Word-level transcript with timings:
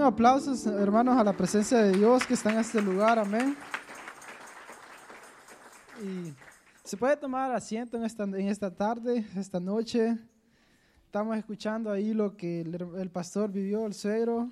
un 0.00 0.06
aplauso, 0.06 0.78
hermanos, 0.78 1.14
a 1.18 1.22
la 1.22 1.34
presencia 1.34 1.76
de 1.76 1.92
Dios 1.92 2.26
que 2.26 2.32
está 2.32 2.50
en 2.50 2.60
este 2.60 2.80
lugar. 2.80 3.18
Amén. 3.18 3.54
Y 6.02 6.32
se 6.84 6.96
puede 6.96 7.18
tomar 7.18 7.52
asiento 7.52 7.98
en 7.98 8.04
esta, 8.04 8.24
en 8.24 8.48
esta 8.48 8.74
tarde, 8.74 9.26
esta 9.36 9.60
noche. 9.60 10.16
Estamos 11.04 11.36
escuchando 11.36 11.90
ahí 11.90 12.14
lo 12.14 12.34
que 12.34 12.62
el, 12.62 13.10
pastor 13.10 13.52
vivió, 13.52 13.84
el 13.84 13.92
suegro. 13.92 14.50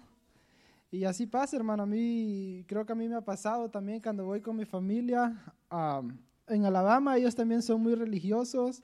Y 0.90 1.04
así 1.04 1.26
pasa, 1.26 1.56
hermano. 1.56 1.84
A 1.84 1.86
mí, 1.86 2.62
creo 2.68 2.84
que 2.84 2.92
a 2.92 2.96
mí 2.96 3.08
me 3.08 3.16
ha 3.16 3.24
pasado 3.24 3.70
también 3.70 4.02
cuando 4.02 4.26
voy 4.26 4.42
con 4.42 4.54
mi 4.54 4.66
familia. 4.66 5.34
en 6.46 6.66
Alabama 6.66 7.16
ellos 7.16 7.34
también 7.34 7.62
son 7.62 7.80
muy 7.80 7.94
religiosos, 7.94 8.82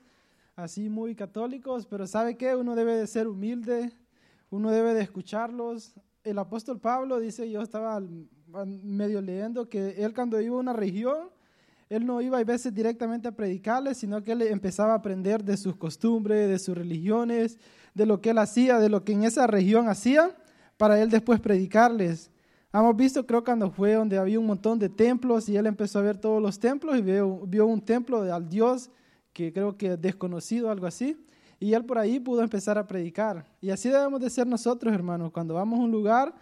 así 0.55 0.89
muy 0.89 1.13
católicos, 1.13 1.85
pero 1.85 2.07
¿sabe 2.07 2.37
qué? 2.37 2.55
Uno 2.55 2.73
debe 2.73 2.95
de 2.97 3.05
ser 3.05 3.27
humilde, 3.27 3.91
uno 4.49 4.71
debe 4.71 4.95
de 4.95 5.01
escucharlos. 5.01 5.93
El 6.25 6.39
apóstol 6.39 6.79
Pablo 6.79 7.19
dice, 7.19 7.47
yo 7.51 7.61
estaba 7.61 8.01
medio 8.81 9.21
leyendo, 9.21 9.69
que 9.69 10.03
él 10.03 10.11
cuando 10.11 10.41
iba 10.41 10.55
a 10.55 10.59
una 10.59 10.73
región, 10.73 11.29
él 11.87 12.03
no 12.03 12.19
iba 12.19 12.39
a 12.39 12.43
veces 12.43 12.73
directamente 12.73 13.27
a 13.27 13.31
predicarles, 13.31 13.99
sino 13.99 14.23
que 14.23 14.31
él 14.31 14.41
empezaba 14.41 14.93
a 14.93 14.95
aprender 14.95 15.43
de 15.43 15.55
sus 15.55 15.75
costumbres, 15.75 16.49
de 16.49 16.57
sus 16.57 16.75
religiones, 16.75 17.59
de 17.93 18.07
lo 18.07 18.21
que 18.21 18.31
él 18.31 18.39
hacía, 18.39 18.79
de 18.79 18.89
lo 18.89 19.03
que 19.03 19.11
en 19.11 19.23
esa 19.23 19.45
región 19.45 19.87
hacía, 19.87 20.35
para 20.77 20.99
él 20.99 21.11
después 21.11 21.39
predicarles. 21.39 22.31
Hemos 22.73 22.95
visto, 22.97 23.23
creo, 23.27 23.43
cuando 23.43 23.69
fue 23.69 23.93
donde 23.93 24.17
había 24.17 24.39
un 24.39 24.47
montón 24.47 24.79
de 24.79 24.89
templos 24.89 25.47
y 25.47 25.57
él 25.57 25.67
empezó 25.67 25.99
a 25.99 26.01
ver 26.01 26.17
todos 26.17 26.41
los 26.41 26.57
templos 26.57 26.97
y 26.97 27.03
vio, 27.03 27.41
vio 27.45 27.67
un 27.67 27.81
templo 27.81 28.23
al 28.33 28.49
Dios 28.49 28.89
que 29.31 29.53
creo 29.53 29.77
que 29.77 29.95
desconocido, 29.95 30.71
algo 30.71 30.87
así. 30.87 31.15
Y 31.59 31.73
él 31.73 31.85
por 31.85 31.97
ahí 31.97 32.19
pudo 32.19 32.41
empezar 32.41 32.77
a 32.77 32.85
predicar. 32.85 33.45
Y 33.61 33.69
así 33.69 33.89
debemos 33.89 34.19
de 34.19 34.29
ser 34.29 34.45
nosotros, 34.47 34.93
hermanos. 34.93 35.31
Cuando 35.31 35.53
vamos 35.53 35.79
a 35.79 35.83
un 35.83 35.91
lugar, 35.91 36.33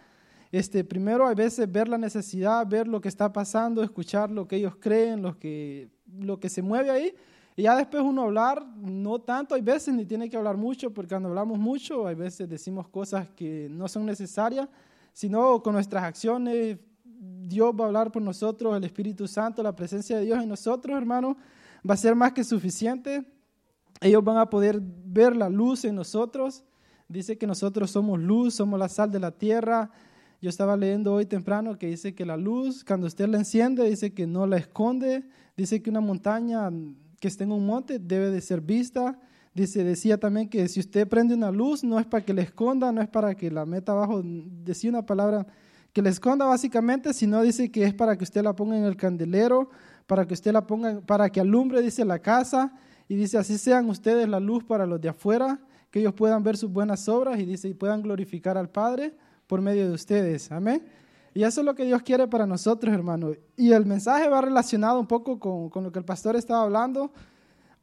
este, 0.50 0.84
primero 0.84 1.26
a 1.26 1.34
veces 1.34 1.70
ver 1.70 1.88
la 1.88 1.98
necesidad, 1.98 2.66
ver 2.66 2.86
lo 2.86 3.00
que 3.00 3.08
está 3.08 3.32
pasando, 3.32 3.82
escuchar 3.82 4.30
lo 4.30 4.46
que 4.46 4.56
ellos 4.56 4.76
creen, 4.76 5.22
lo 5.22 5.38
que, 5.38 5.88
lo 6.18 6.38
que 6.38 6.48
se 6.48 6.62
mueve 6.62 6.90
ahí. 6.90 7.14
Y 7.56 7.62
ya 7.62 7.76
después 7.76 8.02
uno 8.02 8.22
hablar, 8.22 8.66
no 8.76 9.20
tanto, 9.20 9.54
hay 9.54 9.62
veces 9.62 9.94
ni 9.94 10.04
tiene 10.04 10.28
que 10.28 10.36
hablar 10.36 10.56
mucho, 10.56 10.92
porque 10.92 11.10
cuando 11.10 11.28
hablamos 11.28 11.58
mucho, 11.58 12.06
hay 12.06 12.16
veces 12.16 12.48
decimos 12.48 12.88
cosas 12.88 13.28
que 13.30 13.68
no 13.70 13.86
son 13.86 14.06
necesarias, 14.06 14.68
sino 15.12 15.62
con 15.62 15.74
nuestras 15.74 16.02
acciones, 16.02 16.78
Dios 17.04 17.72
va 17.78 17.84
a 17.84 17.86
hablar 17.86 18.10
por 18.10 18.22
nosotros, 18.22 18.76
el 18.76 18.84
Espíritu 18.84 19.28
Santo, 19.28 19.62
la 19.62 19.76
presencia 19.76 20.18
de 20.18 20.24
Dios 20.24 20.42
en 20.42 20.48
nosotros, 20.48 20.96
hermanos, 20.96 21.36
va 21.88 21.94
a 21.94 21.96
ser 21.96 22.14
más 22.14 22.32
que 22.32 22.42
suficiente 22.42 23.24
ellos 24.00 24.24
van 24.24 24.38
a 24.38 24.50
poder 24.50 24.80
ver 24.80 25.36
la 25.36 25.48
luz 25.48 25.84
en 25.84 25.94
nosotros. 25.94 26.64
Dice 27.08 27.38
que 27.38 27.46
nosotros 27.46 27.90
somos 27.90 28.18
luz, 28.18 28.54
somos 28.54 28.78
la 28.78 28.88
sal 28.88 29.10
de 29.10 29.20
la 29.20 29.30
tierra. 29.30 29.90
Yo 30.40 30.50
estaba 30.50 30.76
leyendo 30.76 31.14
hoy 31.14 31.26
temprano 31.26 31.78
que 31.78 31.86
dice 31.86 32.14
que 32.14 32.26
la 32.26 32.36
luz, 32.36 32.84
cuando 32.84 33.06
usted 33.06 33.28
la 33.28 33.38
enciende, 33.38 33.88
dice 33.88 34.12
que 34.12 34.26
no 34.26 34.46
la 34.46 34.56
esconde. 34.56 35.24
Dice 35.56 35.82
que 35.82 35.90
una 35.90 36.00
montaña 36.00 36.70
que 37.20 37.28
esté 37.28 37.44
en 37.44 37.52
un 37.52 37.64
monte 37.64 37.98
debe 37.98 38.30
de 38.30 38.40
ser 38.40 38.60
vista. 38.60 39.18
Dice, 39.54 39.84
decía 39.84 40.18
también 40.18 40.48
que 40.48 40.66
si 40.68 40.80
usted 40.80 41.06
prende 41.08 41.34
una 41.34 41.50
luz, 41.50 41.84
no 41.84 41.98
es 42.00 42.06
para 42.06 42.24
que 42.24 42.34
la 42.34 42.42
esconda, 42.42 42.90
no 42.90 43.00
es 43.00 43.08
para 43.08 43.34
que 43.34 43.50
la 43.50 43.64
meta 43.64 43.92
abajo, 43.92 44.20
decía 44.24 44.90
una 44.90 45.06
palabra 45.06 45.46
que 45.92 46.02
la 46.02 46.10
esconda 46.10 46.44
básicamente, 46.44 47.14
sino 47.14 47.40
dice 47.40 47.70
que 47.70 47.84
es 47.84 47.94
para 47.94 48.18
que 48.18 48.24
usted 48.24 48.42
la 48.42 48.56
ponga 48.56 48.76
en 48.76 48.84
el 48.84 48.96
candelero, 48.96 49.70
para 50.08 50.26
que 50.26 50.34
usted 50.34 50.52
la 50.52 50.66
ponga, 50.66 51.00
para 51.02 51.30
que 51.30 51.40
alumbre, 51.40 51.80
dice 51.80 52.04
la 52.04 52.18
casa, 52.18 52.72
y 53.08 53.16
dice, 53.16 53.38
así 53.38 53.58
sean 53.58 53.88
ustedes 53.88 54.28
la 54.28 54.40
luz 54.40 54.64
para 54.64 54.86
los 54.86 55.00
de 55.00 55.08
afuera, 55.08 55.60
que 55.90 56.00
ellos 56.00 56.14
puedan 56.14 56.42
ver 56.42 56.56
sus 56.56 56.70
buenas 56.70 57.08
obras 57.08 57.38
y 57.38 57.44
dice, 57.44 57.68
y 57.68 57.74
puedan 57.74 58.02
glorificar 58.02 58.56
al 58.56 58.68
Padre 58.68 59.14
por 59.46 59.60
medio 59.60 59.86
de 59.86 59.92
ustedes. 59.92 60.50
Amén. 60.50 60.82
Y 61.34 61.42
eso 61.42 61.60
es 61.60 61.64
lo 61.64 61.74
que 61.74 61.84
Dios 61.84 62.02
quiere 62.02 62.26
para 62.26 62.46
nosotros, 62.46 62.92
hermano. 62.94 63.32
Y 63.56 63.72
el 63.72 63.84
mensaje 63.84 64.28
va 64.28 64.40
relacionado 64.40 65.00
un 65.00 65.06
poco 65.06 65.38
con, 65.38 65.68
con 65.68 65.84
lo 65.84 65.92
que 65.92 65.98
el 65.98 66.04
pastor 66.04 66.36
estaba 66.36 66.62
hablando. 66.62 67.12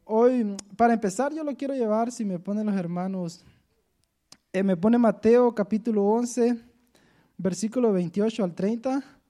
Hoy, 0.05 0.55
para 0.75 0.93
empezar, 0.93 1.33
yo 1.33 1.43
lo 1.43 1.55
quiero 1.55 1.73
llevar, 1.73 2.11
si 2.11 2.25
me 2.25 2.39
ponen 2.39 2.65
los 2.65 2.75
hermanos, 2.75 3.43
eh, 4.53 4.63
me 4.63 4.75
pone 4.75 4.97
Mateo 4.97 5.55
capítulo 5.55 6.03
11, 6.03 6.59
versículo 7.37 7.93
28 7.93 8.43
al 8.43 8.53
30. 8.53 9.20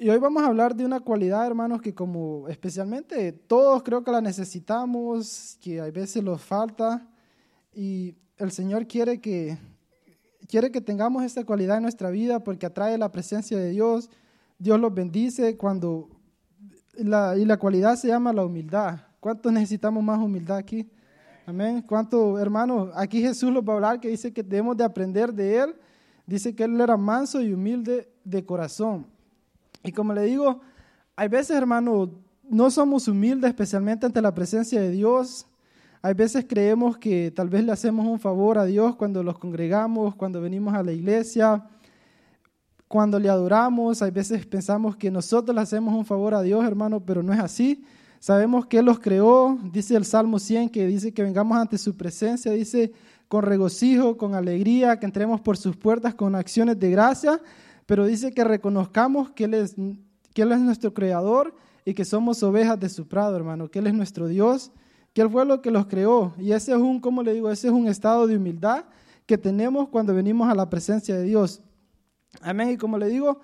Y 0.00 0.08
hoy 0.10 0.18
vamos 0.18 0.44
a 0.44 0.46
hablar 0.46 0.76
de 0.76 0.84
una 0.84 1.00
cualidad, 1.00 1.44
hermanos, 1.44 1.82
que 1.82 1.92
como 1.92 2.46
especialmente 2.46 3.32
todos 3.32 3.82
creo 3.82 4.04
que 4.04 4.12
la 4.12 4.20
necesitamos, 4.20 5.58
que 5.60 5.80
a 5.80 5.90
veces 5.90 6.22
nos 6.22 6.40
falta, 6.40 7.04
y 7.74 8.14
el 8.36 8.52
Señor 8.52 8.86
quiere 8.86 9.20
que, 9.20 9.58
quiere 10.46 10.70
que 10.70 10.80
tengamos 10.80 11.24
esta 11.24 11.42
cualidad 11.44 11.78
en 11.78 11.82
nuestra 11.82 12.10
vida 12.10 12.44
porque 12.44 12.66
atrae 12.66 12.96
la 12.96 13.10
presencia 13.10 13.58
de 13.58 13.70
Dios, 13.70 14.08
Dios 14.56 14.78
los 14.78 14.94
bendice 14.94 15.56
cuando, 15.56 16.08
la, 16.94 17.36
y 17.36 17.44
la 17.44 17.56
cualidad 17.56 17.96
se 17.96 18.06
llama 18.06 18.32
la 18.32 18.44
humildad. 18.44 19.00
¿Cuántos 19.18 19.52
necesitamos 19.52 20.04
más 20.04 20.20
humildad 20.20 20.58
aquí? 20.58 20.88
Amén. 21.44 21.82
¿Cuánto, 21.82 22.38
hermanos? 22.38 22.90
Aquí 22.94 23.20
Jesús 23.20 23.52
los 23.52 23.64
va 23.64 23.72
a 23.72 23.76
hablar 23.76 23.98
que 23.98 24.10
dice 24.10 24.32
que 24.32 24.44
debemos 24.44 24.76
de 24.76 24.84
aprender 24.84 25.34
de 25.34 25.56
Él. 25.56 25.74
Dice 26.24 26.54
que 26.54 26.62
Él 26.62 26.80
era 26.80 26.96
manso 26.96 27.40
y 27.40 27.52
humilde 27.52 28.08
de 28.22 28.46
corazón. 28.46 29.17
Y 29.82 29.92
como 29.92 30.12
le 30.12 30.22
digo, 30.24 30.60
hay 31.16 31.28
veces, 31.28 31.56
hermano, 31.56 32.10
no 32.48 32.70
somos 32.70 33.08
humildes, 33.08 33.50
especialmente 33.50 34.06
ante 34.06 34.22
la 34.22 34.34
presencia 34.34 34.80
de 34.80 34.90
Dios. 34.90 35.46
Hay 36.00 36.14
veces 36.14 36.46
creemos 36.48 36.96
que 36.96 37.30
tal 37.30 37.48
vez 37.48 37.64
le 37.64 37.72
hacemos 37.72 38.06
un 38.06 38.18
favor 38.18 38.56
a 38.58 38.64
Dios 38.64 38.96
cuando 38.96 39.22
los 39.22 39.38
congregamos, 39.38 40.14
cuando 40.14 40.40
venimos 40.40 40.74
a 40.74 40.82
la 40.82 40.92
iglesia, 40.92 41.64
cuando 42.86 43.18
le 43.18 43.28
adoramos. 43.28 44.00
Hay 44.00 44.10
veces 44.10 44.46
pensamos 44.46 44.96
que 44.96 45.10
nosotros 45.10 45.54
le 45.54 45.60
hacemos 45.60 45.94
un 45.94 46.04
favor 46.04 46.34
a 46.34 46.42
Dios, 46.42 46.64
hermano, 46.64 47.00
pero 47.00 47.22
no 47.22 47.32
es 47.32 47.40
así. 47.40 47.84
Sabemos 48.20 48.66
que 48.66 48.78
Él 48.78 48.86
los 48.86 48.98
creó, 48.98 49.58
dice 49.72 49.94
el 49.94 50.04
Salmo 50.04 50.38
100, 50.38 50.70
que 50.70 50.86
dice 50.86 51.12
que 51.12 51.22
vengamos 51.22 51.56
ante 51.56 51.78
su 51.78 51.96
presencia, 51.96 52.50
dice 52.52 52.92
con 53.28 53.44
regocijo, 53.44 54.16
con 54.16 54.34
alegría, 54.34 54.98
que 54.98 55.06
entremos 55.06 55.40
por 55.40 55.56
sus 55.56 55.76
puertas 55.76 56.14
con 56.14 56.34
acciones 56.34 56.78
de 56.80 56.90
gracia 56.90 57.40
pero 57.88 58.04
dice 58.04 58.34
que 58.34 58.44
reconozcamos 58.44 59.30
que 59.30 59.44
él, 59.44 59.54
es, 59.54 59.74
es 60.34 60.60
nuestro 60.60 60.92
creador 60.92 61.54
y 61.86 61.94
que 61.94 62.04
somos 62.04 62.42
ovejas 62.42 62.78
de 62.78 62.90
su 62.90 63.08
prado, 63.08 63.34
hermano, 63.34 63.70
que 63.70 63.78
Él 63.78 63.86
es 63.86 63.94
nuestro 63.94 64.28
Dios, 64.28 64.72
que 65.14 65.22
Él 65.22 65.30
fue 65.30 65.46
lo 65.46 65.62
que 65.62 65.70
los 65.70 65.86
creó. 65.86 66.34
Y 66.36 66.52
ese 66.52 66.72
es 66.72 66.76
un, 66.76 67.00
como 67.00 67.22
le 67.22 67.32
digo, 67.32 67.50
ese 67.50 67.68
es 67.68 67.72
un 67.72 67.88
estado 67.88 68.26
de 68.26 68.36
humildad 68.36 68.84
que 69.24 69.38
tenemos 69.38 69.88
cuando 69.88 70.12
venimos 70.12 70.50
a 70.50 70.54
la 70.54 70.68
presencia 70.68 71.16
de 71.16 71.22
Dios. 71.22 71.62
Amén. 72.42 72.72
Y 72.72 72.76
como 72.76 72.98
le 72.98 73.06
digo, 73.06 73.40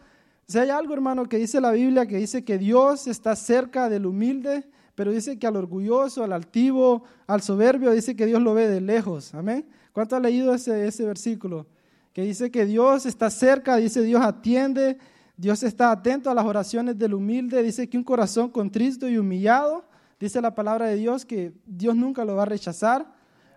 si 0.46 0.58
hay 0.58 0.68
algo, 0.68 0.92
hermano, 0.92 1.24
que 1.24 1.38
dice 1.38 1.58
la 1.58 1.70
Biblia, 1.70 2.04
que 2.04 2.18
dice 2.18 2.44
que 2.44 2.58
Dios 2.58 3.06
está 3.06 3.36
cerca 3.36 3.88
del 3.88 4.04
humilde, 4.04 4.68
pero 4.94 5.10
dice 5.10 5.38
que 5.38 5.46
al 5.46 5.56
orgulloso, 5.56 6.22
al 6.22 6.34
altivo, 6.34 7.04
al 7.26 7.40
soberbio, 7.40 7.92
dice 7.92 8.14
que 8.14 8.26
Dios 8.26 8.42
lo 8.42 8.52
ve 8.52 8.68
de 8.68 8.82
lejos. 8.82 9.34
Amén. 9.34 9.66
¿Cuánto 9.92 10.16
ha 10.16 10.20
leído 10.20 10.52
ese, 10.52 10.86
ese 10.86 11.06
versículo? 11.06 11.66
Que 12.14 12.22
dice 12.22 12.50
que 12.52 12.64
Dios 12.64 13.06
está 13.06 13.28
cerca, 13.28 13.76
dice 13.76 14.00
Dios 14.02 14.22
atiende, 14.24 14.98
Dios 15.36 15.64
está 15.64 15.90
atento 15.90 16.30
a 16.30 16.34
las 16.34 16.44
oraciones 16.44 16.96
del 16.96 17.12
humilde, 17.12 17.60
dice 17.60 17.88
que 17.88 17.98
un 17.98 18.04
corazón 18.04 18.50
contristo 18.50 19.08
y 19.08 19.18
humillado, 19.18 19.84
dice 20.20 20.40
la 20.40 20.54
palabra 20.54 20.86
de 20.86 20.94
Dios 20.94 21.24
que 21.24 21.52
Dios 21.66 21.96
nunca 21.96 22.24
lo 22.24 22.36
va 22.36 22.44
a 22.44 22.46
rechazar. 22.46 23.12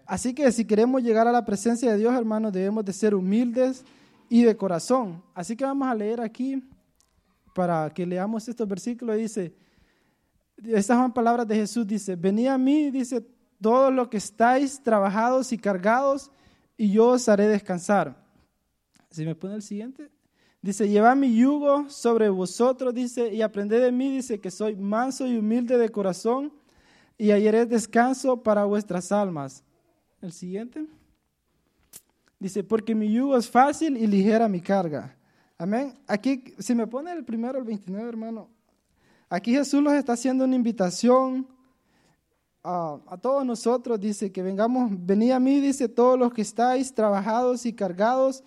Así 0.07 0.33
que 0.33 0.51
si 0.51 0.65
queremos 0.65 1.03
llegar 1.03 1.27
a 1.27 1.31
la 1.31 1.45
presencia 1.45 1.91
de 1.91 1.99
Dios, 1.99 2.15
hermanos, 2.15 2.51
debemos 2.51 2.83
de 2.83 2.93
ser 2.93 3.13
humildes 3.13 3.85
y 4.27 4.41
de 4.41 4.57
corazón. 4.57 5.21
Así 5.35 5.55
que 5.55 5.63
vamos 5.63 5.87
a 5.87 5.93
leer 5.93 6.19
aquí 6.19 6.67
para 7.53 7.91
que 7.91 8.07
leamos 8.07 8.47
estos 8.47 8.67
versículos. 8.67 9.17
Dice, 9.17 9.53
estas 10.63 10.97
son 10.97 11.13
palabras 11.13 11.47
de 11.47 11.55
Jesús, 11.57 11.85
dice, 11.85 12.15
venid 12.15 12.47
a 12.47 12.57
mí, 12.57 12.89
dice, 12.89 13.23
todos 13.61 13.93
los 13.93 14.07
que 14.07 14.17
estáis 14.17 14.81
trabajados 14.81 15.53
y 15.53 15.59
cargados, 15.59 16.31
y 16.75 16.91
yo 16.91 17.09
os 17.09 17.29
haré 17.29 17.47
descansar. 17.47 18.26
Si 19.09 19.25
me 19.25 19.35
pone 19.35 19.55
el 19.55 19.61
siguiente. 19.61 20.09
Dice, 20.61 20.89
lleva 20.89 21.15
mi 21.15 21.35
yugo 21.35 21.89
sobre 21.89 22.29
vosotros, 22.29 22.93
dice, 22.93 23.33
y 23.33 23.41
aprended 23.41 23.81
de 23.81 23.91
mí, 23.91 24.11
dice, 24.11 24.39
que 24.39 24.51
soy 24.51 24.75
manso 24.75 25.27
y 25.27 25.37
humilde 25.37 25.77
de 25.77 25.89
corazón, 25.89 26.51
y 27.17 27.31
hallaré 27.31 27.65
descanso 27.65 28.41
para 28.43 28.65
vuestras 28.65 29.11
almas. 29.11 29.63
El 30.21 30.31
siguiente. 30.31 30.85
Dice, 32.39 32.63
porque 32.63 32.95
mi 32.95 33.11
yugo 33.11 33.37
es 33.37 33.49
fácil 33.49 33.97
y 33.97 34.07
ligera 34.07 34.47
mi 34.47 34.61
carga. 34.61 35.15
Amén. 35.57 35.93
Aquí, 36.07 36.43
si 36.59 36.75
me 36.75 36.85
pone 36.85 37.11
el 37.11 37.23
primero, 37.23 37.57
el 37.57 37.63
29, 37.63 38.09
hermano, 38.09 38.49
aquí 39.29 39.53
Jesús 39.53 39.81
nos 39.81 39.93
está 39.93 40.13
haciendo 40.13 40.43
una 40.43 40.55
invitación 40.55 41.47
a, 42.63 42.99
a, 43.07 43.17
todos 43.17 43.45
nosotros. 43.45 43.99
Dice 43.99 44.31
que 44.31 44.43
vengamos, 44.43 44.91
venid 44.91 45.31
a 45.31 45.39
mí, 45.39 45.59
dice, 45.59 45.87
todos 45.87 46.17
los 46.19 46.33
que 46.33 46.41
estáis 46.41 46.93
trabajados 46.93 47.65
y 47.65 47.73
cargados, 47.73 48.43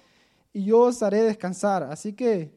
y 0.52 0.64
yo 0.64 0.80
os 0.80 1.02
haré 1.02 1.22
descansar. 1.22 1.82
Así 1.84 2.12
que 2.12 2.52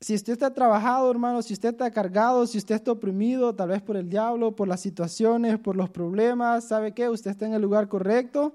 si 0.00 0.14
usted 0.14 0.34
está 0.34 0.52
trabajado, 0.52 1.10
hermano, 1.10 1.40
si 1.40 1.54
usted 1.54 1.70
está 1.70 1.90
cargado, 1.90 2.46
si 2.46 2.58
usted 2.58 2.74
está 2.74 2.92
oprimido, 2.92 3.54
tal 3.54 3.70
vez 3.70 3.80
por 3.80 3.96
el 3.96 4.08
diablo, 4.08 4.54
por 4.54 4.68
las 4.68 4.80
situaciones, 4.80 5.58
por 5.58 5.76
los 5.76 5.88
problemas, 5.88 6.64
¿sabe 6.64 6.92
qué? 6.92 7.08
Usted 7.08 7.30
está 7.30 7.46
en 7.46 7.54
el 7.54 7.62
lugar 7.62 7.88
correcto, 7.88 8.54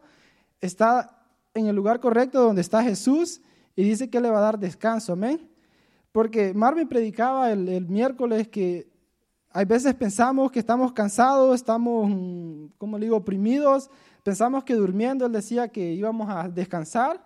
está 0.62 1.24
en 1.54 1.66
el 1.66 1.76
lugar 1.76 2.00
correcto 2.00 2.42
donde 2.42 2.62
está 2.62 2.84
Jesús 2.84 3.42
y 3.76 3.84
dice 3.84 4.10
que 4.10 4.22
le 4.22 4.30
va 4.30 4.38
a 4.38 4.42
dar 4.42 4.60
descanso, 4.60 5.14
amén. 5.14 5.50
Porque 6.12 6.54
Marvin 6.54 6.88
predicaba 6.88 7.52
el, 7.52 7.68
el 7.68 7.88
miércoles 7.88 8.48
que 8.48 8.88
hay 9.52 9.66
veces 9.66 9.96
pensamos 9.96 10.52
que 10.52 10.60
estamos 10.60 10.94
cansados, 10.94 11.56
estamos, 11.56 12.08
como 12.78 13.00
le 13.00 13.08
digo, 13.08 13.18
oprimidos, 13.18 13.90
pensamos 14.22 14.64
que 14.64 14.76
durmiendo 14.76 15.26
él 15.26 15.32
decía 15.32 15.70
que 15.70 15.94
íbamos 15.94 16.30
a 16.30 16.48
descansar, 16.48 17.24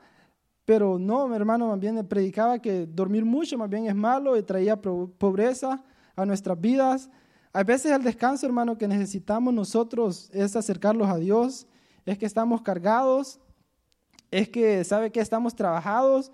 pero 0.66 0.98
no, 0.98 1.28
mi 1.28 1.36
hermano 1.36 1.68
más 1.68 1.80
bien 1.80 2.06
predicaba 2.08 2.60
que 2.60 2.86
dormir 2.86 3.26
mucho 3.26 3.58
más 3.58 3.70
bien 3.70 3.86
es 3.88 3.96
malo 3.96 4.38
y 4.38 4.44
traía 4.44 4.82
pobreza 4.82 5.84
a 6.16 6.26
nuestras 6.26 6.60
vidas. 6.60 7.10
Hay 7.52 7.64
veces 7.66 7.92
el 7.92 8.04
descanso, 8.04 8.46
hermano, 8.46 8.78
que 8.78 8.88
necesitamos 8.88 9.54
nosotros 9.54 10.30
es 10.34 10.56
acercarlos 10.56 11.08
a 11.10 11.18
Dios, 11.18 11.68
es 12.06 12.18
que 12.18 12.26
estamos 12.26 12.62
cargados, 12.62 13.40
es 14.32 14.50
que 14.50 14.84
sabe 14.84 15.12
que 15.12 15.20
estamos 15.20 15.56
trabajados, 15.56 16.32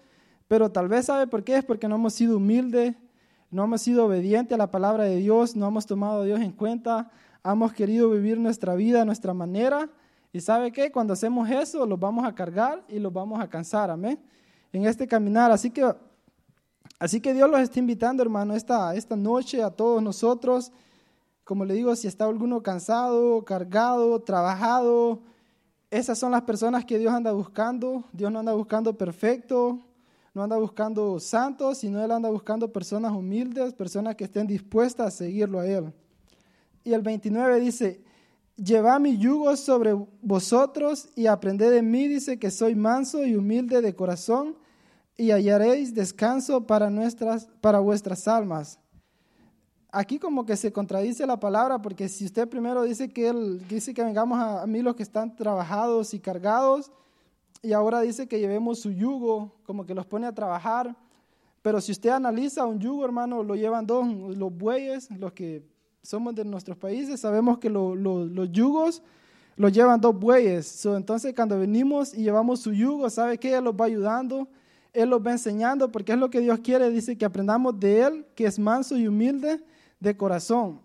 pero 0.47 0.71
tal 0.71 0.87
vez 0.87 1.07
sabe 1.07 1.27
por 1.27 1.43
qué, 1.43 1.57
es 1.57 1.65
porque 1.65 1.87
no 1.87 1.95
hemos 1.95 2.13
sido 2.13 2.37
humildes, 2.37 2.95
no 3.51 3.63
hemos 3.63 3.81
sido 3.81 4.05
obedientes 4.05 4.53
a 4.53 4.57
la 4.57 4.71
palabra 4.71 5.03
de 5.03 5.17
Dios, 5.17 5.55
no 5.55 5.67
hemos 5.67 5.85
tomado 5.85 6.21
a 6.21 6.25
Dios 6.25 6.39
en 6.39 6.51
cuenta, 6.51 7.11
hemos 7.43 7.73
querido 7.73 8.09
vivir 8.11 8.39
nuestra 8.39 8.75
vida 8.75 9.01
a 9.01 9.05
nuestra 9.05 9.33
manera. 9.33 9.89
Y 10.31 10.39
sabe 10.41 10.71
qué, 10.71 10.91
cuando 10.91 11.13
hacemos 11.13 11.49
eso, 11.49 11.85
los 11.85 11.99
vamos 11.99 12.25
a 12.25 12.35
cargar 12.35 12.83
y 12.87 12.99
los 12.99 13.11
vamos 13.11 13.39
a 13.39 13.47
cansar, 13.47 13.89
amén. 13.89 14.19
En 14.71 14.85
este 14.85 15.07
caminar. 15.07 15.51
Así 15.51 15.71
que, 15.71 15.91
así 16.99 17.19
que 17.19 17.33
Dios 17.33 17.49
los 17.49 17.59
está 17.61 17.79
invitando, 17.79 18.21
hermano, 18.21 18.53
esta, 18.53 18.93
esta 18.95 19.15
noche 19.15 19.63
a 19.63 19.71
todos 19.71 20.03
nosotros. 20.03 20.71
Como 21.43 21.65
le 21.65 21.73
digo, 21.73 21.95
si 21.95 22.07
está 22.07 22.25
alguno 22.25 22.61
cansado, 22.61 23.43
cargado, 23.43 24.19
trabajado, 24.21 25.19
esas 25.89 26.19
son 26.19 26.31
las 26.31 26.43
personas 26.43 26.85
que 26.85 26.99
Dios 26.99 27.11
anda 27.11 27.31
buscando. 27.31 28.03
Dios 28.13 28.31
no 28.31 28.37
anda 28.37 28.53
buscando 28.53 28.95
perfecto, 28.95 29.79
no 30.35 30.43
anda 30.43 30.57
buscando 30.57 31.19
santos, 31.19 31.79
sino 31.79 32.03
Él 32.03 32.11
anda 32.11 32.29
buscando 32.29 32.71
personas 32.71 33.13
humildes, 33.13 33.73
personas 33.73 34.15
que 34.15 34.25
estén 34.25 34.45
dispuestas 34.45 35.07
a 35.07 35.11
seguirlo 35.11 35.59
a 35.59 35.65
Él. 35.65 35.91
Y 36.83 36.93
el 36.93 37.01
29 37.01 37.59
dice, 37.59 38.03
llevad 38.63 38.99
mi 38.99 39.17
yugo 39.17 39.55
sobre 39.55 39.93
vosotros 40.21 41.09
y 41.15 41.27
aprended 41.27 41.71
de 41.71 41.81
mí, 41.81 42.07
dice 42.07 42.37
que 42.37 42.51
soy 42.51 42.75
manso 42.75 43.25
y 43.25 43.35
humilde 43.35 43.81
de 43.81 43.95
corazón, 43.95 44.57
y 45.17 45.31
hallaréis 45.31 45.93
descanso 45.93 46.65
para, 46.65 46.89
nuestras, 46.89 47.47
para 47.59 47.79
vuestras 47.79 48.27
almas. 48.27 48.79
Aquí 49.91 50.19
como 50.19 50.45
que 50.45 50.55
se 50.55 50.71
contradice 50.71 51.25
la 51.25 51.39
palabra, 51.39 51.81
porque 51.81 52.07
si 52.07 52.25
usted 52.25 52.47
primero 52.47 52.83
dice 52.83 53.09
que, 53.09 53.27
él, 53.27 53.67
dice 53.67 53.93
que 53.93 54.03
vengamos 54.03 54.39
a, 54.39 54.61
a 54.61 54.67
mí 54.67 54.81
los 54.81 54.95
que 54.95 55.03
están 55.03 55.35
trabajados 55.35 56.13
y 56.13 56.19
cargados, 56.19 56.91
y 57.61 57.73
ahora 57.73 58.01
dice 58.01 58.27
que 58.27 58.39
llevemos 58.39 58.79
su 58.79 58.91
yugo, 58.91 59.59
como 59.65 59.85
que 59.85 59.93
los 59.93 60.05
pone 60.05 60.27
a 60.27 60.33
trabajar. 60.33 60.95
Pero 61.61 61.81
si 61.81 61.91
usted 61.91 62.11
analiza 62.11 62.65
un 62.65 62.79
yugo, 62.79 63.03
hermano, 63.03 63.43
lo 63.43 63.55
llevan 63.55 63.85
dos, 63.85 64.07
los 64.07 64.55
bueyes, 64.55 65.11
los 65.11 65.33
que 65.33 65.67
somos 66.01 66.35
de 66.35 66.45
nuestros 66.45 66.77
países, 66.77 67.19
sabemos 67.19 67.59
que 67.59 67.69
los 67.69 68.51
yugos 68.51 69.01
los 69.55 69.73
llevan 69.73 69.99
dos 69.99 70.17
bueyes. 70.17 70.85
entonces, 70.85 71.33
cuando 71.35 71.59
venimos 71.59 72.13
y 72.13 72.23
llevamos 72.23 72.61
su 72.61 72.71
yugo, 72.71 73.09
¿sabe 73.09 73.37
que 73.37 73.53
Él 73.53 73.65
los 73.65 73.75
va 73.75 73.85
ayudando, 73.85 74.47
Él 74.93 75.09
los 75.09 75.25
va 75.25 75.33
enseñando, 75.33 75.91
porque 75.91 76.13
es 76.13 76.17
lo 76.17 76.29
que 76.29 76.39
Dios 76.39 76.59
quiere, 76.59 76.89
dice 76.89 77.17
que 77.17 77.25
aprendamos 77.25 77.77
de 77.77 78.03
Él, 78.03 78.25
que 78.35 78.45
es 78.45 78.57
manso 78.57 78.95
y 78.95 79.05
humilde 79.05 79.61
de 79.99 80.15
corazón. 80.15 80.79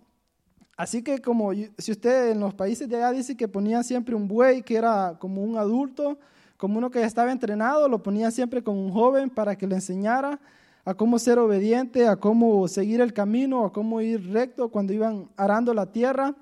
Así 0.76 1.02
que 1.02 1.20
como 1.20 1.52
si 1.52 1.92
usted 1.92 2.32
en 2.32 2.40
los 2.40 2.52
países 2.52 2.88
de 2.88 2.96
allá 2.96 3.12
dice 3.12 3.36
que 3.36 3.46
ponían 3.46 3.84
siempre 3.84 4.16
un 4.16 4.26
buey 4.26 4.62
que 4.62 4.74
era 4.74 5.16
como 5.20 5.40
un 5.44 5.56
adulto, 5.56 6.18
como 6.56 6.78
uno 6.78 6.90
que 6.90 6.98
ya 6.98 7.06
estaba 7.06 7.30
entrenado, 7.30 7.88
lo 7.88 8.02
ponía 8.02 8.32
siempre 8.32 8.62
con 8.62 8.76
un 8.76 8.90
joven 8.90 9.30
para 9.30 9.56
que 9.56 9.68
le 9.68 9.76
enseñara 9.76 10.40
a 10.84 10.94
cómo 10.94 11.18
ser 11.18 11.38
obediente, 11.38 12.06
a 12.06 12.16
cómo 12.16 12.68
seguir 12.68 13.00
el 13.00 13.12
camino, 13.12 13.64
a 13.64 13.72
cómo 13.72 14.00
ir 14.00 14.30
recto 14.30 14.68
cuando 14.68 14.92
iban 14.92 15.30
arando 15.36 15.72
la 15.72 15.90
tierra. 15.90 16.34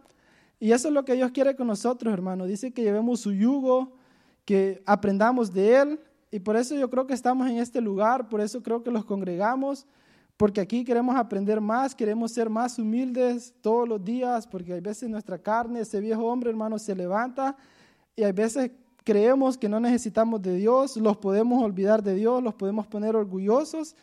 Y 0.58 0.72
eso 0.72 0.88
es 0.88 0.94
lo 0.94 1.04
que 1.04 1.14
Dios 1.14 1.30
quiere 1.30 1.54
con 1.54 1.68
nosotros, 1.68 2.12
hermano. 2.12 2.46
Dice 2.46 2.72
que 2.72 2.82
llevemos 2.82 3.20
su 3.20 3.32
yugo, 3.32 3.92
que 4.44 4.82
aprendamos 4.84 5.52
de 5.52 5.76
Él. 5.76 6.00
Y 6.30 6.40
por 6.40 6.56
eso 6.56 6.74
yo 6.74 6.90
creo 6.90 7.06
que 7.06 7.14
estamos 7.14 7.48
en 7.48 7.58
este 7.58 7.80
lugar, 7.80 8.28
por 8.28 8.40
eso 8.40 8.62
creo 8.62 8.82
que 8.82 8.90
los 8.90 9.04
congregamos, 9.04 9.86
porque 10.36 10.60
aquí 10.60 10.82
queremos 10.82 11.14
aprender 11.14 11.60
más, 11.60 11.94
queremos 11.94 12.32
ser 12.32 12.48
más 12.48 12.78
humildes 12.78 13.52
todos 13.60 13.86
los 13.86 14.02
días, 14.02 14.46
porque 14.46 14.72
hay 14.72 14.80
veces 14.80 15.10
nuestra 15.10 15.38
carne, 15.38 15.80
ese 15.80 16.00
viejo 16.00 16.24
hombre, 16.24 16.48
hermano, 16.48 16.78
se 16.78 16.96
levanta 16.96 17.54
y 18.16 18.22
hay 18.22 18.32
veces 18.32 18.70
creemos 19.04 19.58
que 19.58 19.68
no 19.68 19.78
necesitamos 19.78 20.40
de 20.40 20.56
Dios, 20.56 20.96
los 20.96 21.18
podemos 21.18 21.62
olvidar 21.62 22.02
de 22.02 22.14
Dios, 22.14 22.42
los 22.42 22.54
podemos 22.54 22.86
poner 22.86 23.14
orgullosos 23.14 23.94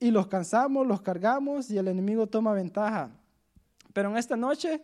y 0.00 0.10
los 0.10 0.26
cansamos, 0.26 0.86
los 0.86 1.00
cargamos 1.00 1.70
y 1.70 1.78
el 1.78 1.88
enemigo 1.88 2.26
toma 2.26 2.52
ventaja. 2.52 3.10
Pero 3.92 4.10
en 4.10 4.16
esta 4.16 4.36
noche 4.36 4.82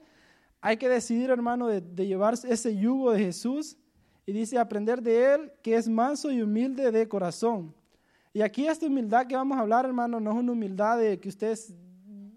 hay 0.60 0.76
que 0.76 0.88
decidir, 0.88 1.30
hermano, 1.30 1.66
de, 1.66 2.06
llevar 2.06 2.34
ese 2.34 2.76
yugo 2.76 3.12
de 3.12 3.20
Jesús 3.20 3.76
y 4.26 4.32
dice 4.32 4.58
aprender 4.58 5.02
de 5.02 5.34
Él 5.34 5.52
que 5.62 5.74
es 5.74 5.88
manso 5.88 6.30
y 6.30 6.42
humilde 6.42 6.90
de 6.90 7.08
corazón. 7.08 7.74
Y 8.32 8.42
aquí 8.42 8.66
esta 8.66 8.86
humildad 8.86 9.26
que 9.26 9.34
vamos 9.34 9.58
a 9.58 9.62
hablar, 9.62 9.84
hermano, 9.84 10.20
no 10.20 10.30
es 10.30 10.36
una 10.36 10.52
humildad 10.52 10.98
de 10.98 11.18
que 11.18 11.28
ustedes, 11.28 11.74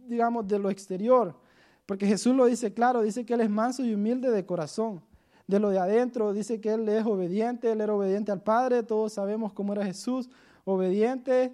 digamos, 0.08 0.48
de 0.48 0.58
lo 0.58 0.70
exterior, 0.70 1.40
porque 1.86 2.08
Jesús 2.08 2.36
lo 2.36 2.46
dice 2.46 2.74
claro, 2.74 3.04
dice 3.04 3.26
que 3.26 3.34
Él 3.34 3.42
es 3.42 3.50
manso 3.50 3.84
y 3.84 3.94
humilde 3.94 4.32
de 4.32 4.46
corazón 4.46 5.04
de 5.48 5.60
lo 5.60 5.70
de 5.70 5.80
adentro, 5.80 6.34
dice 6.34 6.62
que 6.62 6.72
él 6.72 6.88
es 6.90 7.06
obediente, 7.06 7.72
él 7.72 7.82
era 7.82 7.94
obediente 7.94 8.32
al 8.32 8.42
Padre, 8.42 8.84
todos 8.84 9.14
sabemos 9.14 9.54
cómo 9.54 9.74
era 9.74 9.86
Jesús, 9.86 10.30
obediente, 10.64 11.54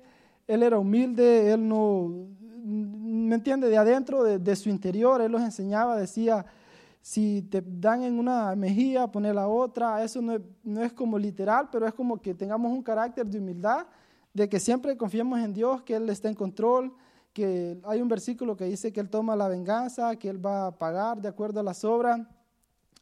él 0.49 0.63
era 0.63 0.79
humilde, 0.79 1.51
él 1.51 1.67
no, 1.67 2.09
¿me 2.63 3.35
entiende? 3.35 3.69
De 3.69 3.77
adentro, 3.77 4.23
de, 4.23 4.55
su 4.55 4.67
interior, 4.67 5.21
él 5.21 5.31
los 5.31 5.43
enseñaba, 5.43 5.95
decía, 5.95 6.43
si 7.03 7.43
te 7.43 7.63
dan 7.63 8.01
en 8.01 8.17
una 8.17 8.55
mejilla, 8.55 9.05
poner 9.05 9.35
la 9.35 9.47
otra, 9.47 10.03
eso 10.03 10.23
no 10.23 10.33
es, 10.33 10.41
no 10.63 10.83
es 10.83 10.91
como 10.91 11.19
literal, 11.19 11.69
pero 11.71 11.85
es 11.85 11.93
como 11.93 12.19
que 12.19 12.33
tengamos 12.33 12.71
un 12.71 12.81
carácter 12.81 13.27
de 13.27 13.37
humildad, 13.37 13.85
de 14.33 14.49
que 14.49 14.59
siempre 14.59 14.97
confiemos 14.97 15.39
en 15.39 15.53
Dios, 15.53 15.83
que 15.83 15.95
Él 15.95 16.09
está 16.09 16.29
en 16.29 16.35
control, 16.35 16.95
que 17.31 17.79
hay 17.83 18.01
un 18.01 18.07
versículo 18.07 18.57
que 18.57 18.65
dice 18.65 18.91
que 18.91 19.01
Él 19.01 19.09
toma 19.09 19.35
la 19.35 19.47
venganza, 19.47 20.15
que 20.15 20.29
Él 20.29 20.43
va 20.43 20.65
a 20.65 20.71
pagar 20.71 21.21
de 21.21 21.27
acuerdo 21.27 21.59
a 21.59 21.63
las 21.63 21.85
obras. 21.85 22.21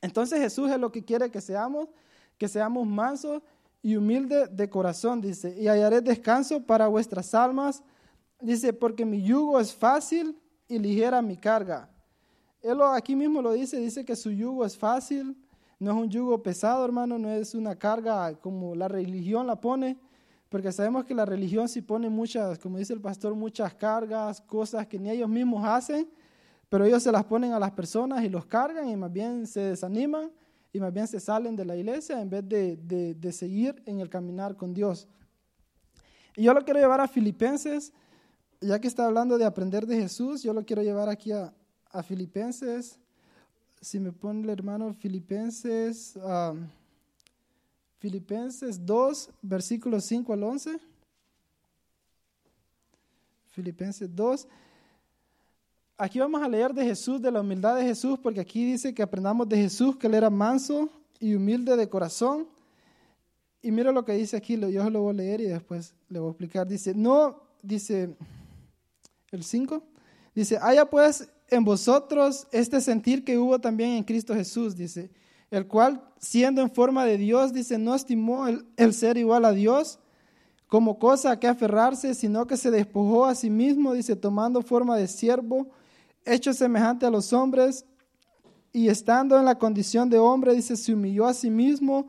Entonces 0.02 0.42
Jesús 0.42 0.70
es 0.70 0.78
lo 0.78 0.92
que 0.92 1.06
quiere 1.06 1.32
que 1.32 1.40
seamos, 1.40 1.88
que 2.38 2.50
seamos 2.50 2.86
mansos 2.86 3.42
y 3.88 3.96
humildes 3.96 4.50
de 4.54 4.70
corazón, 4.70 5.22
dice, 5.22 5.56
y 5.58 5.70
hallaré 5.70 6.02
descanso 6.02 6.62
para 6.62 6.90
vuestras 6.90 7.34
almas, 7.34 7.82
dice, 8.42 8.74
porque 8.74 9.06
mi 9.06 9.24
yugo 9.24 9.62
es 9.62 9.74
fácil 9.74 10.38
y 10.68 10.78
ligera 10.78 11.22
mi 11.22 11.38
carga. 11.38 11.90
Él 12.62 12.82
aquí 12.82 13.16
mismo 13.16 13.42
lo 13.42 13.54
dice, 13.54 13.80
dice 13.80 14.04
que 14.04 14.18
su 14.18 14.30
yugo 14.30 14.66
es 14.66 14.78
fácil, 14.78 15.38
no 15.80 15.92
es 15.92 15.98
un 15.98 16.10
yugo 16.10 16.44
pesado, 16.44 16.84
hermano, 16.84 17.18
no 17.18 17.32
es 17.32 17.56
una 17.56 17.78
carga 17.78 18.34
como 18.42 18.76
la 18.76 18.90
religión 18.90 19.48
la 19.48 19.56
pone, 19.56 19.98
porque 20.50 20.74
sabemos 20.74 21.06
que 21.06 21.16
la 21.16 21.24
religión 21.24 21.70
sí 21.70 21.82
pone 21.82 22.10
muchas, 22.10 22.60
como 22.60 22.80
dice 22.80 22.92
el 22.92 23.00
pastor, 23.00 23.36
muchas 23.36 23.74
cargas, 23.74 24.42
cosas 24.42 24.86
que 24.86 25.00
ni 25.00 25.12
ellos 25.12 25.30
mismos 25.30 25.64
hacen, 25.64 26.10
pero 26.68 26.84
ellos 26.84 27.04
se 27.04 27.12
las 27.14 27.24
ponen 27.24 27.54
a 27.54 27.60
las 27.60 27.72
personas 27.72 28.22
y 28.26 28.28
los 28.28 28.46
cargan 28.48 28.90
y 28.90 28.98
más 28.98 29.14
bien 29.14 29.48
se 29.48 29.62
desaniman 29.62 30.30
y 30.74 30.80
más 30.80 30.94
bien 30.94 31.08
se 31.08 31.20
salen 31.20 31.56
de 31.56 31.66
la 31.66 31.76
iglesia 31.76 32.22
en 32.22 32.30
vez 32.30 32.48
de, 32.48 33.32
seguir 33.32 33.82
en 33.86 34.00
el 34.00 34.10
caminar 34.10 34.56
con 34.56 34.74
Dios. 34.74 35.08
Y 36.36 36.44
yo 36.44 36.54
lo 36.54 36.64
quiero 36.64 36.80
llevar 36.80 37.02
a 37.02 37.08
Filipenses, 37.08 37.92
ya 38.62 38.80
que 38.80 38.88
está 38.88 39.06
hablando 39.06 39.38
de 39.38 39.46
aprender 39.46 39.86
de 39.88 40.02
Jesús, 40.02 40.44
yo 40.44 40.54
lo 40.54 40.66
quiero 40.66 40.84
llevar 40.84 41.10
aquí 41.10 41.32
a, 41.32 41.54
Filipenses. 42.04 43.00
Si 43.82 44.00
me 44.00 44.12
pone 44.12 44.44
el 44.44 44.50
hermano 44.52 44.94
Filipenses, 44.94 46.16
um, 46.18 46.68
Filipenses 47.98 48.86
2, 48.86 49.32
versículos 49.42 50.04
5 50.04 50.34
al 50.34 50.44
11. 50.44 50.80
Filipenses 53.50 54.16
2. 54.16 54.48
Aquí 56.00 56.20
vamos 56.20 56.44
a 56.44 56.48
leer 56.48 56.76
de 56.76 56.86
Jesús, 56.86 57.20
de 57.20 57.32
la 57.32 57.42
humildad 57.42 57.76
de 57.76 57.82
Jesús, 57.82 58.20
porque 58.22 58.40
aquí 58.40 58.64
dice 58.64 58.94
que 58.94 59.02
aprendamos 59.02 59.50
de 59.50 59.58
Jesús, 59.58 59.98
que 59.98 60.06
él 60.06 60.14
era 60.14 60.30
manso 60.30 60.90
y 61.20 61.34
humilde 61.34 61.76
de 61.76 61.90
corazón. 61.90 62.48
Y 63.64 63.72
mira 63.72 63.92
lo 63.92 64.06
que 64.06 64.12
dice 64.12 64.38
aquí, 64.38 64.60
yo 64.60 64.90
lo 64.92 65.02
voy 65.02 65.10
a 65.10 65.18
leer 65.18 65.42
y 65.42 65.46
después 65.46 65.96
le 66.10 66.20
voy 66.20 66.28
a 66.28 66.32
explicar. 66.34 66.68
Dice, 66.68 66.94
no, 66.94 67.42
dice 67.64 68.16
el 69.32 69.44
5, 69.44 69.82
dice, 70.36 70.60
haya 70.62 70.86
pues 70.86 71.28
en 71.50 71.64
vosotros 71.64 72.46
este 72.52 72.80
sentir 72.80 73.26
que 73.26 73.40
hubo 73.40 73.58
también 73.58 73.94
en 73.94 74.04
Cristo 74.04 74.36
Jesús, 74.36 74.76
dice, 74.76 75.10
el 75.50 75.66
cual 75.66 76.04
siendo 76.20 76.62
en 76.62 76.70
forma 76.70 77.06
de 77.06 77.18
Dios, 77.18 77.54
dice, 77.54 77.80
no 77.80 77.96
estimó 77.96 78.48
el, 78.48 78.68
el 78.78 78.94
ser 78.94 79.18
igual 79.18 79.46
a 79.46 79.52
Dios 79.52 79.98
como 80.68 81.00
cosa 81.00 81.32
a 81.32 81.40
que 81.40 81.48
aferrarse, 81.48 82.14
sino 82.14 82.46
que 82.46 82.56
se 82.56 82.70
despojó 82.70 83.26
a 83.26 83.34
sí 83.34 83.50
mismo, 83.50 83.94
dice, 83.94 84.16
tomando 84.16 84.62
forma 84.62 84.96
de 84.96 85.08
siervo 85.08 85.72
hecho 86.28 86.54
semejante 86.54 87.06
a 87.06 87.10
los 87.10 87.34
hombres, 87.34 87.86
y 88.72 88.90
estando 88.90 89.40
en 89.40 89.46
la 89.46 89.58
condición 89.58 90.10
de 90.10 90.20
hombre, 90.20 90.54
dice, 90.54 90.76
se 90.76 90.94
humilló 90.94 91.26
a 91.26 91.34
sí 91.34 91.50
mismo, 91.50 92.08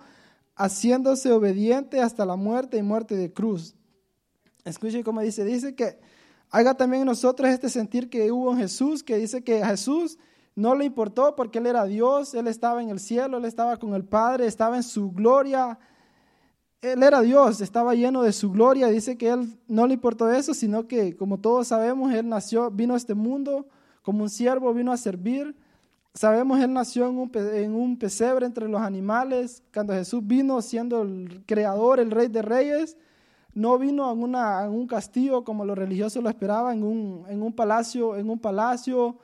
haciéndose 0.55 1.33
obediente 1.33 2.01
hasta 2.01 2.27
la 2.27 2.37
muerte 2.37 2.77
y 2.77 2.83
muerte 2.83 3.17
de 3.17 3.33
cruz. 3.33 3.75
Escuche 4.65 5.03
cómo 5.03 5.21
dice, 5.23 5.45
dice 5.45 5.75
que 5.75 5.99
haga 6.51 6.75
también 6.75 7.07
nosotros 7.07 7.49
este 7.49 7.69
sentir 7.69 8.11
que 8.11 8.31
hubo 8.31 8.53
en 8.53 8.59
Jesús, 8.59 9.03
que 9.03 9.17
dice 9.17 9.43
que 9.43 9.65
Jesús 9.65 10.19
no 10.55 10.75
le 10.75 10.85
importó 10.85 11.37
porque 11.37 11.59
Él 11.59 11.67
era 11.67 11.85
Dios, 11.85 12.35
Él 12.35 12.49
estaba 12.49 12.83
en 12.83 12.91
el 12.91 12.99
cielo, 12.99 13.39
Él 13.39 13.45
estaba 13.45 13.77
con 13.77 13.95
el 13.95 14.05
Padre, 14.05 14.47
estaba 14.47 14.77
en 14.77 14.83
su 14.83 15.13
gloria. 15.13 15.79
Él 16.83 17.03
era 17.03 17.21
Dios, 17.21 17.61
estaba 17.61 17.95
lleno 17.95 18.23
de 18.23 18.33
su 18.33 18.51
gloria. 18.51 18.89
Dice 18.89 19.17
que 19.17 19.31
Él 19.31 19.59
no 19.69 19.87
le 19.87 19.95
importó 19.95 20.31
eso, 20.31 20.55
sino 20.55 20.89
que, 20.89 21.17
como 21.17 21.39
todos 21.39 21.69
sabemos, 21.69 22.13
Él 22.13 22.29
nació, 22.29 22.71
vino 22.71 22.95
a 22.95 22.97
este 22.97 23.15
mundo 23.15 23.69
como 24.03 24.23
un 24.23 24.31
siervo, 24.31 24.73
vino 24.73 24.93
a 24.93 24.97
servir. 24.97 25.55
Sabemos, 26.15 26.61
Él 26.61 26.73
nació 26.73 27.09
en 27.09 27.19
un, 27.19 27.31
en 27.35 27.75
un 27.75 27.99
pesebre 27.99 28.47
entre 28.47 28.69
los 28.69 28.81
animales. 28.81 29.63
Cuando 29.73 29.93
Jesús 29.93 30.21
vino 30.27 30.61
siendo 30.63 31.03
el 31.03 31.45
creador, 31.47 32.01
el 32.01 32.11
rey 32.11 32.29
de 32.29 32.43
reyes, 32.43 32.97
no 33.55 33.79
vino 33.79 34.11
en, 34.13 34.23
una, 34.23 34.65
en 34.65 34.71
un 34.71 34.87
castillo 34.87 35.45
como 35.45 35.65
los 35.65 35.77
religiosos 35.77 36.23
lo 36.23 36.29
esperaban, 36.29 36.79
en 36.79 36.85
un, 36.85 37.25
en 37.29 37.43
un 37.43 37.53
palacio, 37.53 38.17
en 38.17 38.31
un 38.31 38.39
palacio. 38.39 39.19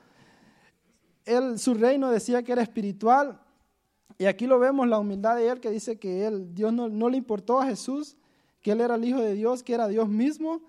Él, 1.25 1.57
su 1.57 1.73
reino 1.73 2.11
decía 2.11 2.43
que 2.43 2.51
era 2.51 2.61
espiritual. 2.61 3.39
Y 4.17 4.25
aquí 4.25 4.47
lo 4.47 4.59
vemos, 4.59 4.87
la 4.87 4.99
humildad 4.99 5.35
de 5.35 5.49
él, 5.49 5.59
que 5.59 5.71
dice 5.71 5.97
que 5.99 6.25
él, 6.25 6.53
Dios 6.53 6.71
no, 6.71 6.87
no 6.87 7.09
le 7.09 7.17
importó 7.17 7.59
a 7.59 7.65
Jesús, 7.65 8.17
que 8.61 8.71
él 8.71 8.81
era 8.81 8.95
el 8.95 9.03
Hijo 9.03 9.19
de 9.19 9.33
Dios, 9.33 9.63
que 9.63 9.73
era 9.73 9.87
Dios 9.87 10.07
mismo. 10.07 10.61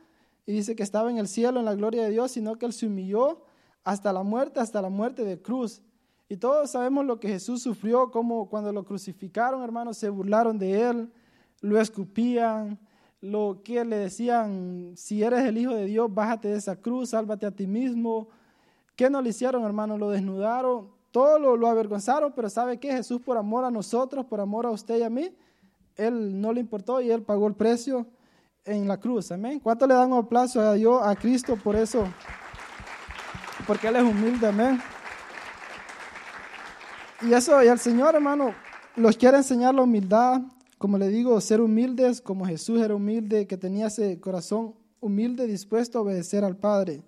Y 0.47 0.53
dice 0.53 0.77
que 0.77 0.83
estaba 0.83 1.11
en 1.11 1.19
el 1.19 1.29
cielo, 1.29 1.61
en 1.61 1.67
la 1.67 1.75
gloria 1.75 2.05
de 2.05 2.11
Dios, 2.11 2.33
sino 2.33 2.57
que 2.57 2.67
él 2.67 2.73
se 2.73 2.87
humilló 2.87 3.46
hasta 3.87 4.13
la 4.13 4.25
muerte, 4.25 4.59
hasta 4.59 4.83
la 4.83 4.89
muerte 4.89 5.25
de 5.25 5.41
cruz. 5.41 5.81
Y 6.29 6.37
todos 6.37 6.73
sabemos 6.73 7.07
lo 7.07 7.21
que 7.21 7.29
Jesús 7.29 7.63
sufrió, 7.63 8.11
como 8.11 8.49
cuando 8.49 8.73
lo 8.73 8.85
crucificaron, 8.85 9.63
hermanos, 9.63 9.97
se 9.97 10.09
burlaron 10.09 10.59
de 10.59 10.89
él, 10.89 11.13
lo 11.61 11.81
escupían, 11.81 12.81
lo 13.21 13.61
que 13.63 13.85
le 13.85 13.97
decían, 13.97 14.95
si 14.97 15.23
eres 15.23 15.45
el 15.45 15.57
Hijo 15.57 15.73
de 15.73 15.85
Dios, 15.85 16.13
bájate 16.13 16.49
de 16.49 16.57
esa 16.57 16.75
cruz, 16.75 17.11
sálvate 17.11 17.47
a 17.47 17.53
ti 17.53 17.69
mismo. 17.69 18.27
¿Qué 18.97 19.09
no 19.09 19.23
le 19.23 19.31
hicieron, 19.31 19.63
hermano? 19.63 19.97
Lo 19.97 20.11
desnudaron, 20.11 20.91
todo 21.13 21.39
lo, 21.39 21.57
lo 21.57 21.69
avergonzaron, 21.69 22.33
pero 22.35 22.51
¿sabe 22.51 22.81
qué? 22.81 22.91
Jesús 22.91 23.21
por 23.21 23.37
amor 23.37 23.65
a 23.65 23.71
nosotros, 23.71 24.27
por 24.27 24.41
amor 24.41 24.67
a 24.67 24.71
usted 24.71 24.99
y 24.99 25.03
a 25.05 25.11
mí, 25.11 25.33
Él 25.95 26.41
no 26.41 26.53
le 26.53 26.59
importó 26.59 27.01
y 27.01 27.13
Él 27.13 27.23
pagó 27.23 27.47
el 27.47 27.55
precio 27.55 28.05
en 28.65 28.89
la 28.89 28.99
cruz. 28.99 29.31
Amén. 29.31 29.61
¿Cuánto 29.61 29.87
le 29.87 29.95
dan 29.95 30.11
un 30.11 30.19
aplauso 30.19 30.61
a 30.61 30.75
Dios, 30.75 31.01
a 31.05 31.15
Cristo 31.15 31.57
por 31.63 31.77
eso? 31.77 32.05
Porque 33.67 33.89
Él 33.89 33.97
es 33.97 34.03
humilde, 34.03 34.47
amén. 34.47 34.81
Y 37.23 37.33
eso, 37.33 37.63
y 37.63 37.69
el 37.69 37.79
Señor, 37.79 38.15
hermano, 38.15 38.55
los 38.95 39.17
quiere 39.17 39.39
enseñar 39.39 39.75
la 39.75 39.83
humildad, 39.83 40.43
como 40.79 40.99
le 40.99 41.09
digo, 41.09 41.41
ser 41.41 41.61
humildes 41.61 42.21
como 42.21 42.47
Jesús 42.47 42.81
era 42.81 42.95
humilde, 42.95 43.47
que 43.47 43.57
tenía 43.57 43.87
ese 43.87 44.21
corazón 44.21 44.75
humilde 45.01 45.47
dispuesto 45.47 45.99
a 45.99 46.03
obedecer 46.03 46.45
al 46.45 46.57
Padre. 46.57 47.03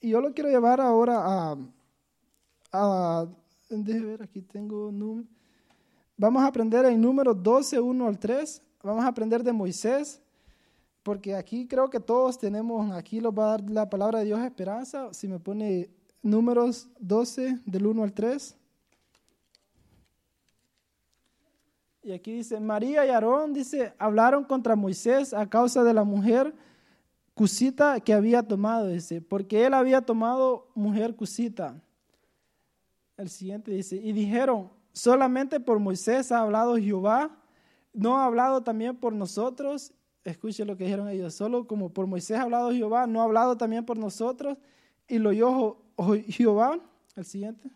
Y 0.00 0.10
yo 0.10 0.20
lo 0.20 0.34
quiero 0.34 0.50
llevar 0.50 0.80
ahora 0.80 1.22
a, 1.24 1.56
a 2.72 3.26
ver, 3.70 4.22
aquí 4.22 4.42
tengo 4.42 4.92
Vamos 6.16 6.42
a 6.42 6.46
aprender 6.46 6.84
en 6.86 7.00
número 7.00 7.34
12, 7.34 7.78
1 7.80 8.06
al 8.06 8.18
3. 8.18 8.62
Vamos 8.82 9.04
a 9.04 9.08
aprender 9.08 9.42
de 9.42 9.52
Moisés, 9.52 10.22
porque 11.06 11.36
aquí 11.36 11.68
creo 11.68 11.88
que 11.88 12.00
todos 12.00 12.36
tenemos, 12.36 12.90
aquí 12.90 13.20
nos 13.20 13.32
va 13.32 13.44
a 13.44 13.50
dar 13.50 13.70
la 13.70 13.88
palabra 13.88 14.18
de 14.18 14.24
Dios 14.24 14.40
esperanza. 14.40 15.14
Si 15.14 15.28
me 15.28 15.38
pone 15.38 15.88
números 16.20 16.88
12, 16.98 17.60
del 17.64 17.86
1 17.86 18.02
al 18.02 18.12
3. 18.12 18.56
Y 22.02 22.10
aquí 22.10 22.32
dice, 22.32 22.58
María 22.58 23.06
y 23.06 23.10
Aarón, 23.10 23.52
dice, 23.52 23.94
hablaron 24.00 24.42
contra 24.42 24.74
Moisés 24.74 25.32
a 25.32 25.48
causa 25.48 25.84
de 25.84 25.94
la 25.94 26.02
mujer 26.02 26.52
cusita 27.34 28.00
que 28.00 28.12
había 28.12 28.42
tomado, 28.42 28.88
dice, 28.88 29.20
porque 29.20 29.64
él 29.64 29.74
había 29.74 30.00
tomado 30.00 30.66
mujer 30.74 31.14
cusita. 31.14 31.80
El 33.16 33.30
siguiente 33.30 33.70
dice, 33.70 33.94
y 33.94 34.10
dijeron, 34.12 34.72
solamente 34.92 35.60
por 35.60 35.78
Moisés 35.78 36.32
ha 36.32 36.40
hablado 36.40 36.76
Jehová, 36.76 37.30
no 37.92 38.18
ha 38.18 38.24
hablado 38.24 38.64
también 38.64 38.96
por 38.96 39.12
nosotros. 39.12 39.92
Escuche 40.30 40.64
lo 40.64 40.76
que 40.76 40.84
dijeron 40.84 41.08
ellos, 41.08 41.34
solo 41.34 41.66
como 41.66 41.88
por 41.88 42.06
Moisés 42.06 42.36
ha 42.38 42.42
hablado 42.42 42.72
Jehová, 42.72 43.06
no 43.06 43.20
ha 43.20 43.24
hablado 43.24 43.56
también 43.56 43.84
por 43.84 43.96
nosotros. 43.96 44.58
Y 45.06 45.18
lo 45.18 45.30
oyó 45.30 45.76
Jehová, 46.28 46.80
el 47.14 47.24
siguiente. 47.24 47.70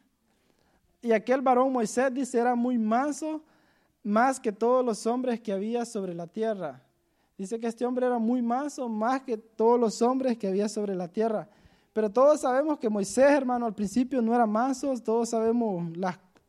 Y 1.01 1.13
aquel 1.13 1.41
varón 1.41 1.73
Moisés 1.73 2.13
dice, 2.13 2.39
era 2.39 2.55
muy 2.55 2.77
manso 2.77 3.43
más 4.03 4.41
que 4.41 4.51
todos 4.51 4.85
los 4.85 5.07
hombres 5.07 5.41
que 5.41 5.53
había 5.53 5.85
sobre 5.85 6.15
la 6.15 6.27
tierra. 6.27 6.83
Dice 7.39 7.59
que 7.59 7.69
este 7.69 7.87
hombre 7.87 8.07
era 8.07 8.19
muy 8.19 8.43
manso, 8.43 8.89
más 8.89 9.23
que 9.23 9.39
todos 9.39 9.79
los 9.79 10.03
hombres 10.03 10.37
que 10.37 10.49
había 10.49 10.69
sobre 10.69 10.95
la 10.95 11.09
tierra. 11.09 11.49
Pero 11.93 12.11
todos 12.11 12.41
sabemos 12.41 12.79
que 12.79 12.89
Moisés, 12.89 13.31
hermano, 13.31 13.67
al 13.67 13.75
principio 13.75 14.21
no 14.21 14.35
era 14.35 14.47
manso, 14.47 14.93
todos 14.99 15.31
sabemos 15.31 15.85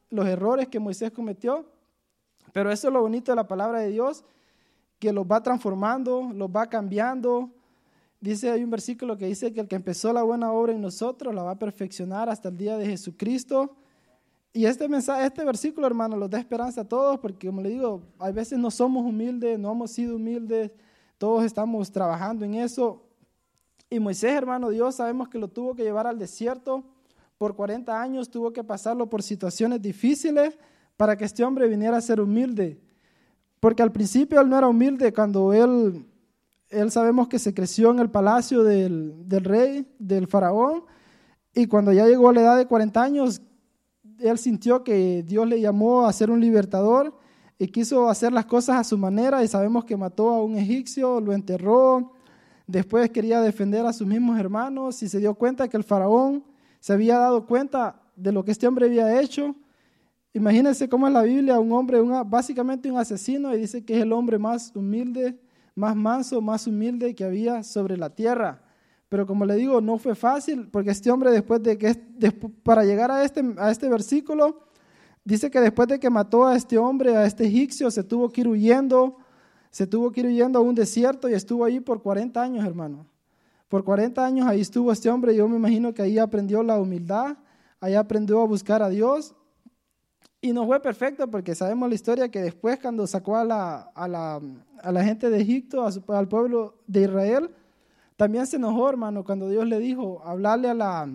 los 0.10 0.26
errores 0.26 0.68
que 0.68 0.80
Moisés 0.80 1.12
cometió. 1.12 1.66
Pero 2.52 2.72
eso 2.72 2.88
es 2.88 2.94
lo 2.94 3.02
bonito 3.02 3.32
de 3.32 3.36
la 3.36 3.48
palabra 3.48 3.80
de 3.80 3.90
Dios, 3.90 4.26
que 5.02 5.12
los 5.12 5.26
va 5.26 5.42
transformando, 5.42 6.32
los 6.32 6.48
va 6.48 6.68
cambiando. 6.68 7.50
Dice, 8.20 8.52
hay 8.52 8.64
un 8.64 8.70
versículo 8.70 9.18
que 9.18 9.26
dice 9.26 9.52
que 9.52 9.60
el 9.60 9.68
que 9.68 9.76
empezó 9.76 10.14
la 10.14 10.22
buena 10.22 10.52
obra 10.52 10.74
en 10.74 10.80
nosotros 10.80 11.34
la 11.34 11.42
va 11.42 11.52
a 11.52 11.60
perfeccionar 11.60 12.30
hasta 12.30 12.50
el 12.50 12.58
día 12.58 12.78
de 12.78 12.86
Jesucristo. 12.86 13.76
Y 14.54 14.66
este 14.66 14.88
mensaje, 14.88 15.26
este 15.26 15.44
versículo, 15.44 15.88
hermano, 15.88 16.16
los 16.18 16.30
da 16.30 16.38
esperanza 16.38 16.82
a 16.82 16.88
todos, 16.88 17.18
porque 17.18 17.48
como 17.48 17.64
le 17.64 17.70
digo, 17.70 18.04
a 18.20 18.30
veces 18.30 18.60
no 18.60 18.70
somos 18.70 19.04
humildes, 19.04 19.58
no 19.58 19.72
hemos 19.72 19.90
sido 19.90 20.18
humildes, 20.18 20.70
todos 21.18 21.46
estamos 21.46 21.92
trabajando 21.92 22.46
en 22.46 22.54
eso. 22.54 23.02
Y 23.90 24.00
Moisés, 24.00 24.34
hermano, 24.34 24.70
Dios 24.70 24.94
sabemos 24.94 25.30
que 25.30 25.40
lo 25.40 25.48
tuvo 25.48 25.74
que 25.74 25.82
llevar 25.82 26.06
al 26.06 26.20
desierto 26.20 26.84
por 27.40 27.56
40 27.56 28.00
años, 28.00 28.30
tuvo 28.30 28.54
que 28.54 28.64
pasarlo 28.64 29.10
por 29.10 29.24
situaciones 29.24 29.82
difíciles 29.82 30.60
para 30.96 31.18
que 31.18 31.26
este 31.26 31.44
hombre 31.44 31.68
viniera 31.68 31.98
a 31.98 32.02
ser 32.02 32.22
humilde. 32.22 32.80
Porque 33.62 33.84
al 33.84 33.94
principio 33.94 34.42
él 34.42 34.50
no 34.50 34.58
era 34.58 34.68
humilde 34.68 35.14
cuando 35.14 35.54
él, 35.54 36.06
él 36.68 36.92
sabemos 36.92 37.30
que 37.30 37.40
se 37.40 37.54
creció 37.54 37.92
en 37.92 38.00
el 38.00 38.10
palacio 38.10 38.64
del, 38.64 39.14
del 39.30 39.46
rey, 39.46 39.88
del 39.98 40.28
faraón, 40.28 40.84
y 41.54 41.68
cuando 41.68 41.94
ya 41.94 42.06
llegó 42.08 42.30
a 42.30 42.34
la 42.34 42.42
edad 42.42 42.58
de 42.58 42.66
40 42.66 43.02
años, 43.02 43.42
él 44.20 44.38
sintió 44.38 44.84
que 44.84 45.24
Dios 45.24 45.48
le 45.48 45.62
llamó 45.62 46.06
a 46.06 46.14
ser 46.14 46.32
un 46.32 46.42
libertador 46.42 47.18
y 47.60 47.68
quiso 47.68 48.10
hacer 48.10 48.34
las 48.34 48.46
cosas 48.46 48.78
a 48.78 48.84
su 48.84 48.98
manera 48.98 49.44
y 49.44 49.48
sabemos 49.48 49.86
que 49.86 49.96
mató 49.96 50.30
a 50.30 50.44
un 50.44 50.58
egipcio, 50.58 51.22
lo 51.22 51.32
enterró, 51.32 52.14
después 52.66 53.10
quería 53.12 53.42
defender 53.42 53.86
a 53.86 53.94
sus 53.94 54.08
mismos 54.08 54.40
hermanos 54.40 55.04
y 55.04 55.10
se 55.10 55.20
dio 55.20 55.36
cuenta 55.36 55.68
que 55.68 55.78
el 55.78 55.84
faraón 55.84 56.44
se 56.80 56.94
había 56.94 57.20
dado 57.20 57.46
cuenta 57.46 58.02
de 58.16 58.32
lo 58.32 58.44
que 58.44 58.52
este 58.52 58.66
hombre 58.68 58.88
había 58.88 59.22
hecho. 59.22 59.56
Imagínense 60.34 60.88
cómo 60.88 61.08
es 61.08 61.14
la 61.14 61.24
Biblia, 61.24 61.60
un 61.60 61.72
hombre, 61.74 62.00
básicamente 62.26 62.90
un 62.90 62.98
asesino, 62.98 63.54
y 63.54 63.60
dice 63.60 63.84
que 63.84 63.98
es 63.98 64.02
el 64.02 64.14
hombre 64.14 64.38
más 64.38 64.74
humilde, 64.76 65.38
más 65.76 65.96
manso, 65.96 66.42
más 66.42 66.68
humilde 66.68 67.14
que 67.14 67.26
había 67.26 67.64
sobre 67.64 67.98
la 67.98 68.10
tierra. 68.10 68.62
Pero 69.10 69.26
como 69.26 69.46
le 69.46 69.56
digo, 69.56 69.82
no 69.82 69.98
fue 69.98 70.16
fácil, 70.16 70.70
porque 70.70 70.92
este 70.92 71.12
hombre 71.12 71.32
después 71.32 71.62
de 71.62 71.78
que, 71.78 71.94
para 72.64 72.86
llegar 72.86 73.12
a 73.12 73.26
este, 73.26 73.44
a 73.58 73.70
este 73.70 73.90
versículo, 73.90 74.62
dice 75.26 75.52
que 75.52 75.60
después 75.60 75.90
de 75.90 76.00
que 76.00 76.10
mató 76.10 76.46
a 76.46 76.56
este 76.56 76.78
hombre, 76.78 77.18
a 77.18 77.26
este 77.26 77.46
egipcio, 77.46 77.92
se 77.92 78.04
tuvo 78.04 78.30
que 78.30 78.40
ir 78.40 78.48
huyendo, 78.48 79.18
se 79.70 79.86
tuvo 79.86 80.12
que 80.14 80.22
ir 80.22 80.28
huyendo 80.28 80.60
a 80.60 80.62
un 80.62 80.76
desierto 80.76 81.28
y 81.28 81.34
estuvo 81.34 81.66
ahí 81.66 81.82
por 81.82 82.02
40 82.02 82.42
años, 82.42 82.66
hermano. 82.66 83.06
Por 83.68 83.84
40 83.84 84.26
años 84.26 84.48
ahí 84.48 84.62
estuvo 84.62 84.94
este 84.94 85.10
hombre, 85.10 85.36
yo 85.36 85.46
me 85.48 85.58
imagino 85.58 85.94
que 85.94 86.02
ahí 86.02 86.18
aprendió 86.18 86.64
la 86.64 86.80
humildad, 86.80 87.38
ahí 87.82 87.96
aprendió 87.96 88.42
a 88.42 88.46
buscar 88.46 88.82
a 88.82 88.88
Dios. 88.88 89.36
Y 90.44 90.54
no 90.54 90.66
fue 90.66 90.80
perfecto 90.82 91.30
porque 91.30 91.54
sabemos 91.54 91.88
la 91.88 91.94
historia 91.94 92.30
que 92.30 92.42
después 92.42 92.80
cuando 92.80 93.06
sacó 93.06 93.38
a 93.38 93.46
la, 93.46 93.92
a 93.94 94.08
la, 94.08 94.42
a 94.82 94.92
la 94.92 95.04
gente 95.04 95.30
de 95.30 95.40
Egipto, 95.40 95.88
al 96.08 96.28
pueblo 96.28 96.80
de 96.88 97.02
Israel, 97.02 97.52
también 98.18 98.48
se 98.48 98.56
enojó, 98.56 98.90
hermano, 98.90 99.24
cuando 99.24 99.48
Dios 99.50 99.68
le 99.68 99.78
dijo, 99.78 100.20
hablarle 100.26 100.70
a 100.70 100.74
la, 100.74 101.08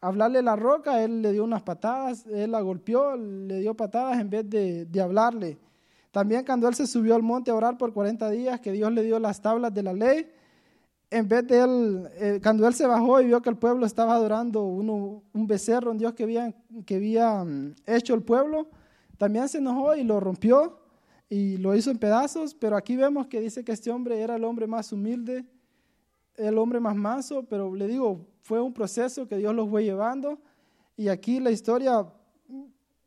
hablarle 0.00 0.42
la 0.42 0.56
roca, 0.56 1.02
él 1.04 1.22
le 1.22 1.30
dio 1.30 1.44
unas 1.44 1.62
patadas, 1.62 2.26
él 2.26 2.50
la 2.50 2.60
golpeó, 2.60 3.16
le 3.16 3.60
dio 3.60 3.74
patadas 3.74 4.18
en 4.18 4.30
vez 4.30 4.50
de, 4.50 4.84
de 4.84 5.00
hablarle. 5.00 5.58
También 6.10 6.44
cuando 6.44 6.66
él 6.66 6.74
se 6.74 6.88
subió 6.88 7.14
al 7.14 7.22
monte 7.22 7.52
a 7.52 7.54
orar 7.54 7.78
por 7.78 7.92
40 7.92 8.30
días, 8.30 8.60
que 8.60 8.72
Dios 8.72 8.90
le 8.92 9.04
dio 9.04 9.20
las 9.20 9.40
tablas 9.40 9.72
de 9.72 9.84
la 9.84 9.92
ley, 9.92 10.28
en 11.10 11.28
vez 11.28 11.46
de 11.46 11.58
él, 11.58 12.08
eh, 12.14 12.40
cuando 12.42 12.66
él 12.66 12.74
se 12.74 12.86
bajó 12.86 13.20
y 13.20 13.26
vio 13.26 13.42
que 13.42 13.50
el 13.50 13.56
pueblo 13.56 13.84
estaba 13.84 14.14
adorando 14.14 14.62
uno, 14.62 15.22
un 15.32 15.46
becerro, 15.46 15.90
un 15.90 15.98
Dios 15.98 16.12
que 16.14 16.22
había, 16.22 16.54
que 16.86 16.96
había 16.96 17.44
mm, 17.44 17.74
hecho 17.86 18.14
el 18.14 18.22
pueblo, 18.22 18.68
también 19.18 19.48
se 19.48 19.58
enojó 19.58 19.96
y 19.96 20.04
lo 20.04 20.20
rompió 20.20 20.78
y 21.28 21.56
lo 21.58 21.74
hizo 21.74 21.90
en 21.90 21.98
pedazos, 21.98 22.54
pero 22.54 22.76
aquí 22.76 22.96
vemos 22.96 23.26
que 23.26 23.40
dice 23.40 23.64
que 23.64 23.72
este 23.72 23.90
hombre 23.90 24.20
era 24.20 24.36
el 24.36 24.44
hombre 24.44 24.66
más 24.66 24.92
humilde 24.92 25.44
el 26.36 26.58
hombre 26.58 26.80
más 26.80 26.96
manso, 26.96 27.44
pero 27.44 27.74
le 27.74 27.86
digo, 27.86 28.26
fue 28.42 28.60
un 28.60 28.72
proceso 28.72 29.28
que 29.28 29.36
Dios 29.36 29.54
los 29.54 29.68
fue 29.68 29.84
llevando. 29.84 30.38
Y 30.96 31.08
aquí 31.08 31.38
la 31.38 31.50
historia, 31.50 32.06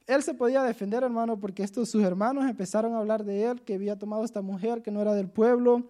él 0.05 0.23
se 0.23 0.33
podía 0.33 0.63
defender, 0.63 1.03
hermano, 1.03 1.39
porque 1.39 1.63
estos 1.63 1.89
sus 1.89 2.03
hermanos 2.03 2.45
empezaron 2.49 2.93
a 2.93 2.99
hablar 2.99 3.23
de 3.23 3.45
él, 3.45 3.61
que 3.61 3.75
había 3.75 3.97
tomado 3.97 4.23
esta 4.23 4.41
mujer 4.41 4.81
que 4.81 4.91
no 4.91 5.01
era 5.01 5.13
del 5.13 5.29
pueblo. 5.29 5.83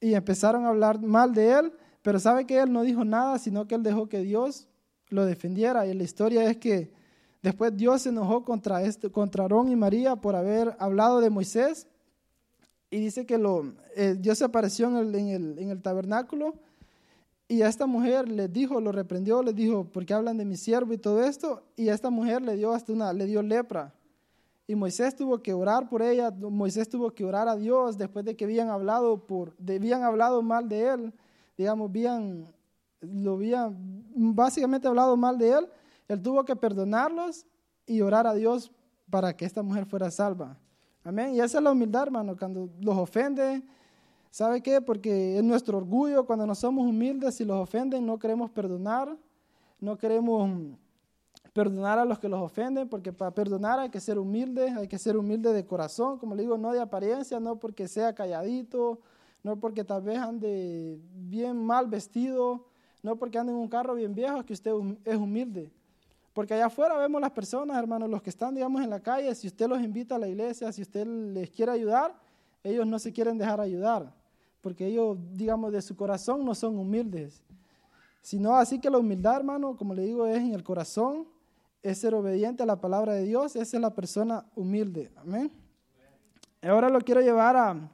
Y 0.00 0.14
empezaron 0.14 0.64
a 0.64 0.68
hablar 0.68 1.00
mal 1.00 1.32
de 1.34 1.52
él, 1.52 1.72
pero 2.02 2.18
sabe 2.18 2.46
que 2.46 2.58
él 2.58 2.72
no 2.72 2.82
dijo 2.82 3.04
nada, 3.04 3.38
sino 3.38 3.66
que 3.66 3.74
él 3.74 3.82
dejó 3.82 4.08
que 4.08 4.20
Dios 4.20 4.68
lo 5.08 5.24
defendiera. 5.26 5.86
Y 5.86 5.94
la 5.94 6.04
historia 6.04 6.48
es 6.48 6.56
que 6.56 6.90
después 7.42 7.76
Dios 7.76 8.02
se 8.02 8.10
enojó 8.10 8.44
contra, 8.44 8.82
este, 8.82 9.10
contra 9.10 9.44
Aarón 9.44 9.68
y 9.68 9.76
María 9.76 10.16
por 10.16 10.36
haber 10.36 10.76
hablado 10.78 11.20
de 11.20 11.30
Moisés. 11.30 11.86
Y 12.90 12.98
dice 13.00 13.26
que 13.26 13.36
lo, 13.36 13.74
eh, 13.96 14.16
Dios 14.18 14.38
se 14.38 14.44
apareció 14.44 14.88
en 14.88 14.96
el, 14.96 15.14
en, 15.14 15.28
el, 15.28 15.58
en 15.58 15.70
el, 15.70 15.82
tabernáculo 15.82 16.54
y 17.48 17.62
a 17.62 17.68
esta 17.68 17.86
mujer 17.86 18.28
le 18.28 18.46
dijo, 18.46 18.78
lo 18.80 18.92
reprendió, 18.92 19.42
le 19.42 19.54
dijo, 19.54 19.84
¿por 19.84 20.04
qué 20.04 20.12
hablan 20.12 20.36
de 20.36 20.44
mi 20.44 20.56
siervo 20.56 20.92
y 20.92 20.98
todo 20.98 21.22
esto? 21.24 21.62
Y 21.76 21.88
a 21.88 21.94
esta 21.94 22.10
mujer 22.10 22.42
le 22.42 22.56
dio 22.56 22.72
hasta 22.72 22.92
una, 22.92 23.12
le 23.14 23.24
dio 23.24 23.42
lepra. 23.42 23.94
Y 24.70 24.76
Moisés 24.76 25.16
tuvo 25.16 25.42
que 25.42 25.54
orar 25.54 25.88
por 25.88 26.02
ella, 26.02 26.30
Moisés 26.30 26.90
tuvo 26.90 27.10
que 27.10 27.24
orar 27.24 27.48
a 27.48 27.56
Dios 27.56 27.96
después 27.96 28.22
de 28.22 28.36
que 28.36 28.44
habían 28.44 28.68
hablado, 28.68 29.22
mal 30.42 30.68
de 30.68 30.88
él, 30.88 31.14
digamos, 31.56 31.88
habían, 31.88 32.44
lo 33.00 33.32
habían 33.32 33.74
básicamente 34.14 34.86
hablado 34.86 35.16
mal 35.16 35.38
de 35.38 35.52
él, 35.52 35.68
él 36.06 36.20
tuvo 36.20 36.44
que 36.44 36.54
perdonarlos 36.54 37.46
y 37.86 38.02
orar 38.02 38.26
a 38.26 38.34
Dios 38.34 38.70
para 39.08 39.34
que 39.34 39.46
esta 39.46 39.62
mujer 39.62 39.86
fuera 39.86 40.10
salva. 40.10 40.58
Amén. 41.02 41.34
Y 41.34 41.40
esa 41.40 41.56
es 41.56 41.64
la 41.64 41.72
humildad, 41.72 42.02
hermano, 42.02 42.36
cuando 42.36 42.68
los 42.82 42.98
ofende, 42.98 43.62
¿sabe 44.30 44.62
qué? 44.62 44.82
Porque 44.82 45.38
es 45.38 45.44
nuestro 45.44 45.78
orgullo, 45.78 46.26
cuando 46.26 46.46
no 46.46 46.54
somos 46.54 46.86
humildes 46.86 47.40
y 47.40 47.46
los 47.46 47.56
ofenden, 47.56 48.04
no 48.04 48.18
queremos 48.18 48.50
perdonar, 48.50 49.16
no 49.80 49.96
queremos 49.96 50.76
perdonar 51.58 51.98
a 51.98 52.04
los 52.04 52.20
que 52.20 52.28
los 52.28 52.40
ofenden, 52.40 52.88
porque 52.88 53.12
para 53.12 53.32
perdonar 53.32 53.80
hay 53.80 53.90
que 53.90 53.98
ser 53.98 54.16
humilde, 54.16 54.70
hay 54.70 54.86
que 54.86 54.96
ser 54.96 55.16
humilde 55.16 55.52
de 55.52 55.66
corazón, 55.66 56.16
como 56.16 56.36
le 56.36 56.42
digo, 56.42 56.56
no 56.56 56.70
de 56.70 56.80
apariencia, 56.80 57.40
no 57.40 57.56
porque 57.58 57.88
sea 57.88 58.14
calladito, 58.14 59.00
no 59.42 59.58
porque 59.58 59.82
tal 59.82 60.02
vez 60.02 60.18
ande 60.18 61.00
bien 61.16 61.56
mal 61.56 61.88
vestido, 61.88 62.64
no 63.02 63.16
porque 63.16 63.38
ande 63.38 63.50
en 63.50 63.58
un 63.58 63.66
carro 63.66 63.96
bien 63.96 64.14
viejo, 64.14 64.46
que 64.46 64.52
usted 64.52 64.70
es 65.04 65.16
humilde. 65.16 65.72
Porque 66.32 66.54
allá 66.54 66.66
afuera 66.66 66.96
vemos 66.96 67.20
las 67.20 67.32
personas, 67.32 67.76
hermanos, 67.76 68.08
los 68.08 68.22
que 68.22 68.30
están, 68.30 68.54
digamos, 68.54 68.80
en 68.80 68.90
la 68.90 69.00
calle, 69.00 69.34
si 69.34 69.48
usted 69.48 69.66
los 69.66 69.82
invita 69.82 70.14
a 70.14 70.18
la 70.20 70.28
iglesia, 70.28 70.70
si 70.70 70.82
usted 70.82 71.08
les 71.08 71.50
quiere 71.50 71.72
ayudar, 71.72 72.14
ellos 72.62 72.86
no 72.86 73.00
se 73.00 73.12
quieren 73.12 73.36
dejar 73.36 73.60
ayudar, 73.60 74.14
porque 74.60 74.86
ellos, 74.86 75.18
digamos, 75.32 75.72
de 75.72 75.82
su 75.82 75.96
corazón 75.96 76.44
no 76.44 76.54
son 76.54 76.78
humildes. 76.78 77.42
Sino 78.22 78.54
así 78.54 78.78
que 78.78 78.88
la 78.88 78.98
humildad, 78.98 79.38
hermano, 79.38 79.76
como 79.76 79.92
le 79.92 80.02
digo, 80.02 80.24
es 80.24 80.38
en 80.38 80.54
el 80.54 80.62
corazón, 80.62 81.26
es 81.82 81.98
ser 81.98 82.14
obediente 82.14 82.62
a 82.62 82.66
la 82.66 82.80
palabra 82.80 83.14
de 83.14 83.24
Dios, 83.24 83.56
esa 83.56 83.76
es 83.76 83.80
la 83.80 83.94
persona 83.94 84.44
humilde. 84.54 85.10
Amén. 85.16 85.52
Ahora 86.62 86.88
lo 86.88 87.00
quiero 87.00 87.20
llevar 87.20 87.56
a, 87.56 87.90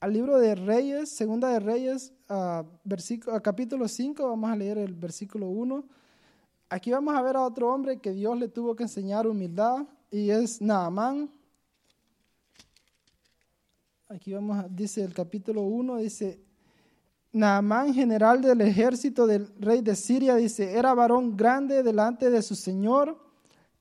al 0.00 0.12
libro 0.12 0.38
de 0.38 0.54
Reyes, 0.54 1.10
segunda 1.10 1.50
de 1.50 1.60
Reyes, 1.60 2.12
a, 2.28 2.64
versículo, 2.84 3.36
a 3.36 3.42
capítulo 3.42 3.86
5, 3.86 4.26
vamos 4.26 4.50
a 4.50 4.56
leer 4.56 4.78
el 4.78 4.94
versículo 4.94 5.48
1. 5.48 5.84
Aquí 6.70 6.90
vamos 6.90 7.14
a 7.14 7.22
ver 7.22 7.36
a 7.36 7.42
otro 7.42 7.72
hombre 7.72 7.98
que 7.98 8.12
Dios 8.12 8.38
le 8.38 8.48
tuvo 8.48 8.74
que 8.74 8.84
enseñar 8.84 9.26
humildad 9.26 9.86
y 10.10 10.30
es 10.30 10.62
Naamán. 10.62 11.30
Aquí 14.08 14.32
vamos 14.32 14.56
a, 14.56 14.68
dice 14.68 15.04
el 15.04 15.12
capítulo 15.12 15.62
1, 15.62 15.96
dice, 15.98 16.40
Naamán, 17.32 17.94
general 17.94 18.40
del 18.40 18.60
ejército 18.60 19.26
del 19.26 19.52
rey 19.60 19.82
de 19.82 19.94
Siria, 19.94 20.34
dice, 20.34 20.76
era 20.76 20.94
varón 20.94 21.36
grande 21.36 21.82
delante 21.82 22.28
de 22.28 22.42
su 22.42 22.56
señor 22.56 23.16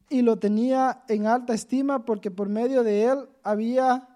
y 0.10 0.22
lo 0.22 0.38
tenía 0.38 1.04
en 1.08 1.26
alta 1.26 1.54
estima 1.54 2.06
porque 2.06 2.30
por 2.30 2.48
medio 2.48 2.84
de 2.84 3.06
él 3.06 3.30
había 3.44 4.08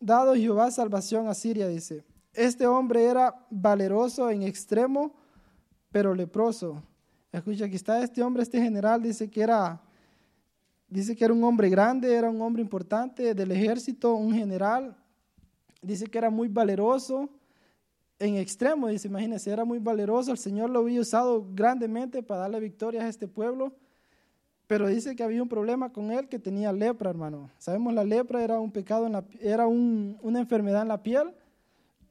dado 0.00 0.34
Jehová 0.34 0.70
salvación 0.70 1.28
a 1.28 1.34
Siria, 1.34 1.68
dice. 1.68 2.04
Este 2.32 2.66
hombre 2.66 3.04
era 3.04 3.46
valeroso 3.48 4.28
en 4.28 4.42
extremo, 4.42 5.14
pero 5.92 6.14
leproso. 6.14 6.82
Escucha, 7.30 7.66
aquí 7.66 7.76
está 7.76 8.02
este 8.02 8.22
hombre, 8.22 8.42
este 8.42 8.60
general, 8.60 9.02
dice 9.02 9.30
que 9.30 9.42
era, 9.42 9.80
dice 10.88 11.14
que 11.14 11.24
era 11.24 11.32
un 11.32 11.44
hombre 11.44 11.68
grande, 11.68 12.12
era 12.12 12.28
un 12.28 12.42
hombre 12.42 12.60
importante 12.60 13.34
del 13.34 13.52
ejército, 13.52 14.14
un 14.14 14.32
general. 14.32 14.96
Dice 15.80 16.06
que 16.06 16.18
era 16.18 16.30
muy 16.30 16.48
valeroso 16.48 17.28
en 18.18 18.36
extremo, 18.36 18.88
dice, 18.88 19.08
imagínense, 19.08 19.50
era 19.50 19.64
muy 19.64 19.78
valeroso, 19.78 20.30
el 20.30 20.38
Señor 20.38 20.70
lo 20.70 20.80
había 20.80 21.00
usado 21.00 21.46
grandemente 21.52 22.22
para 22.22 22.42
darle 22.42 22.60
victorias 22.60 23.04
a 23.04 23.08
este 23.08 23.26
pueblo, 23.26 23.74
pero 24.66 24.88
dice 24.88 25.14
que 25.14 25.22
había 25.22 25.42
un 25.42 25.48
problema 25.48 25.92
con 25.92 26.10
él 26.10 26.28
que 26.28 26.38
tenía 26.38 26.72
lepra, 26.72 27.10
hermano. 27.10 27.50
Sabemos 27.58 27.92
la 27.92 28.04
lepra 28.04 28.42
era 28.42 28.60
un 28.60 28.70
pecado, 28.70 29.06
en 29.06 29.12
la, 29.12 29.24
era 29.40 29.66
una 29.66 30.40
enfermedad 30.40 30.82
en 30.82 30.88
la 30.88 31.02
piel, 31.02 31.34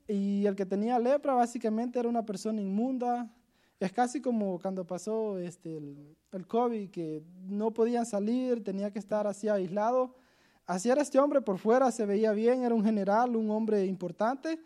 y 0.07 0.45
el 0.45 0.55
que 0.55 0.65
tenía 0.65 0.99
lepra 0.99 1.33
básicamente 1.33 1.97
era 1.97 2.09
una 2.09 2.25
persona 2.25 2.61
inmunda. 2.61 3.31
Es 3.79 3.91
casi 3.91 4.21
como 4.21 4.59
cuando 4.59 4.85
pasó 4.85 5.39
este, 5.39 5.77
el, 5.77 6.15
el 6.31 6.47
COVID, 6.47 6.89
que 6.89 7.23
no 7.47 7.71
podían 7.71 8.05
salir, 8.05 8.63
tenía 8.63 8.91
que 8.91 8.99
estar 8.99 9.25
así 9.25 9.47
aislado. 9.47 10.15
Así 10.65 10.89
era 10.89 11.01
este 11.01 11.19
hombre, 11.19 11.41
por 11.41 11.57
fuera 11.57 11.91
se 11.91 12.05
veía 12.05 12.31
bien, 12.33 12.63
era 12.63 12.75
un 12.75 12.83
general, 12.83 13.35
un 13.35 13.49
hombre 13.49 13.85
importante, 13.85 14.59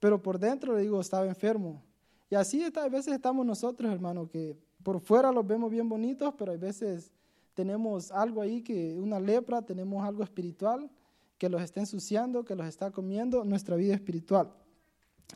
pero 0.00 0.22
por 0.22 0.38
dentro, 0.38 0.74
le 0.74 0.82
digo, 0.82 1.00
estaba 1.00 1.26
enfermo. 1.26 1.82
Y 2.30 2.34
así 2.34 2.62
a 2.62 2.88
veces 2.88 3.14
estamos 3.14 3.44
nosotros, 3.44 3.90
hermano, 3.90 4.28
que 4.28 4.56
por 4.82 5.00
fuera 5.00 5.32
los 5.32 5.46
vemos 5.46 5.70
bien 5.70 5.88
bonitos, 5.88 6.34
pero 6.36 6.52
a 6.52 6.56
veces 6.56 7.10
tenemos 7.54 8.12
algo 8.12 8.40
ahí, 8.40 8.62
que 8.62 8.98
una 8.98 9.18
lepra, 9.18 9.62
tenemos 9.62 10.04
algo 10.04 10.22
espiritual 10.22 10.90
que 11.38 11.48
los 11.48 11.62
está 11.62 11.80
ensuciando, 11.80 12.44
que 12.44 12.54
los 12.54 12.66
está 12.66 12.90
comiendo 12.90 13.44
nuestra 13.44 13.76
vida 13.76 13.94
espiritual. 13.94 14.52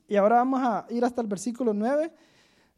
Y 0.08 0.16
ahora 0.16 0.36
vamos 0.36 0.60
a 0.62 0.86
ir 0.90 1.04
hasta 1.04 1.20
el 1.20 1.26
versículo 1.26 1.72
9, 1.72 2.12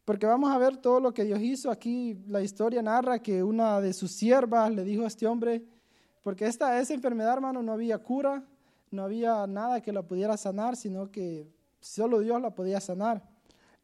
porque 0.05 0.25
vamos 0.25 0.51
a 0.51 0.57
ver 0.57 0.77
todo 0.77 0.99
lo 0.99 1.13
que 1.13 1.23
Dios 1.23 1.39
hizo. 1.41 1.71
Aquí 1.71 2.17
la 2.27 2.41
historia 2.41 2.81
narra 2.81 3.19
que 3.19 3.43
una 3.43 3.81
de 3.81 3.93
sus 3.93 4.11
siervas 4.11 4.71
le 4.71 4.83
dijo 4.83 5.03
a 5.03 5.07
este 5.07 5.27
hombre, 5.27 5.63
porque 6.21 6.45
esta, 6.45 6.79
esa 6.79 6.93
enfermedad, 6.93 7.33
hermano, 7.33 7.61
no 7.61 7.73
había 7.73 7.97
cura, 7.97 8.43
no 8.91 9.03
había 9.03 9.45
nada 9.47 9.81
que 9.81 9.91
la 9.91 10.03
pudiera 10.03 10.37
sanar, 10.37 10.75
sino 10.75 11.11
que 11.11 11.47
Solo 11.85 12.19
Dios 12.19 12.41
la 12.41 12.49
podía 12.49 12.81
sanar. 12.81 13.21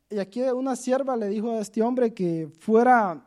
Y 0.10 0.18
aquí 0.18 0.42
una 0.42 0.76
sierva 0.76 1.16
le 1.16 1.30
dijo 1.30 1.52
a 1.52 1.60
este 1.60 1.84
hombre 1.84 2.16
que 2.16 2.50
fuera 2.60 3.24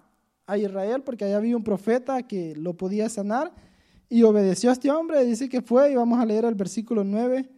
a 0.46 0.58
Israel 0.58 1.02
porque 1.04 1.24
allá 1.24 1.37
había 1.37 1.56
un 1.56 1.62
profeta 1.62 2.24
que 2.24 2.56
lo 2.56 2.74
podía 2.74 3.08
sanar. 3.08 3.52
Y 4.08 4.24
obedeció 4.24 4.70
a 4.70 4.72
este 4.72 4.90
hombre, 4.90 5.24
dice 5.24 5.48
que 5.48 5.62
fue, 5.62 5.92
y 5.92 5.94
vamos 5.94 6.18
a 6.18 6.26
leer 6.26 6.44
el 6.44 6.56
versículo 6.56 7.04
9. 7.04 7.48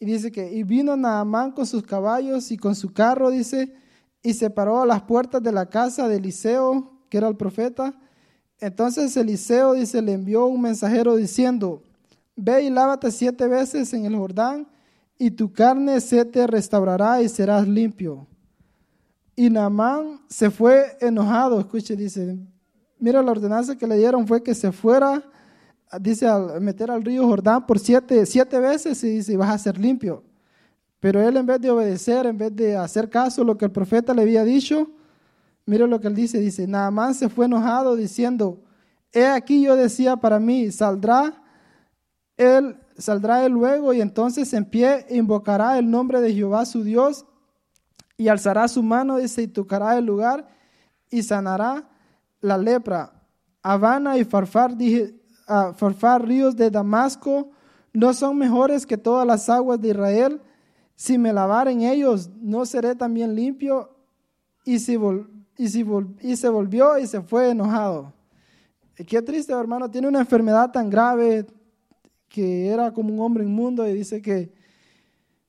Y 0.00 0.04
dice 0.04 0.30
que, 0.30 0.52
y 0.52 0.62
vino 0.62 0.94
Naamán 0.98 1.52
con 1.52 1.66
sus 1.66 1.82
caballos 1.82 2.50
y 2.50 2.58
con 2.58 2.74
su 2.74 2.92
carro, 2.92 3.30
dice, 3.30 3.74
y 4.22 4.34
se 4.34 4.50
paró 4.50 4.82
a 4.82 4.86
las 4.86 5.00
puertas 5.00 5.42
de 5.42 5.52
la 5.52 5.64
casa 5.64 6.08
de 6.08 6.16
Eliseo, 6.16 6.92
que 7.08 7.16
era 7.16 7.28
el 7.28 7.38
profeta. 7.38 7.98
Entonces 8.58 9.16
Eliseo, 9.16 9.72
dice, 9.72 10.02
le 10.02 10.12
envió 10.12 10.44
un 10.44 10.60
mensajero 10.60 11.16
diciendo, 11.16 11.82
ve 12.36 12.64
y 12.64 12.70
lávate 12.70 13.10
siete 13.10 13.48
veces 13.48 13.94
en 13.94 14.04
el 14.04 14.14
Jordán 14.14 14.68
y 15.20 15.30
tu 15.30 15.52
carne 15.52 16.00
se 16.00 16.24
te 16.24 16.46
restaurará 16.46 17.20
y 17.20 17.28
serás 17.28 17.68
limpio. 17.68 18.26
Y 19.36 19.50
Naamán 19.50 20.22
se 20.30 20.50
fue 20.50 20.96
enojado, 20.98 21.60
escuche, 21.60 21.94
dice, 21.94 22.38
mira 22.98 23.22
la 23.22 23.30
ordenanza 23.30 23.76
que 23.76 23.86
le 23.86 23.98
dieron 23.98 24.26
fue 24.26 24.42
que 24.42 24.54
se 24.54 24.72
fuera, 24.72 25.22
dice, 26.00 26.26
a 26.26 26.38
meter 26.58 26.90
al 26.90 27.04
río 27.04 27.26
Jordán 27.26 27.66
por 27.66 27.78
siete, 27.78 28.24
siete 28.24 28.58
veces 28.60 29.04
y 29.04 29.10
dice, 29.10 29.36
vas 29.36 29.50
a 29.50 29.58
ser 29.58 29.78
limpio. 29.78 30.24
Pero 31.00 31.20
él 31.20 31.36
en 31.36 31.44
vez 31.44 31.60
de 31.60 31.70
obedecer, 31.70 32.24
en 32.24 32.38
vez 32.38 32.56
de 32.56 32.74
hacer 32.74 33.10
caso 33.10 33.42
a 33.42 33.44
lo 33.44 33.58
que 33.58 33.66
el 33.66 33.72
profeta 33.72 34.14
le 34.14 34.22
había 34.22 34.42
dicho, 34.42 34.90
mira 35.66 35.86
lo 35.86 36.00
que 36.00 36.08
él 36.08 36.14
dice, 36.14 36.40
dice, 36.40 36.66
Naamán 36.66 37.14
se 37.14 37.28
fue 37.28 37.44
enojado 37.44 37.94
diciendo, 37.94 38.62
he 39.12 39.26
aquí 39.26 39.60
yo 39.60 39.76
decía 39.76 40.16
para 40.16 40.40
mí, 40.40 40.72
saldrá 40.72 41.42
él 42.38 42.74
saldrá 43.00 43.44
él 43.44 43.52
luego 43.52 43.92
y 43.92 44.00
entonces 44.00 44.52
en 44.52 44.64
pie 44.64 45.06
invocará 45.10 45.78
el 45.78 45.90
nombre 45.90 46.20
de 46.20 46.32
Jehová 46.34 46.64
su 46.66 46.84
Dios 46.84 47.24
y 48.16 48.28
alzará 48.28 48.68
su 48.68 48.82
mano, 48.82 49.16
dice, 49.16 49.42
y 49.42 49.48
tocará 49.48 49.96
el 49.96 50.04
lugar 50.04 50.46
y 51.10 51.22
sanará 51.22 51.88
la 52.40 52.58
lepra. 52.58 53.12
Habana 53.62 54.18
y 54.18 54.24
Farfar, 54.24 54.76
dije, 54.76 55.14
Farfar, 55.76 56.26
ríos 56.26 56.54
de 56.56 56.70
Damasco, 56.70 57.50
no 57.92 58.14
son 58.14 58.38
mejores 58.38 58.86
que 58.86 58.96
todas 58.96 59.26
las 59.26 59.48
aguas 59.48 59.80
de 59.80 59.88
Israel. 59.88 60.40
Si 60.94 61.18
me 61.18 61.32
lavar 61.32 61.68
en 61.68 61.82
ellos, 61.82 62.30
no 62.40 62.64
seré 62.66 62.94
también 62.94 63.34
limpio. 63.34 63.96
Y, 64.64 64.78
si 64.78 64.98
y, 65.56 65.68
si 65.68 65.84
y 66.20 66.36
se 66.36 66.48
volvió 66.48 66.98
y 66.98 67.06
se 67.06 67.22
fue 67.22 67.50
enojado. 67.50 68.12
Qué 68.94 69.22
triste, 69.22 69.52
hermano, 69.52 69.90
tiene 69.90 70.08
una 70.08 70.20
enfermedad 70.20 70.70
tan 70.70 70.90
grave, 70.90 71.46
que 72.30 72.68
era 72.68 72.92
como 72.92 73.12
un 73.12 73.20
hombre 73.20 73.44
inmundo 73.44 73.86
y 73.86 73.92
dice 73.92 74.22
que 74.22 74.52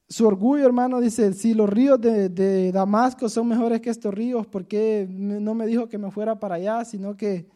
su 0.09 0.27
orgullo, 0.27 0.65
hermano, 0.65 0.99
dice, 0.99 1.31
si 1.31 1.53
los 1.53 1.69
ríos 1.69 2.01
de, 2.01 2.71
Damasco 2.73 3.29
son 3.29 3.47
mejores 3.47 3.79
que 3.79 3.89
estos 3.89 4.13
ríos, 4.13 4.45
¿por 4.45 4.65
qué 4.65 5.07
no 5.09 5.53
me 5.53 5.65
dijo 5.65 5.87
que 5.87 5.97
me 5.97 6.11
fuera 6.11 6.37
para 6.37 6.55
allá, 6.55 6.83
sino 6.83 7.15
que 7.15 7.47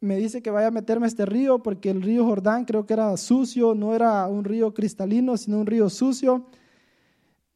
me 0.00 0.16
dice 0.16 0.40
que 0.40 0.50
vaya 0.50 0.68
a 0.68 0.70
meterme 0.70 1.06
a 1.06 1.08
este 1.08 1.26
río? 1.26 1.60
Porque 1.60 1.90
el 1.90 2.02
río 2.02 2.24
Jordán 2.24 2.66
creo 2.66 2.86
que 2.86 2.92
era 2.92 3.16
sucio, 3.16 3.74
no 3.74 3.96
era 3.96 4.28
un 4.28 4.44
río 4.44 4.72
cristalino, 4.72 5.36
sino 5.36 5.58
un 5.58 5.66
río 5.66 5.90
sucio. 5.90 6.46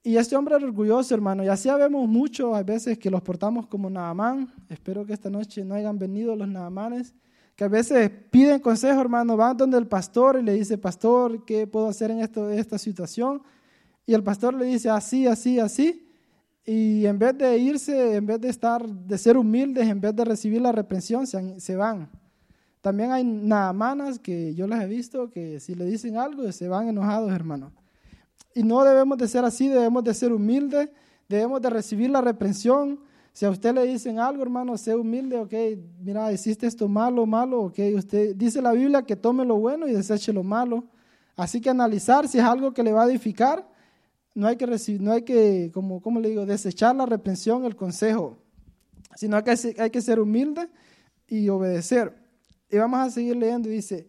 Y 0.02 0.16
este 0.16 0.34
hombre 0.34 0.56
era 0.56 0.64
orgulloso, 0.64 1.14
hermano. 1.14 1.44
Y 1.44 1.48
así 1.48 1.68
vemos 1.70 2.08
mucho, 2.08 2.56
a 2.56 2.64
veces 2.64 2.98
que 2.98 3.10
los 3.10 3.22
portamos 3.22 3.68
como 3.68 3.88
Naamán. 3.88 4.52
Espero 4.68 5.06
que 5.06 5.12
esta 5.12 5.30
noche 5.30 5.64
no 5.64 5.76
hayan 5.76 6.00
venido 6.00 6.34
los 6.34 6.48
Naamanes. 6.48 7.14
Que 7.56 7.64
a 7.64 7.68
veces 7.68 8.10
piden 8.30 8.60
consejo, 8.60 9.00
hermano. 9.00 9.36
Van 9.36 9.56
donde 9.56 9.78
el 9.78 9.86
pastor 9.86 10.38
y 10.38 10.42
le 10.42 10.54
dice, 10.54 10.78
pastor, 10.78 11.44
¿qué 11.44 11.66
puedo 11.66 11.88
hacer 11.88 12.10
en 12.10 12.20
esto, 12.20 12.50
esta 12.50 12.78
situación? 12.78 13.42
Y 14.06 14.14
el 14.14 14.22
pastor 14.22 14.54
le 14.54 14.66
dice, 14.66 14.90
así, 14.90 15.26
así, 15.26 15.58
así. 15.58 16.08
Y 16.64 17.06
en 17.06 17.18
vez 17.18 17.36
de 17.36 17.58
irse, 17.58 18.16
en 18.16 18.26
vez 18.26 18.40
de 18.40 18.48
estar, 18.48 18.86
de 18.86 19.18
ser 19.18 19.36
humildes, 19.36 19.88
en 19.88 20.00
vez 20.00 20.14
de 20.14 20.24
recibir 20.24 20.60
la 20.60 20.72
reprensión, 20.72 21.26
se, 21.26 21.60
se 21.60 21.76
van. 21.76 22.08
También 22.80 23.12
hay 23.12 23.22
naamanas 23.24 24.18
que 24.18 24.54
yo 24.54 24.66
las 24.66 24.82
he 24.82 24.86
visto 24.88 25.30
que 25.30 25.60
si 25.60 25.76
le 25.76 25.84
dicen 25.84 26.16
algo 26.16 26.50
se 26.50 26.68
van 26.68 26.88
enojados, 26.88 27.32
hermano. 27.32 27.72
Y 28.54 28.64
no 28.64 28.84
debemos 28.84 29.16
de 29.18 29.28
ser 29.28 29.44
así, 29.44 29.68
debemos 29.68 30.02
de 30.02 30.12
ser 30.12 30.32
humildes, 30.32 30.88
debemos 31.28 31.62
de 31.62 31.70
recibir 31.70 32.10
la 32.10 32.20
reprensión. 32.20 33.00
Si 33.32 33.46
a 33.46 33.50
usted 33.50 33.74
le 33.74 33.84
dicen 33.84 34.18
algo, 34.18 34.42
hermano, 34.42 34.76
sea 34.76 34.96
humilde, 34.96 35.38
ok, 35.38 35.54
mira, 36.00 36.30
hiciste 36.32 36.66
esto 36.66 36.86
malo, 36.86 37.24
malo, 37.24 37.62
ok, 37.62 37.78
usted 37.96 38.36
dice 38.36 38.60
la 38.60 38.72
Biblia 38.72 39.02
que 39.02 39.16
tome 39.16 39.44
lo 39.44 39.56
bueno 39.56 39.88
y 39.88 39.92
deseche 39.92 40.32
lo 40.32 40.42
malo. 40.42 40.84
Así 41.34 41.60
que 41.60 41.70
analizar 41.70 42.28
si 42.28 42.38
es 42.38 42.44
algo 42.44 42.74
que 42.74 42.82
le 42.82 42.92
va 42.92 43.04
a 43.04 43.06
edificar, 43.06 43.66
no 44.34 44.46
hay 44.46 44.56
que 44.56 44.66
recibir, 44.66 45.00
no 45.00 45.12
hay 45.12 45.22
que, 45.22 45.70
como, 45.72 46.02
como 46.02 46.20
le 46.20 46.28
digo, 46.28 46.44
desechar 46.44 46.94
la 46.94 47.06
reprensión, 47.06 47.64
el 47.64 47.74
consejo, 47.74 48.38
sino 49.16 49.42
que 49.42 49.56
hay 49.78 49.90
que 49.90 50.00
ser 50.02 50.20
humilde 50.20 50.68
y 51.26 51.48
obedecer. 51.48 52.14
Y 52.70 52.76
vamos 52.76 53.00
a 53.00 53.10
seguir 53.10 53.36
leyendo, 53.36 53.68
dice, 53.68 54.08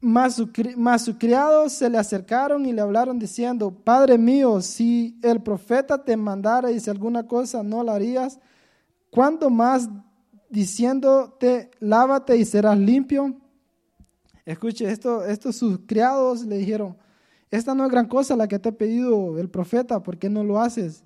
mas, 0.00 0.36
sus 0.36 1.16
criados 1.18 1.72
se 1.72 1.90
le 1.90 1.98
acercaron 1.98 2.64
y 2.66 2.72
le 2.72 2.80
hablaron 2.80 3.18
diciendo, 3.18 3.70
Padre 3.70 4.16
mío, 4.16 4.60
si 4.60 5.18
el 5.22 5.42
profeta 5.42 6.04
te 6.04 6.16
mandara 6.16 6.70
y 6.70 6.78
si 6.78 6.88
alguna 6.88 7.26
cosa 7.26 7.62
no 7.62 7.82
la 7.82 7.94
harías, 7.94 8.38
¿cuánto 9.10 9.50
más 9.50 9.88
diciéndote, 10.48 11.70
lávate 11.80 12.36
y 12.36 12.44
serás 12.44 12.78
limpio? 12.78 13.34
Escuche, 14.44 14.90
esto, 14.90 15.24
estos 15.26 15.56
sus 15.56 15.80
criados 15.86 16.44
le 16.44 16.58
dijeron, 16.58 16.96
esta 17.50 17.74
no 17.74 17.84
es 17.84 17.90
gran 17.90 18.06
cosa 18.06 18.36
la 18.36 18.46
que 18.46 18.58
te 18.58 18.68
ha 18.68 18.72
pedido 18.72 19.38
el 19.38 19.50
profeta, 19.50 20.02
¿por 20.02 20.16
qué 20.16 20.30
no 20.30 20.44
lo 20.44 20.60
haces? 20.60 21.02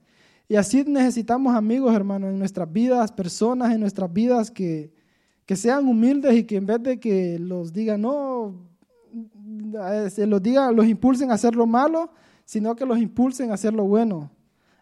Y 0.48 0.57
así 0.57 0.85
necesitamos 0.85 1.55
amigos, 1.55 1.94
hermanos, 1.94 2.31
en 2.31 2.38
nuestras 2.38 2.70
vidas, 2.70 3.11
personas 3.11 3.72
en 3.72 3.81
nuestras 3.81 4.12
vidas 4.12 4.50
que, 4.50 4.92
que 5.46 5.57
sean 5.57 5.88
humildes 5.88 6.35
y 6.35 6.44
que 6.44 6.57
en 6.57 6.66
vez 6.66 6.83
de 6.83 7.00
que 7.00 7.38
los 7.38 7.72
digan, 7.72 8.02
no, 8.02 8.71
se 10.11 10.26
los 10.26 10.42
diga, 10.42 10.70
los 10.72 10.87
impulsen 10.87 11.30
a 11.30 11.35
hacer 11.35 11.54
lo 11.54 11.66
malo, 11.66 12.11
sino 12.44 12.74
que 12.76 12.87
los 12.87 12.98
impulsen 12.98 13.50
a 13.50 13.54
hacer 13.54 13.72
lo 13.72 13.85
bueno. 13.85 14.30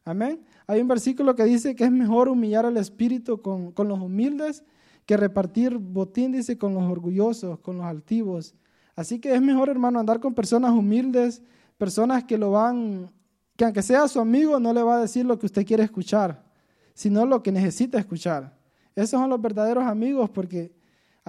Amén. 0.04 0.40
Hay 0.66 0.80
un 0.80 0.88
versículo 0.88 1.34
que 1.34 1.44
dice 1.44 1.74
que 1.74 1.84
es 1.84 1.90
mejor 1.90 2.28
humillar 2.28 2.66
al 2.66 2.76
espíritu 2.76 3.42
con, 3.42 3.72
con 3.72 3.88
los 3.88 4.00
humildes 4.00 4.64
que 5.06 5.16
repartir 5.16 5.76
botín, 5.76 6.32
dice, 6.32 6.56
con 6.56 6.74
los 6.74 6.84
orgullosos, 6.84 7.58
con 7.60 7.78
los 7.78 7.86
altivos. 7.86 8.54
Así 8.94 9.18
que 9.18 9.34
es 9.34 9.42
mejor, 9.42 9.68
hermano, 9.68 9.98
andar 9.98 10.20
con 10.20 10.34
personas 10.34 10.72
humildes, 10.72 11.42
personas 11.78 12.24
que 12.24 12.38
lo 12.38 12.52
van, 12.52 13.10
que 13.56 13.64
aunque 13.64 13.82
sea 13.82 14.06
su 14.08 14.20
amigo, 14.20 14.60
no 14.60 14.72
le 14.72 14.82
va 14.82 14.96
a 14.96 15.00
decir 15.00 15.24
lo 15.24 15.38
que 15.38 15.46
usted 15.46 15.66
quiere 15.66 15.82
escuchar, 15.82 16.44
sino 16.94 17.26
lo 17.26 17.42
que 17.42 17.50
necesita 17.50 17.98
escuchar. 17.98 18.56
Esos 18.94 19.20
son 19.20 19.30
los 19.30 19.40
verdaderos 19.40 19.84
amigos 19.84 20.30
porque 20.30 20.72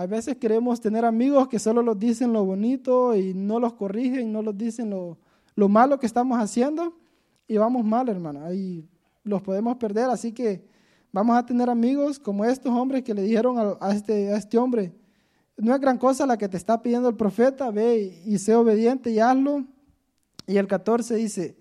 a 0.01 0.07
veces 0.07 0.37
queremos 0.37 0.81
tener 0.81 1.05
amigos 1.05 1.47
que 1.47 1.59
solo 1.59 1.83
nos 1.83 1.99
dicen 1.99 2.33
lo 2.33 2.43
bonito 2.43 3.15
y 3.15 3.35
no 3.35 3.59
los 3.59 3.73
corrigen, 3.73 4.33
no 4.33 4.41
los 4.41 4.57
dicen 4.57 4.89
lo, 4.89 5.19
lo 5.55 5.69
malo 5.69 5.99
que 5.99 6.07
estamos 6.07 6.39
haciendo 6.39 6.95
y 7.47 7.57
vamos 7.57 7.85
mal, 7.85 8.09
hermano. 8.09 8.43
Ahí 8.43 8.83
los 9.23 9.43
podemos 9.43 9.77
perder. 9.77 10.09
Así 10.09 10.31
que 10.31 10.65
vamos 11.11 11.37
a 11.37 11.45
tener 11.45 11.69
amigos 11.69 12.17
como 12.17 12.43
estos 12.45 12.71
hombres 12.71 13.03
que 13.03 13.13
le 13.13 13.21
dijeron 13.21 13.77
a, 13.79 13.91
este, 13.91 14.33
este 14.35 14.57
hombre, 14.57 14.91
no 15.55 15.75
es 15.75 15.79
gran 15.79 15.99
cosa 15.99 16.25
la 16.25 16.35
que 16.35 16.49
te 16.49 16.57
está 16.57 16.81
pidiendo 16.81 17.07
el 17.07 17.15
profeta, 17.15 17.69
ve 17.69 18.21
y, 18.25 18.33
y 18.33 18.39
sé 18.39 18.55
obediente 18.55 19.11
y 19.11 19.19
hazlo. 19.19 19.65
Y 20.47 20.57
el 20.57 20.65
14 20.65 21.13
dice, 21.13 21.55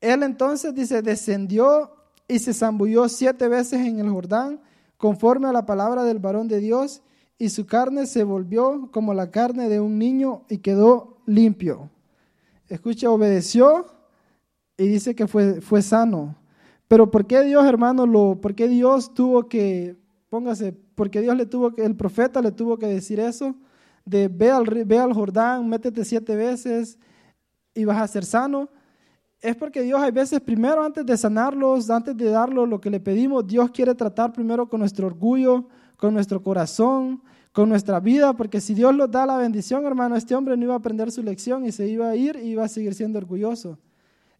él 0.00 0.22
entonces 0.22 0.72
dice, 0.72 1.02
descendió 1.02 1.90
y 2.28 2.38
se 2.38 2.54
zambulló 2.54 3.08
siete 3.08 3.48
veces 3.48 3.80
en 3.80 3.98
el 3.98 4.08
Jordán, 4.08 4.60
conforme 4.98 5.48
a 5.48 5.52
la 5.52 5.66
palabra 5.66 6.04
del 6.04 6.20
varón 6.20 6.46
de 6.46 6.60
Dios, 6.60 7.02
y 7.38 7.48
su 7.50 7.66
carne 7.66 8.06
se 8.06 8.24
volvió 8.24 8.90
como 8.92 9.12
la 9.12 9.30
carne 9.30 9.68
de 9.68 9.80
un 9.80 9.98
niño 9.98 10.44
y 10.48 10.58
quedó 10.58 11.18
limpio. 11.26 11.90
Escucha, 12.68 13.10
obedeció 13.10 13.86
y 14.76 14.86
dice 14.86 15.14
que 15.14 15.26
fue, 15.26 15.60
fue 15.60 15.82
sano. 15.82 16.36
Pero 16.88 17.10
¿por 17.10 17.26
qué 17.26 17.42
Dios, 17.42 17.64
hermano, 17.64 18.06
lo, 18.06 18.40
por 18.40 18.54
qué 18.54 18.68
Dios 18.68 19.12
tuvo 19.12 19.48
que, 19.48 19.96
póngase, 20.30 20.72
porque 20.94 21.20
Dios 21.20 21.36
le 21.36 21.46
tuvo 21.46 21.74
que, 21.74 21.84
el 21.84 21.96
profeta 21.96 22.40
le 22.40 22.52
tuvo 22.52 22.78
que 22.78 22.86
decir 22.86 23.20
eso? 23.20 23.54
De 24.04 24.28
ve 24.28 24.50
al, 24.50 24.64
ve 24.64 24.98
al 24.98 25.12
Jordán, 25.12 25.68
métete 25.68 26.04
siete 26.04 26.36
veces 26.36 26.98
y 27.74 27.84
vas 27.84 27.98
a 27.98 28.06
ser 28.06 28.24
sano. 28.24 28.68
Es 29.40 29.56
porque 29.56 29.82
Dios 29.82 30.00
hay 30.00 30.12
veces 30.12 30.40
primero 30.40 30.82
antes 30.82 31.04
de 31.04 31.16
sanarlos, 31.16 31.90
antes 31.90 32.16
de 32.16 32.30
darlo 32.30 32.66
lo 32.66 32.80
que 32.80 32.88
le 32.88 33.00
pedimos, 33.00 33.46
Dios 33.46 33.70
quiere 33.70 33.94
tratar 33.94 34.32
primero 34.32 34.68
con 34.68 34.80
nuestro 34.80 35.06
orgullo, 35.06 35.68
con 35.96 36.14
nuestro 36.14 36.42
corazón, 36.42 37.22
con 37.52 37.68
nuestra 37.68 38.00
vida, 38.00 38.34
porque 38.34 38.60
si 38.60 38.74
Dios 38.74 38.94
nos 38.94 39.10
da 39.10 39.24
la 39.24 39.38
bendición, 39.38 39.86
hermano, 39.86 40.14
este 40.14 40.34
hombre 40.34 40.56
no 40.56 40.64
iba 40.64 40.74
a 40.74 40.78
aprender 40.78 41.10
su 41.10 41.22
lección 41.22 41.64
y 41.64 41.72
se 41.72 41.88
iba 41.88 42.10
a 42.10 42.16
ir 42.16 42.36
y 42.36 42.48
iba 42.48 42.64
a 42.64 42.68
seguir 42.68 42.94
siendo 42.94 43.18
orgulloso. 43.18 43.78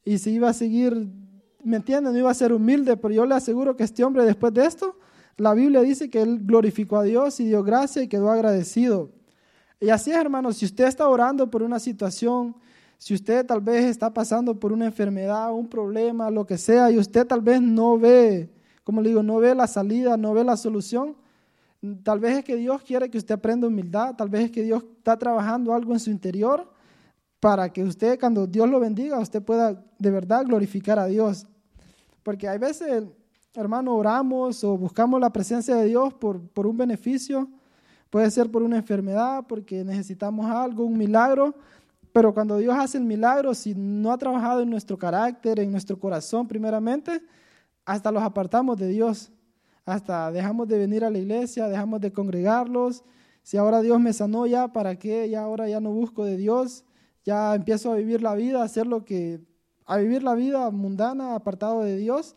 Y 0.05 0.19
se 0.19 0.31
iba 0.31 0.51
a 0.51 0.53
seguir, 0.53 1.09
¿me 1.65 1.79
entienden? 1.79 2.13
No 2.13 2.19
iba 2.19 2.31
a 2.31 2.35
ser 2.35 2.53
humilde, 2.53 2.97
pero 2.97 3.15
yo 3.15 3.25
le 3.25 3.35
aseguro 3.35 3.75
que 3.75 3.85
este 3.85 4.05
hombre 4.05 4.25
después 4.25 4.53
de 4.53 4.67
esto, 4.67 4.99
la 5.39 5.55
Biblia 5.55 5.81
dice 5.81 6.11
que 6.11 6.21
él 6.21 6.41
glorificó 6.45 6.99
a 6.99 7.05
Dios 7.05 7.41
y 7.41 7.47
dio 7.47 7.63
gracia 7.63 8.03
y 8.03 8.09
quedó 8.09 8.31
agradecido. 8.31 9.11
Y 9.81 9.91
así 9.91 10.11
es, 10.11 10.17
hermano, 10.17 10.53
si 10.53 10.65
usted 10.65 10.85
está 10.85 11.09
orando 11.09 11.51
por 11.51 11.63
una 11.63 11.79
situación, 11.79 12.55
si 12.99 13.15
usted 13.15 13.45
tal 13.45 13.61
vez 13.61 13.85
está 13.85 14.13
pasando 14.13 14.59
por 14.59 14.73
una 14.73 14.87
enfermedad, 14.87 15.53
un 15.53 15.69
problema, 15.69 16.31
lo 16.31 16.47
que 16.47 16.57
sea, 16.57 16.91
y 16.91 16.99
usted 16.99 17.27
tal 17.27 17.43
vez 17.43 17.61
no 17.61 17.99
ve, 17.99 18.51
como 18.85 19.03
le 19.03 19.11
digo, 19.11 19.23
no 19.23 19.39
ve 19.39 19.55
la 19.55 19.67
salida, 19.67 20.17
no 20.17 20.33
ve 20.33 20.45
la 20.45 20.57
solución, 20.57 21.17
Tal 22.03 22.19
vez 22.19 22.39
es 22.39 22.45
que 22.45 22.57
Dios 22.57 22.83
quiere 22.83 23.11
que 23.11 23.19
usted 23.19 23.35
aprenda 23.35 23.67
humildad, 23.67 24.15
tal 24.17 24.29
vez 24.29 24.45
es 24.45 24.51
que 24.51 24.63
Dios 24.63 24.85
está 24.99 25.17
trabajando 25.19 25.75
algo 25.75 25.93
en 25.93 26.01
su 26.01 26.11
interior 26.11 26.71
para 27.41 27.73
que 27.73 27.83
usted 27.85 28.19
cuando 28.19 28.47
Dios 28.47 28.69
lo 28.69 28.81
bendiga, 28.81 29.19
usted 29.19 29.43
pueda 29.43 29.85
de 29.99 30.11
verdad 30.11 30.45
glorificar 30.45 30.99
a 30.99 31.07
Dios. 31.07 31.47
Porque 32.23 32.49
hay 32.49 32.59
veces, 32.59 33.05
hermano, 33.55 33.95
oramos 33.95 34.65
o 34.65 34.77
buscamos 34.77 35.21
la 35.21 35.31
presencia 35.31 35.77
de 35.77 35.85
Dios 35.87 36.15
por, 36.15 36.41
por 36.49 36.67
un 36.67 36.77
beneficio, 36.77 37.49
puede 38.11 38.31
ser 38.31 38.51
por 38.51 38.63
una 38.63 38.77
enfermedad, 38.77 39.45
porque 39.47 39.85
necesitamos 39.85 40.47
algo, 40.47 40.85
un 40.85 40.97
milagro, 40.99 41.55
pero 42.13 42.33
cuando 42.33 42.57
Dios 42.57 42.75
hace 42.77 42.97
el 42.99 43.05
milagro, 43.05 43.55
si 43.55 43.75
no 43.75 44.11
ha 44.11 44.19
trabajado 44.19 44.63
en 44.63 44.71
nuestro 44.71 44.97
carácter, 44.97 45.61
en 45.61 45.71
nuestro 45.71 45.99
corazón 45.99 46.49
primeramente, 46.49 47.21
hasta 47.85 48.11
los 48.11 48.23
apartamos 48.23 48.79
de 48.79 48.89
Dios 48.89 49.31
hasta 49.87 50.33
dejamos 50.33 50.67
de 50.67 50.79
venir 50.79 51.05
a 51.05 51.11
la 51.11 51.19
iglesia, 51.19 51.69
dejamos 51.69 52.01
de 52.01 52.13
congregarlos. 52.13 53.05
Si 53.43 53.57
ahora 53.57 53.81
Dios 53.81 54.01
me 54.01 54.13
sanó 54.13 54.45
ya, 54.47 54.73
¿para 54.73 54.99
qué? 54.99 55.31
Ya 55.31 55.43
ahora 55.43 55.69
ya 55.69 55.81
no 55.81 55.93
busco 55.93 56.25
de 56.25 56.37
Dios, 56.37 56.85
ya 57.25 57.55
empiezo 57.55 57.93
a 57.93 57.95
vivir 57.95 58.21
la 58.21 58.35
vida, 58.35 58.61
a 58.61 58.65
hacer 58.65 58.89
lo 58.89 59.05
que, 59.05 59.41
a 59.87 59.97
vivir 59.99 60.25
la 60.25 60.35
vida 60.35 60.69
mundana, 60.73 61.37
apartado 61.37 61.85
de 61.85 61.97
Dios. 61.97 62.37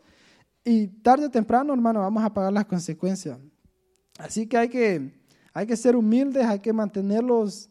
Y 0.64 0.86
tarde 0.86 1.26
o 1.26 1.30
temprano, 1.30 1.72
hermano, 1.72 2.00
vamos 2.00 2.22
a 2.22 2.32
pagar 2.32 2.52
las 2.52 2.66
consecuencias. 2.66 3.36
Así 4.18 4.46
que 4.46 4.56
hay 4.56 4.68
que, 4.68 5.12
hay 5.52 5.66
que 5.66 5.76
ser 5.76 5.96
humildes, 5.96 6.46
hay 6.46 6.60
que 6.60 6.72
mantenerlos 6.72 7.68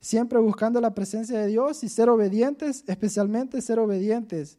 siempre 0.00 0.38
buscando 0.38 0.80
la 0.80 0.94
presencia 0.94 1.38
de 1.38 1.48
Dios 1.48 1.84
y 1.84 1.90
ser 1.90 2.08
obedientes, 2.08 2.82
especialmente 2.86 3.60
ser 3.60 3.78
obedientes. 3.78 4.58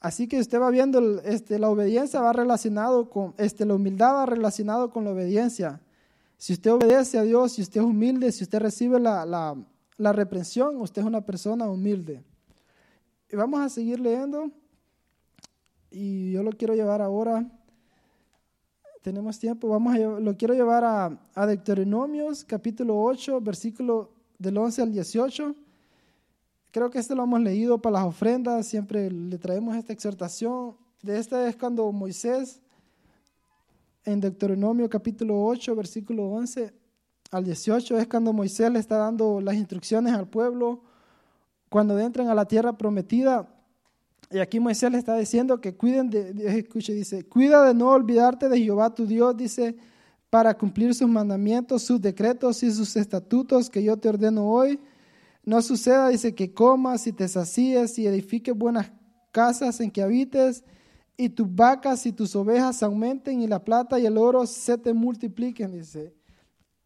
Así 0.00 0.26
que 0.28 0.40
usted 0.40 0.58
va 0.58 0.70
viendo, 0.70 1.20
este, 1.20 1.58
la 1.58 1.68
obediencia 1.68 2.22
va 2.22 2.32
relacionado 2.32 3.10
con, 3.10 3.34
este, 3.36 3.66
la 3.66 3.74
humildad 3.74 4.14
va 4.14 4.26
relacionado 4.26 4.90
con 4.90 5.04
la 5.04 5.10
obediencia. 5.10 5.80
Si 6.38 6.54
usted 6.54 6.72
obedece 6.72 7.18
a 7.18 7.22
Dios, 7.22 7.52
si 7.52 7.60
usted 7.60 7.82
es 7.82 7.86
humilde, 7.86 8.32
si 8.32 8.44
usted 8.44 8.60
recibe 8.60 8.98
la, 8.98 9.26
la, 9.26 9.54
la 9.98 10.12
reprensión, 10.14 10.80
usted 10.80 11.02
es 11.02 11.06
una 11.06 11.20
persona 11.20 11.68
humilde. 11.68 12.24
Y 13.30 13.36
vamos 13.36 13.60
a 13.60 13.68
seguir 13.68 14.00
leyendo. 14.00 14.50
Y 15.90 16.32
yo 16.32 16.42
lo 16.42 16.52
quiero 16.52 16.74
llevar 16.74 17.02
ahora. 17.02 17.46
Tenemos 19.02 19.38
tiempo. 19.38 19.68
Vamos 19.68 19.94
a, 19.94 19.98
lo 19.98 20.34
quiero 20.38 20.54
llevar 20.54 20.82
a, 20.82 21.20
a 21.34 21.46
Deuteronomios, 21.46 22.42
capítulo 22.42 22.98
8, 23.02 23.38
versículo 23.42 24.14
del 24.38 24.56
11 24.56 24.82
al 24.82 24.92
18. 24.92 25.54
Creo 26.72 26.88
que 26.90 27.00
este 27.00 27.16
lo 27.16 27.24
hemos 27.24 27.40
leído 27.40 27.78
para 27.78 27.94
las 27.94 28.04
ofrendas, 28.04 28.66
siempre 28.66 29.10
le 29.10 29.38
traemos 29.38 29.74
esta 29.76 29.92
exhortación. 29.92 30.76
De 31.02 31.18
esta 31.18 31.48
es 31.48 31.56
cuando 31.56 31.90
Moisés, 31.90 32.60
en 34.04 34.20
Deuteronomio 34.20 34.88
capítulo 34.88 35.44
8, 35.46 35.74
versículo 35.74 36.28
11 36.28 36.72
al 37.32 37.44
18, 37.44 37.98
es 37.98 38.06
cuando 38.06 38.32
Moisés 38.32 38.70
le 38.70 38.78
está 38.78 38.98
dando 38.98 39.40
las 39.40 39.56
instrucciones 39.56 40.12
al 40.12 40.28
pueblo 40.28 40.82
cuando 41.68 41.98
entren 41.98 42.28
a 42.28 42.34
la 42.34 42.44
tierra 42.44 42.76
prometida. 42.76 43.48
Y 44.30 44.38
aquí 44.38 44.60
Moisés 44.60 44.92
le 44.92 44.98
está 44.98 45.16
diciendo 45.16 45.60
que 45.60 45.74
cuiden 45.74 46.08
de, 46.08 46.58
escuche, 46.58 46.92
dice, 46.92 47.24
cuida 47.24 47.64
de 47.64 47.74
no 47.74 47.88
olvidarte 47.88 48.48
de 48.48 48.60
Jehová 48.60 48.94
tu 48.94 49.06
Dios, 49.06 49.36
dice, 49.36 49.76
para 50.28 50.56
cumplir 50.56 50.94
sus 50.94 51.08
mandamientos, 51.08 51.82
sus 51.82 52.00
decretos 52.00 52.62
y 52.62 52.70
sus 52.70 52.94
estatutos 52.94 53.68
que 53.68 53.82
yo 53.82 53.96
te 53.96 54.08
ordeno 54.08 54.46
hoy. 54.46 54.78
No 55.44 55.62
suceda, 55.62 56.08
dice, 56.08 56.34
que 56.34 56.52
comas 56.52 57.06
y 57.06 57.12
te 57.12 57.26
sacíes 57.28 57.98
y 57.98 58.06
edifiques 58.06 58.54
buenas 58.56 58.92
casas 59.32 59.80
en 59.80 59.90
que 59.90 60.02
habites 60.02 60.64
y 61.16 61.28
tus 61.28 61.54
vacas 61.54 62.06
y 62.06 62.12
tus 62.12 62.34
ovejas 62.36 62.82
aumenten 62.82 63.40
y 63.40 63.46
la 63.46 63.62
plata 63.64 63.98
y 63.98 64.06
el 64.06 64.18
oro 64.18 64.46
se 64.46 64.78
te 64.78 64.92
multipliquen, 64.92 65.72
dice. 65.72 66.14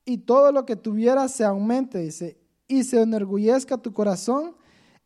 Y 0.05 0.19
todo 0.19 0.53
lo 0.53 0.67
que 0.67 0.77
tuvieras 0.77 1.33
se 1.33 1.45
aumente, 1.45 1.99
dice, 1.99 2.39
y 2.69 2.85
se 2.85 3.01
enorgullezca 3.01 3.79
tu 3.79 3.93
corazón 3.93 4.55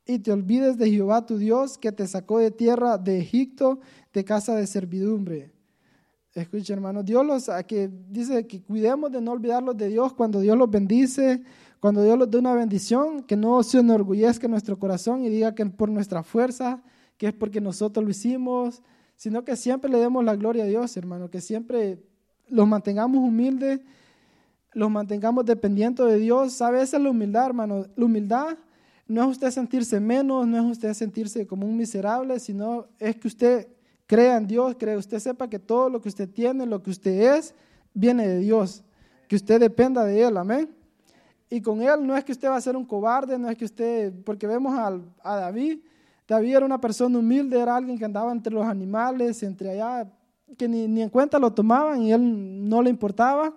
y 0.06 0.18
te 0.18 0.32
olvides 0.32 0.78
de 0.78 0.90
Jehová 0.90 1.26
tu 1.26 1.36
Dios 1.36 1.76
que 1.76 1.92
te 1.92 2.06
sacó 2.06 2.38
de 2.38 2.50
tierra 2.50 2.96
de 2.96 3.18
Egipto, 3.18 3.80
de 4.12 4.24
casa 4.24 4.54
de 4.54 4.66
servidumbre. 4.66 5.52
Escucha, 6.34 6.72
hermano, 6.72 7.02
Dios 7.02 7.26
los 7.26 7.50
que 7.66 7.90
dice 8.08 8.46
que 8.46 8.62
cuidemos 8.62 9.10
de 9.10 9.20
no 9.20 9.32
olvidarlos 9.32 9.76
de 9.76 9.88
Dios 9.88 10.12
cuando 10.14 10.40
Dios 10.40 10.56
los 10.56 10.70
bendice, 10.70 11.42
cuando 11.80 12.02
Dios 12.02 12.18
los 12.18 12.30
da 12.30 12.38
una 12.38 12.54
bendición, 12.54 13.22
que 13.22 13.36
no 13.36 13.62
se 13.62 13.78
enorgullezca 13.78 14.48
nuestro 14.48 14.78
corazón 14.78 15.24
y 15.24 15.28
diga 15.28 15.54
que 15.54 15.64
por 15.66 15.88
nuestra 15.88 16.22
fuerza, 16.22 16.82
que 17.16 17.28
es 17.28 17.32
porque 17.32 17.60
nosotros 17.60 18.04
lo 18.04 18.10
hicimos, 18.10 18.82
sino 19.16 19.44
que 19.44 19.56
siempre 19.56 19.90
le 19.90 19.98
demos 19.98 20.24
la 20.24 20.36
gloria 20.36 20.64
a 20.64 20.66
Dios, 20.66 20.96
hermano, 20.96 21.30
que 21.30 21.40
siempre 21.40 22.02
los 22.48 22.66
mantengamos 22.66 23.20
humildes, 23.20 23.80
los 24.72 24.90
mantengamos 24.90 25.44
dependientes 25.44 26.06
de 26.06 26.18
Dios. 26.18 26.52
¿Sabe? 26.52 26.82
Esa 26.82 26.96
es 26.96 27.02
la 27.02 27.10
humildad, 27.10 27.46
hermano. 27.46 27.86
La 27.96 28.04
humildad 28.04 28.56
no 29.06 29.22
es 29.22 29.28
usted 29.30 29.50
sentirse 29.50 30.00
menos, 30.00 30.46
no 30.46 30.56
es 30.56 30.64
usted 30.64 30.94
sentirse 30.94 31.46
como 31.46 31.66
un 31.66 31.76
miserable, 31.76 32.38
sino 32.38 32.86
es 32.98 33.16
que 33.16 33.28
usted 33.28 33.68
crea 34.06 34.36
en 34.36 34.46
Dios, 34.46 34.76
cree, 34.78 34.96
usted 34.96 35.18
sepa 35.18 35.48
que 35.48 35.58
todo 35.58 35.90
lo 35.90 36.00
que 36.00 36.08
usted 36.08 36.28
tiene, 36.28 36.66
lo 36.66 36.82
que 36.82 36.90
usted 36.90 37.36
es, 37.36 37.54
viene 37.94 38.26
de 38.26 38.38
Dios, 38.38 38.84
que 39.28 39.36
usted 39.36 39.60
dependa 39.60 40.04
de 40.04 40.22
Él, 40.22 40.36
amén. 40.36 40.77
Y 41.50 41.60
con 41.60 41.80
Él 41.82 42.06
no 42.06 42.16
es 42.16 42.24
que 42.24 42.32
usted 42.32 42.48
va 42.48 42.56
a 42.56 42.60
ser 42.60 42.76
un 42.76 42.84
cobarde, 42.84 43.38
no 43.38 43.48
es 43.48 43.56
que 43.56 43.64
usted, 43.64 44.12
porque 44.24 44.46
vemos 44.46 44.74
a, 44.74 45.00
a 45.22 45.36
David, 45.36 45.78
David 46.26 46.56
era 46.56 46.66
una 46.66 46.78
persona 46.78 47.18
humilde, 47.18 47.58
era 47.58 47.74
alguien 47.74 47.98
que 47.98 48.04
andaba 48.04 48.30
entre 48.30 48.52
los 48.52 48.66
animales, 48.66 49.42
entre 49.42 49.70
allá, 49.70 50.10
que 50.58 50.68
ni, 50.68 50.86
ni 50.86 51.02
en 51.02 51.08
cuenta 51.08 51.38
lo 51.38 51.52
tomaban 51.52 52.02
y 52.02 52.12
él 52.12 52.68
no 52.68 52.82
le 52.82 52.90
importaba. 52.90 53.54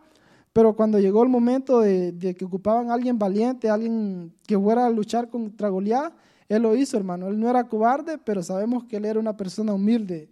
Pero 0.53 0.75
cuando 0.75 0.99
llegó 0.99 1.23
el 1.23 1.29
momento 1.29 1.79
de, 1.79 2.35
que 2.37 2.45
ocupaban 2.45 2.89
a 2.89 2.93
alguien 2.93 3.17
valiente, 3.17 3.69
alguien 3.69 4.33
que 4.45 4.57
fuera 4.57 4.85
a 4.85 4.89
luchar 4.89 5.29
contra 5.29 5.69
Goliat, 5.69 6.13
él 6.49 6.61
lo 6.63 6.75
hizo, 6.75 6.97
hermano. 6.97 7.27
Él 7.27 7.39
no 7.39 7.49
era 7.49 7.67
cobarde, 7.67 8.17
pero 8.17 8.43
sabemos 8.43 8.83
que 8.83 8.97
él 8.97 9.05
era 9.05 9.19
una 9.19 9.37
persona 9.37 9.73
humilde, 9.73 10.29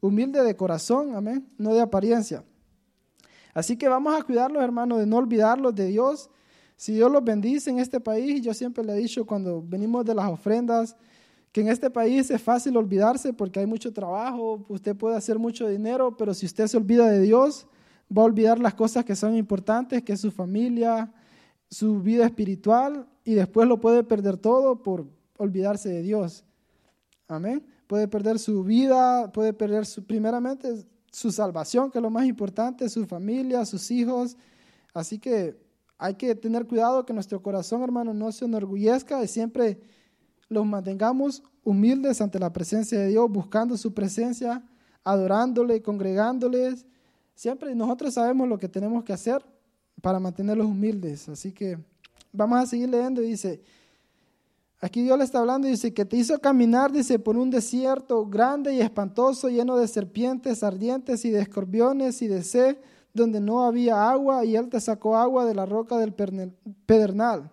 humilde 0.00 0.42
de 0.42 0.56
corazón, 0.56 1.14
amén, 1.14 1.48
no 1.56 1.72
de 1.72 1.80
apariencia. 1.80 2.42
Así 3.54 3.76
que 3.76 3.88
vamos 3.88 4.18
a 4.18 4.22
cuidarlos, 4.24 4.62
hermano, 4.62 4.98
de 4.98 5.06
no 5.06 5.16
olvidarlos 5.16 5.74
de 5.74 5.86
Dios. 5.86 6.30
Si 6.80 6.94
Dios 6.94 7.12
los 7.12 7.22
bendice 7.22 7.68
en 7.68 7.78
este 7.78 8.00
país, 8.00 8.40
yo 8.40 8.54
siempre 8.54 8.82
le 8.82 8.94
he 8.94 8.96
dicho 8.96 9.26
cuando 9.26 9.62
venimos 9.62 10.02
de 10.02 10.14
las 10.14 10.30
ofrendas, 10.30 10.96
que 11.52 11.60
en 11.60 11.68
este 11.68 11.90
país 11.90 12.30
es 12.30 12.40
fácil 12.40 12.74
olvidarse 12.74 13.34
porque 13.34 13.60
hay 13.60 13.66
mucho 13.66 13.92
trabajo, 13.92 14.64
usted 14.66 14.96
puede 14.96 15.14
hacer 15.14 15.38
mucho 15.38 15.68
dinero, 15.68 16.16
pero 16.16 16.32
si 16.32 16.46
usted 16.46 16.66
se 16.68 16.78
olvida 16.78 17.06
de 17.10 17.20
Dios, 17.20 17.66
va 18.10 18.22
a 18.22 18.24
olvidar 18.24 18.58
las 18.58 18.72
cosas 18.72 19.04
que 19.04 19.14
son 19.14 19.36
importantes, 19.36 20.02
que 20.02 20.14
es 20.14 20.22
su 20.22 20.30
familia, 20.30 21.12
su 21.68 22.00
vida 22.00 22.24
espiritual, 22.24 23.06
y 23.24 23.34
después 23.34 23.68
lo 23.68 23.78
puede 23.78 24.02
perder 24.02 24.38
todo 24.38 24.82
por 24.82 25.06
olvidarse 25.36 25.90
de 25.90 26.00
Dios. 26.00 26.46
Amén. 27.28 27.62
Puede 27.88 28.08
perder 28.08 28.38
su 28.38 28.64
vida, 28.64 29.30
puede 29.32 29.52
perder 29.52 29.84
su, 29.84 30.02
primeramente 30.02 30.86
su 31.12 31.30
salvación, 31.30 31.90
que 31.90 31.98
es 31.98 32.02
lo 32.02 32.08
más 32.08 32.24
importante, 32.24 32.88
su 32.88 33.04
familia, 33.04 33.66
sus 33.66 33.90
hijos. 33.90 34.38
Así 34.94 35.18
que 35.18 35.68
hay 36.00 36.14
que 36.14 36.34
tener 36.34 36.66
cuidado 36.66 37.06
que 37.06 37.12
nuestro 37.12 37.42
corazón, 37.42 37.82
hermano, 37.82 38.12
no 38.12 38.32
se 38.32 38.46
enorgullezca 38.46 39.22
y 39.22 39.28
siempre 39.28 39.80
los 40.48 40.66
mantengamos 40.66 41.42
humildes 41.62 42.20
ante 42.20 42.38
la 42.38 42.52
presencia 42.52 42.98
de 42.98 43.08
Dios, 43.08 43.30
buscando 43.30 43.76
su 43.76 43.94
presencia, 43.94 44.64
adorándole, 45.04 45.80
congregándoles 45.80 46.86
Siempre 47.40 47.74
nosotros 47.74 48.12
sabemos 48.12 48.46
lo 48.46 48.58
que 48.58 48.68
tenemos 48.68 49.02
que 49.02 49.14
hacer 49.14 49.42
para 50.02 50.20
mantenerlos 50.20 50.66
humildes. 50.66 51.26
Así 51.26 51.52
que 51.52 51.78
vamos 52.34 52.58
a 52.58 52.66
seguir 52.66 52.90
leyendo. 52.90 53.22
Dice, 53.22 53.62
aquí 54.78 55.00
Dios 55.00 55.16
le 55.16 55.24
está 55.24 55.38
hablando 55.38 55.66
y 55.66 55.70
dice 55.70 55.94
que 55.94 56.04
te 56.04 56.18
hizo 56.18 56.38
caminar, 56.38 56.92
dice, 56.92 57.18
por 57.18 57.38
un 57.38 57.48
desierto 57.48 58.26
grande 58.26 58.74
y 58.74 58.82
espantoso, 58.82 59.48
lleno 59.48 59.78
de 59.78 59.88
serpientes 59.88 60.62
ardientes 60.62 61.24
y 61.24 61.30
de 61.30 61.40
escorpiones 61.40 62.20
y 62.20 62.28
de 62.28 62.42
sed, 62.42 62.76
donde 63.12 63.40
no 63.40 63.64
había 63.64 64.10
agua 64.10 64.44
y 64.44 64.56
Él 64.56 64.68
te 64.68 64.80
sacó 64.80 65.16
agua 65.16 65.44
de 65.44 65.54
la 65.54 65.66
roca 65.66 65.98
del 65.98 66.12
pedernal. 66.86 67.50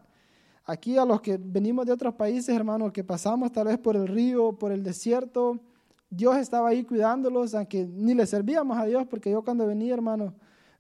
Aquí 0.65 0.98
a 0.98 1.06
los 1.06 1.22
que 1.22 1.38
venimos 1.38 1.86
de 1.86 1.93
otros 1.93 2.13
países, 2.15 2.54
hermanos, 2.54 2.91
que 2.91 3.04
pasamos 3.04 3.52
tal 3.52 3.67
vez 3.67 3.78
por 3.78 3.96
el 3.96 4.08
río, 4.08 4.52
por 4.54 4.72
el 4.72 4.84
desierto, 4.84 5.60
Dios 6.10 6.38
estaba 6.38 6.70
ahí 6.70 6.84
cuidándolos, 6.84 7.54
aunque 7.54 7.86
ni 7.86 8.13
le 8.13 8.26
servíamos 8.26 8.78
a 8.78 8.86
Dios, 8.86 9.06
porque 9.08 9.32
yo 9.32 9.43
cuando 9.43 9.65
venía, 9.67 9.93
hermano, 9.93 10.34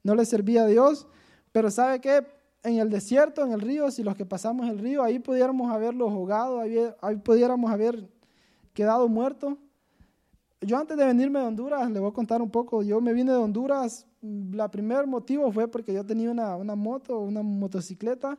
no 0.03 0.15
le 0.15 0.25
servía 0.25 0.63
a 0.63 0.67
Dios. 0.67 1.07
Pero 1.51 1.69
¿sabe 1.69 1.99
qué? 1.99 2.25
En 2.63 2.79
el 2.79 2.89
desierto, 2.89 3.43
en 3.43 3.51
el 3.51 3.61
río, 3.61 3.91
si 3.91 4.03
los 4.03 4.15
que 4.15 4.25
pasamos 4.25 4.67
el 4.69 4.79
río, 4.79 5.03
ahí 5.03 5.19
pudiéramos 5.19 5.71
haberlos 5.71 6.11
ahogado, 6.11 6.59
ahí, 6.59 6.77
ahí 7.01 7.15
pudiéramos 7.17 7.69
haber 7.71 8.09
quedado 8.73 9.07
muertos. 9.07 9.55
Yo 10.61 10.77
antes 10.77 10.97
de 10.97 11.05
venirme 11.05 11.39
de 11.39 11.45
Honduras, 11.45 11.89
le 11.91 11.99
voy 11.99 12.09
a 12.09 12.13
contar 12.13 12.41
un 12.41 12.49
poco, 12.49 12.81
yo 12.81 12.99
me 12.99 13.13
vine 13.13 13.31
de 13.31 13.37
Honduras, 13.37 14.06
la 14.21 14.69
primer 14.69 15.07
motivo 15.07 15.51
fue 15.51 15.67
porque 15.67 15.93
yo 15.93 16.05
tenía 16.05 16.31
una, 16.31 16.55
una 16.55 16.75
moto, 16.75 17.19
una 17.19 17.41
motocicleta, 17.43 18.37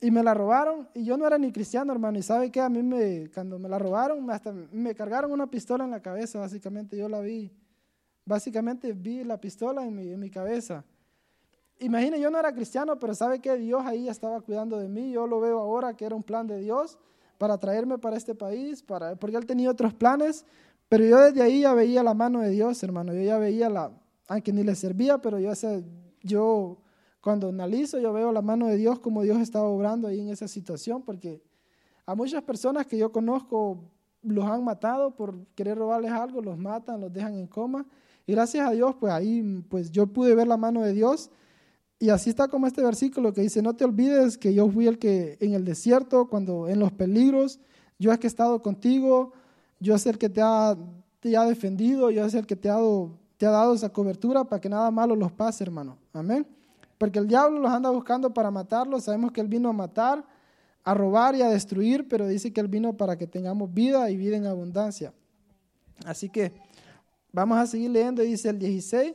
y 0.00 0.10
me 0.10 0.22
la 0.22 0.32
robaron 0.32 0.88
y 0.94 1.04
yo 1.04 1.16
no 1.16 1.26
era 1.26 1.38
ni 1.38 1.50
cristiano, 1.50 1.92
hermano. 1.92 2.18
Y 2.18 2.22
sabe 2.22 2.50
que 2.50 2.60
a 2.60 2.68
mí 2.68 2.82
me, 2.82 3.30
cuando 3.34 3.58
me 3.58 3.68
la 3.68 3.78
robaron, 3.78 4.30
hasta 4.30 4.52
me 4.52 4.94
cargaron 4.94 5.32
una 5.32 5.48
pistola 5.48 5.84
en 5.84 5.90
la 5.90 6.00
cabeza, 6.00 6.38
básicamente. 6.38 6.96
Yo 6.96 7.08
la 7.08 7.20
vi. 7.20 7.50
Básicamente 8.24 8.92
vi 8.92 9.24
la 9.24 9.40
pistola 9.40 9.84
en 9.84 9.96
mi, 9.96 10.12
en 10.12 10.20
mi 10.20 10.30
cabeza. 10.30 10.84
Imagine, 11.80 12.20
yo 12.20 12.30
no 12.30 12.38
era 12.38 12.52
cristiano, 12.52 12.98
pero 12.98 13.14
sabe 13.14 13.40
que 13.40 13.56
Dios 13.56 13.82
ahí 13.84 14.08
estaba 14.08 14.40
cuidando 14.40 14.78
de 14.78 14.88
mí. 14.88 15.10
Yo 15.10 15.26
lo 15.26 15.40
veo 15.40 15.58
ahora 15.58 15.94
que 15.94 16.04
era 16.04 16.14
un 16.14 16.22
plan 16.22 16.46
de 16.46 16.60
Dios 16.60 16.98
para 17.36 17.58
traerme 17.58 17.98
para 17.98 18.16
este 18.16 18.34
país, 18.34 18.82
para, 18.82 19.16
porque 19.16 19.36
Él 19.36 19.46
tenía 19.46 19.70
otros 19.70 19.94
planes. 19.94 20.44
Pero 20.88 21.04
yo 21.04 21.18
desde 21.18 21.42
ahí 21.42 21.62
ya 21.62 21.74
veía 21.74 22.02
la 22.02 22.14
mano 22.14 22.40
de 22.40 22.50
Dios, 22.50 22.82
hermano. 22.82 23.12
Yo 23.14 23.22
ya 23.22 23.38
veía 23.38 23.68
la, 23.68 23.90
aunque 24.28 24.52
ni 24.52 24.62
le 24.62 24.74
servía, 24.74 25.18
pero 25.18 25.40
yo, 25.40 25.52
yo 26.22 26.78
cuando 27.20 27.48
analizo, 27.48 27.98
yo 27.98 28.12
veo 28.12 28.30
la 28.30 28.42
mano 28.42 28.68
de 28.68 28.76
Dios, 28.76 29.00
como 29.00 29.22
Dios 29.22 29.38
estaba 29.38 29.66
obrando 29.66 30.06
ahí 30.06 30.20
en 30.20 30.28
esa 30.28 30.46
situación, 30.46 31.02
porque 31.02 31.42
a 32.06 32.14
muchas 32.14 32.42
personas 32.42 32.86
que 32.86 32.96
yo 32.96 33.10
conozco 33.10 33.82
los 34.22 34.44
han 34.46 34.64
matado 34.64 35.14
por 35.14 35.46
querer 35.54 35.78
robarles 35.78 36.12
algo, 36.12 36.40
los 36.40 36.58
matan, 36.58 37.00
los 37.00 37.12
dejan 37.12 37.34
en 37.34 37.46
coma. 37.46 37.86
Y 38.26 38.32
gracias 38.32 38.66
a 38.66 38.72
Dios, 38.72 38.94
pues 38.98 39.12
ahí 39.12 39.64
pues 39.68 39.90
yo 39.90 40.06
pude 40.06 40.34
ver 40.34 40.46
la 40.46 40.56
mano 40.56 40.82
de 40.82 40.92
Dios. 40.92 41.30
Y 41.98 42.10
así 42.10 42.30
está 42.30 42.48
como 42.48 42.66
este 42.66 42.82
versículo 42.82 43.32
que 43.32 43.40
dice, 43.40 43.62
no 43.62 43.74
te 43.74 43.84
olvides 43.84 44.38
que 44.38 44.54
yo 44.54 44.70
fui 44.70 44.86
el 44.86 44.98
que 44.98 45.36
en 45.40 45.54
el 45.54 45.64
desierto, 45.64 46.28
cuando 46.28 46.68
en 46.68 46.78
los 46.78 46.92
peligros, 46.92 47.60
yo 47.98 48.12
es 48.12 48.18
que 48.18 48.26
he 48.26 48.28
estado 48.28 48.62
contigo, 48.62 49.32
yo 49.80 49.94
es 49.94 50.06
el 50.06 50.18
que 50.18 50.28
te 50.28 50.40
ha, 50.40 50.76
te 51.20 51.36
ha 51.36 51.44
defendido, 51.44 52.10
yo 52.10 52.24
es 52.24 52.34
el 52.34 52.46
que 52.46 52.54
te 52.54 52.68
ha, 52.68 52.74
dado, 52.74 53.17
te 53.38 53.46
ha 53.46 53.50
dado 53.50 53.72
esa 53.72 53.88
cobertura 53.88 54.44
para 54.44 54.60
que 54.60 54.68
nada 54.68 54.90
malo 54.90 55.16
los 55.16 55.32
pase, 55.32 55.64
hermano. 55.64 55.96
Amén. 56.12 56.46
Porque 56.98 57.20
el 57.20 57.28
diablo 57.28 57.60
los 57.60 57.70
anda 57.70 57.88
buscando 57.88 58.34
para 58.34 58.50
matarlos. 58.50 59.04
Sabemos 59.04 59.30
que 59.30 59.40
Él 59.40 59.46
vino 59.46 59.68
a 59.68 59.72
matar, 59.72 60.24
a 60.82 60.92
robar 60.92 61.36
y 61.36 61.42
a 61.42 61.48
destruir, 61.48 62.08
pero 62.08 62.26
dice 62.26 62.52
que 62.52 62.60
Él 62.60 62.66
vino 62.66 62.96
para 62.96 63.16
que 63.16 63.28
tengamos 63.28 63.72
vida 63.72 64.10
y 64.10 64.16
vida 64.16 64.36
en 64.36 64.46
abundancia. 64.46 65.14
Así 66.04 66.28
que 66.28 66.52
vamos 67.32 67.58
a 67.58 67.66
seguir 67.66 67.92
leyendo, 67.92 68.22
dice 68.22 68.50
el 68.50 68.58
16. 68.58 69.14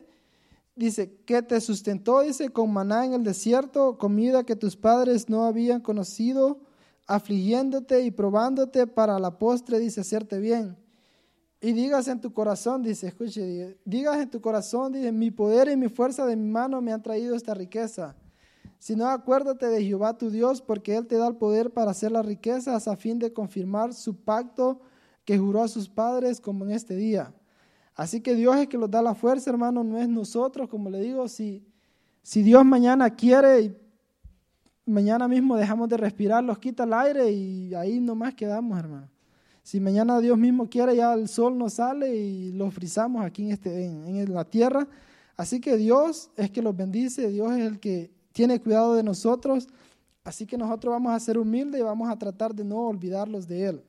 Dice, 0.75 1.17
que 1.25 1.43
te 1.43 1.61
sustentó, 1.61 2.21
dice, 2.21 2.49
con 2.49 2.73
maná 2.73 3.05
en 3.05 3.13
el 3.13 3.23
desierto, 3.23 3.99
comida 3.99 4.43
que 4.43 4.55
tus 4.55 4.75
padres 4.75 5.29
no 5.29 5.43
habían 5.43 5.81
conocido, 5.81 6.61
afligiéndote 7.05 8.01
y 8.01 8.09
probándote 8.09 8.87
para 8.87 9.19
la 9.19 9.37
postre, 9.37 9.77
dice, 9.77 10.01
hacerte 10.01 10.39
bien. 10.39 10.75
Y 11.63 11.71
digas 11.71 12.09
en 12.09 12.19
tu 12.19 12.33
corazón, 12.33 12.83
dice, 12.83 13.07
escuche, 13.07 13.77
digas 13.85 14.17
en 14.17 14.29
tu 14.29 14.41
corazón, 14.41 14.91
dice, 14.91 15.13
mi 15.13 15.31
poder 15.31 15.69
y 15.69 15.77
mi 15.77 15.87
fuerza 15.87 16.25
de 16.25 16.35
mi 16.35 16.51
mano 16.51 16.81
me 16.81 16.91
han 16.91 17.01
traído 17.01 17.37
esta 17.37 17.53
riqueza. 17.53 18.17
Si 18.79 18.97
no, 18.97 19.07
acuérdate 19.07 19.67
de 19.67 19.81
Jehová 19.81 20.17
tu 20.17 20.29
Dios, 20.29 20.61
porque 20.61 20.97
Él 20.97 21.07
te 21.07 21.15
da 21.15 21.25
el 21.25 21.37
poder 21.37 21.71
para 21.71 21.91
hacer 21.91 22.11
las 22.11 22.25
riquezas 22.25 22.85
a 22.89 22.97
fin 22.97 23.17
de 23.17 23.31
confirmar 23.31 23.93
su 23.93 24.13
pacto 24.13 24.81
que 25.23 25.37
juró 25.37 25.63
a 25.63 25.69
sus 25.69 25.87
padres 25.87 26.41
como 26.41 26.65
en 26.65 26.71
este 26.71 26.97
día. 26.97 27.33
Así 27.95 28.19
que 28.19 28.35
Dios 28.35 28.57
es 28.57 28.67
que 28.67 28.77
nos 28.77 28.91
da 28.91 29.01
la 29.01 29.15
fuerza, 29.15 29.49
hermano, 29.49 29.85
no 29.85 29.97
es 29.97 30.09
nosotros, 30.09 30.67
como 30.67 30.89
le 30.89 30.99
digo, 30.99 31.29
si, 31.29 31.65
si 32.23 32.43
Dios 32.43 32.65
mañana 32.65 33.09
quiere 33.09 33.61
y 33.61 33.77
mañana 34.85 35.29
mismo 35.29 35.55
dejamos 35.55 35.87
de 35.87 35.95
respirar, 35.95 36.43
los 36.43 36.59
quita 36.59 36.83
el 36.83 36.91
aire 36.91 37.31
y 37.31 37.73
ahí 37.73 38.01
nomás 38.01 38.33
quedamos, 38.33 38.77
hermano. 38.77 39.12
Si 39.63 39.79
mañana 39.79 40.19
Dios 40.19 40.37
mismo 40.37 40.69
quiere, 40.69 40.95
ya 40.95 41.13
el 41.13 41.27
sol 41.29 41.57
nos 41.57 41.75
sale 41.75 42.13
y 42.13 42.51
lo 42.51 42.69
frizamos 42.69 43.23
aquí 43.25 43.45
en, 43.45 43.51
este, 43.51 43.85
en 43.85 44.33
la 44.33 44.43
tierra. 44.43 44.87
Así 45.37 45.59
que 45.59 45.77
Dios 45.77 46.29
es 46.35 46.51
que 46.51 46.61
los 46.61 46.75
bendice, 46.75 47.29
Dios 47.29 47.53
es 47.53 47.65
el 47.65 47.79
que 47.79 48.11
tiene 48.33 48.59
cuidado 48.59 48.93
de 48.93 49.03
nosotros. 49.03 49.67
Así 50.23 50.45
que 50.45 50.57
nosotros 50.57 50.91
vamos 50.91 51.13
a 51.13 51.19
ser 51.19 51.37
humildes 51.37 51.79
y 51.79 51.83
vamos 51.83 52.09
a 52.09 52.17
tratar 52.17 52.53
de 52.53 52.63
no 52.63 52.87
olvidarlos 52.87 53.47
de 53.47 53.65
Él. 53.65 53.83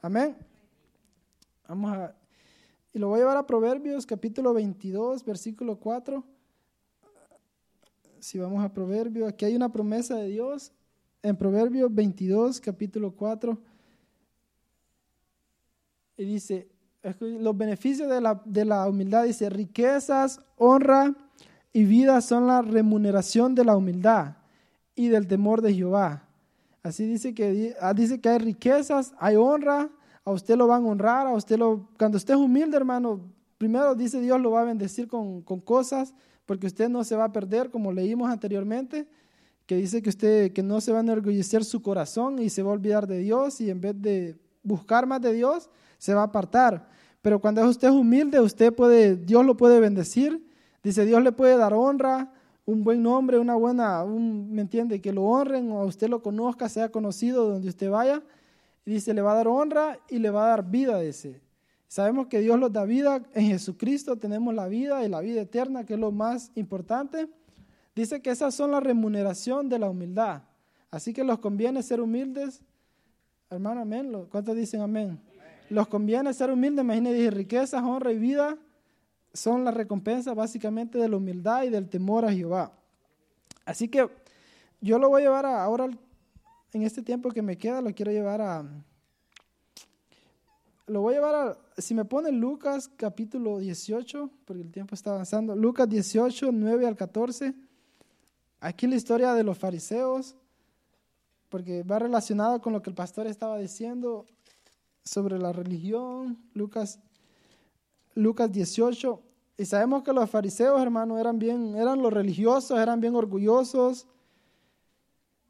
Amén. 0.00 0.36
Vamos 1.68 1.92
a, 1.92 2.14
y 2.92 2.98
lo 2.98 3.08
voy 3.08 3.18
a 3.18 3.20
llevar 3.20 3.36
a 3.36 3.46
Proverbios 3.46 4.06
capítulo 4.06 4.54
22, 4.54 5.24
versículo 5.24 5.76
4. 5.76 6.24
Si 8.18 8.38
vamos 8.38 8.64
a 8.64 8.72
Proverbios, 8.72 9.28
aquí 9.28 9.44
hay 9.44 9.54
una 9.54 9.70
promesa 9.70 10.16
de 10.16 10.28
Dios. 10.28 10.72
En 11.22 11.36
Proverbios 11.36 11.94
22, 11.94 12.60
capítulo 12.60 13.12
4. 13.14 13.58
Y 16.18 16.24
dice, 16.24 16.68
los 17.20 17.56
beneficios 17.56 18.10
de 18.10 18.20
la, 18.20 18.42
de 18.44 18.64
la 18.64 18.88
humildad, 18.88 19.24
dice, 19.24 19.48
riquezas, 19.48 20.40
honra 20.56 21.14
y 21.72 21.84
vida 21.84 22.20
son 22.20 22.48
la 22.48 22.60
remuneración 22.60 23.54
de 23.54 23.64
la 23.64 23.76
humildad 23.76 24.36
y 24.96 25.08
del 25.08 25.28
temor 25.28 25.62
de 25.62 25.72
Jehová. 25.72 26.28
Así 26.82 27.06
dice 27.06 27.34
que, 27.34 27.76
ah, 27.80 27.94
dice 27.94 28.20
que 28.20 28.28
hay 28.28 28.38
riquezas, 28.38 29.14
hay 29.18 29.36
honra, 29.36 29.90
a 30.24 30.32
usted 30.32 30.56
lo 30.56 30.66
van 30.66 30.84
a 30.84 30.88
honrar, 30.88 31.26
a 31.28 31.32
usted 31.32 31.56
lo, 31.56 31.88
cuando 31.96 32.16
usted 32.16 32.34
es 32.34 32.40
humilde, 32.40 32.76
hermano, 32.76 33.20
primero 33.56 33.94
dice 33.94 34.20
Dios 34.20 34.40
lo 34.40 34.50
va 34.50 34.62
a 34.62 34.64
bendecir 34.64 35.06
con, 35.06 35.42
con 35.42 35.60
cosas, 35.60 36.14
porque 36.46 36.66
usted 36.66 36.88
no 36.88 37.04
se 37.04 37.14
va 37.14 37.24
a 37.24 37.32
perder, 37.32 37.70
como 37.70 37.92
leímos 37.92 38.28
anteriormente, 38.28 39.06
que 39.66 39.76
dice 39.76 40.02
que 40.02 40.08
usted 40.08 40.52
que 40.52 40.62
no 40.62 40.80
se 40.80 40.90
va 40.90 40.98
a 40.98 41.02
enorgullecer 41.02 41.64
su 41.64 41.80
corazón 41.80 42.40
y 42.40 42.50
se 42.50 42.62
va 42.62 42.70
a 42.70 42.74
olvidar 42.74 43.06
de 43.06 43.18
Dios 43.18 43.60
y 43.60 43.70
en 43.70 43.80
vez 43.80 44.00
de 44.00 44.36
buscar 44.62 45.06
más 45.06 45.20
de 45.20 45.32
Dios, 45.32 45.70
se 45.98 46.14
va 46.14 46.22
a 46.22 46.24
apartar. 46.24 46.88
Pero 47.20 47.40
cuando 47.40 47.66
usted 47.68 47.88
es 47.88 47.94
humilde, 47.94 48.40
usted 48.40 48.72
puede, 48.72 49.16
Dios 49.16 49.44
lo 49.44 49.56
puede 49.56 49.80
bendecir. 49.80 50.48
Dice, 50.82 51.04
Dios 51.04 51.22
le 51.22 51.32
puede 51.32 51.56
dar 51.56 51.74
honra, 51.74 52.32
un 52.64 52.84
buen 52.84 53.02
nombre, 53.02 53.38
una 53.38 53.54
buena, 53.54 54.04
un, 54.04 54.52
¿me 54.52 54.62
entiende? 54.62 55.00
Que 55.00 55.12
lo 55.12 55.24
honren 55.24 55.72
o 55.72 55.84
usted 55.84 56.08
lo 56.08 56.22
conozca, 56.22 56.68
sea 56.68 56.90
conocido 56.90 57.48
donde 57.48 57.68
usted 57.68 57.90
vaya. 57.90 58.22
Dice, 58.86 59.12
le 59.12 59.20
va 59.20 59.32
a 59.32 59.36
dar 59.36 59.48
honra 59.48 59.98
y 60.08 60.18
le 60.18 60.30
va 60.30 60.46
a 60.46 60.48
dar 60.48 60.70
vida, 60.70 61.02
ese. 61.02 61.40
Sabemos 61.88 62.26
que 62.26 62.40
Dios 62.40 62.58
nos 62.58 62.72
da 62.72 62.84
vida, 62.84 63.22
en 63.34 63.46
Jesucristo 63.46 64.16
tenemos 64.16 64.54
la 64.54 64.68
vida 64.68 65.04
y 65.04 65.08
la 65.08 65.20
vida 65.20 65.40
eterna, 65.40 65.84
que 65.84 65.94
es 65.94 66.00
lo 66.00 66.12
más 66.12 66.52
importante. 66.54 67.28
Dice 67.94 68.20
que 68.22 68.30
esas 68.30 68.54
son 68.54 68.70
la 68.70 68.80
remuneración 68.80 69.68
de 69.68 69.78
la 69.78 69.90
humildad. 69.90 70.42
Así 70.90 71.12
que 71.12 71.24
los 71.24 71.38
conviene 71.38 71.82
ser 71.82 72.00
humildes. 72.00 72.62
Hermano, 73.50 73.80
amén. 73.80 74.26
¿Cuántos 74.30 74.54
dicen 74.54 74.82
amén? 74.82 75.18
Los 75.70 75.88
conviene 75.88 76.32
ser 76.32 76.50
humildes, 76.50 76.84
imagínense, 76.84 77.30
riquezas, 77.30 77.82
honra 77.82 78.12
y 78.12 78.18
vida 78.18 78.56
son 79.32 79.64
la 79.64 79.70
recompensa 79.70 80.34
básicamente 80.34 80.98
de 80.98 81.08
la 81.08 81.16
humildad 81.16 81.64
y 81.64 81.70
del 81.70 81.88
temor 81.88 82.24
a 82.24 82.32
Jehová. 82.32 82.72
Así 83.64 83.88
que 83.88 84.08
yo 84.80 84.98
lo 84.98 85.08
voy 85.08 85.22
a 85.22 85.24
llevar 85.24 85.46
a, 85.46 85.62
ahora, 85.62 85.88
en 86.72 86.82
este 86.82 87.02
tiempo 87.02 87.30
que 87.30 87.42
me 87.42 87.56
queda, 87.56 87.80
lo 87.80 87.94
quiero 87.94 88.12
llevar 88.12 88.40
a... 88.40 88.64
Lo 90.86 91.02
voy 91.02 91.14
a 91.14 91.16
llevar 91.18 91.34
a, 91.34 91.58
si 91.80 91.94
me 91.94 92.06
pone 92.06 92.32
Lucas 92.32 92.88
capítulo 92.96 93.58
18, 93.58 94.30
porque 94.46 94.62
el 94.62 94.72
tiempo 94.72 94.94
está 94.94 95.10
avanzando, 95.10 95.54
Lucas 95.54 95.86
18, 95.86 96.50
9 96.50 96.86
al 96.86 96.96
14, 96.96 97.54
aquí 98.60 98.86
la 98.86 98.96
historia 98.96 99.34
de 99.34 99.44
los 99.44 99.58
fariseos, 99.58 100.34
porque 101.50 101.82
va 101.82 101.98
relacionado 101.98 102.62
con 102.62 102.72
lo 102.72 102.80
que 102.80 102.88
el 102.88 102.96
pastor 102.96 103.26
estaba 103.26 103.58
diciendo, 103.58 104.24
sobre 105.08 105.38
la 105.38 105.52
religión, 105.52 106.38
Lucas, 106.54 107.00
Lucas 108.14 108.52
18. 108.52 109.20
Y 109.56 109.64
sabemos 109.64 110.02
que 110.02 110.12
los 110.12 110.30
fariseos, 110.30 110.80
hermano, 110.80 111.18
eran 111.18 111.38
bien, 111.38 111.74
eran 111.74 112.00
los 112.00 112.12
religiosos, 112.12 112.78
eran 112.78 113.00
bien 113.00 113.14
orgullosos. 113.16 114.06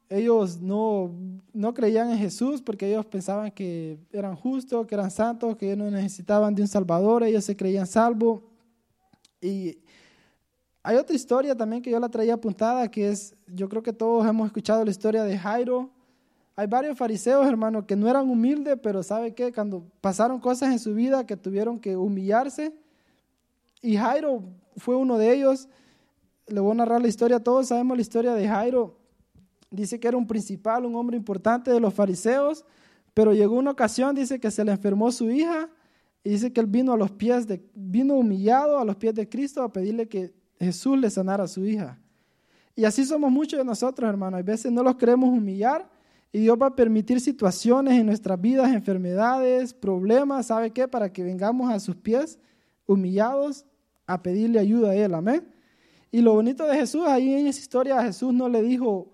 Ellos 0.09 0.59
no, 0.59 1.11
no 1.53 1.73
creían 1.73 2.09
en 2.09 2.17
Jesús 2.17 2.61
porque 2.61 2.89
ellos 2.89 3.05
pensaban 3.05 3.51
que 3.51 3.99
eran 4.11 4.35
justos, 4.35 4.87
que 4.87 4.95
eran 4.95 5.11
santos, 5.11 5.55
que 5.55 5.67
ellos 5.67 5.77
no 5.77 5.91
necesitaban 5.91 6.55
de 6.55 6.63
un 6.63 6.67
Salvador, 6.67 7.23
ellos 7.23 7.43
se 7.43 7.55
creían 7.55 7.85
salvos. 7.85 8.41
Y 9.39 9.77
hay 10.81 10.97
otra 10.97 11.15
historia 11.15 11.55
también 11.55 11.81
que 11.81 11.91
yo 11.91 11.99
la 11.99 12.09
traía 12.09 12.33
apuntada, 12.33 12.89
que 12.89 13.09
es, 13.09 13.35
yo 13.47 13.69
creo 13.69 13.83
que 13.83 13.93
todos 13.93 14.25
hemos 14.25 14.47
escuchado 14.47 14.83
la 14.83 14.91
historia 14.91 15.23
de 15.23 15.37
Jairo, 15.37 15.91
hay 16.59 16.67
varios 16.67 16.97
fariseos, 16.97 17.47
hermano, 17.47 17.87
que 17.87 17.95
no 17.95 18.09
eran 18.09 18.29
humildes, 18.29 18.77
pero 18.83 19.01
¿sabe 19.01 19.33
qué? 19.33 19.53
Cuando 19.53 19.81
pasaron 20.01 20.41
cosas 20.41 20.73
en 20.73 20.79
su 20.79 20.93
vida 20.93 21.25
que 21.25 21.37
tuvieron 21.37 21.79
que 21.79 21.95
humillarse, 21.95 22.73
y 23.81 23.95
Jairo 23.95 24.43
fue 24.75 24.97
uno 24.97 25.17
de 25.17 25.33
ellos. 25.33 25.69
Le 26.47 26.59
voy 26.59 26.71
a 26.71 26.75
narrar 26.75 27.01
la 27.01 27.07
historia, 27.07 27.41
todos 27.41 27.67
sabemos 27.67 27.95
la 27.95 28.01
historia 28.01 28.33
de 28.33 28.45
Jairo. 28.45 28.97
Dice 29.71 30.01
que 30.01 30.09
era 30.09 30.17
un 30.17 30.27
principal, 30.27 30.83
un 30.85 30.97
hombre 30.97 31.15
importante 31.15 31.71
de 31.71 31.79
los 31.79 31.93
fariseos, 31.93 32.65
pero 33.13 33.31
llegó 33.31 33.55
una 33.55 33.71
ocasión, 33.71 34.13
dice 34.13 34.37
que 34.37 34.51
se 34.51 34.65
le 34.65 34.73
enfermó 34.73 35.13
su 35.13 35.31
hija, 35.31 35.69
y 36.25 36.31
dice 36.31 36.51
que 36.51 36.59
él 36.59 36.67
vino 36.67 36.91
a 36.91 36.97
los 36.97 37.11
pies 37.11 37.47
de, 37.47 37.63
vino 37.73 38.15
humillado 38.15 38.79
a 38.79 38.83
los 38.83 38.97
pies 38.97 39.15
de 39.15 39.29
Cristo 39.29 39.63
a 39.63 39.71
pedirle 39.71 40.09
que 40.09 40.33
Jesús 40.59 40.97
le 40.97 41.09
sanara 41.09 41.45
a 41.45 41.47
su 41.47 41.65
hija. 41.65 41.97
Y 42.75 42.83
así 42.83 43.05
somos 43.05 43.31
muchos 43.31 43.57
de 43.57 43.63
nosotros, 43.63 44.09
hermano. 44.09 44.35
A 44.35 44.41
veces 44.41 44.73
no 44.73 44.83
los 44.83 44.97
queremos 44.97 45.29
humillar, 45.29 45.89
y 46.31 46.39
Dios 46.39 46.57
va 46.61 46.67
a 46.67 46.75
permitir 46.75 47.19
situaciones 47.21 47.99
en 47.99 48.05
nuestras 48.05 48.39
vidas, 48.39 48.71
enfermedades, 48.71 49.73
problemas, 49.73 50.47
¿sabe 50.47 50.71
qué? 50.71 50.87
Para 50.87 51.11
que 51.11 51.23
vengamos 51.23 51.71
a 51.71 51.79
sus 51.79 51.95
pies 51.95 52.39
humillados 52.85 53.65
a 54.05 54.21
pedirle 54.21 54.59
ayuda 54.59 54.91
a 54.91 54.95
Él, 54.95 55.13
amén. 55.13 55.47
Y 56.11 56.21
lo 56.21 56.33
bonito 56.33 56.65
de 56.65 56.75
Jesús, 56.75 57.03
ahí 57.05 57.33
en 57.33 57.47
esa 57.47 57.59
historia 57.59 58.03
Jesús 58.03 58.33
no 58.33 58.49
le 58.49 58.61
dijo, 58.61 59.11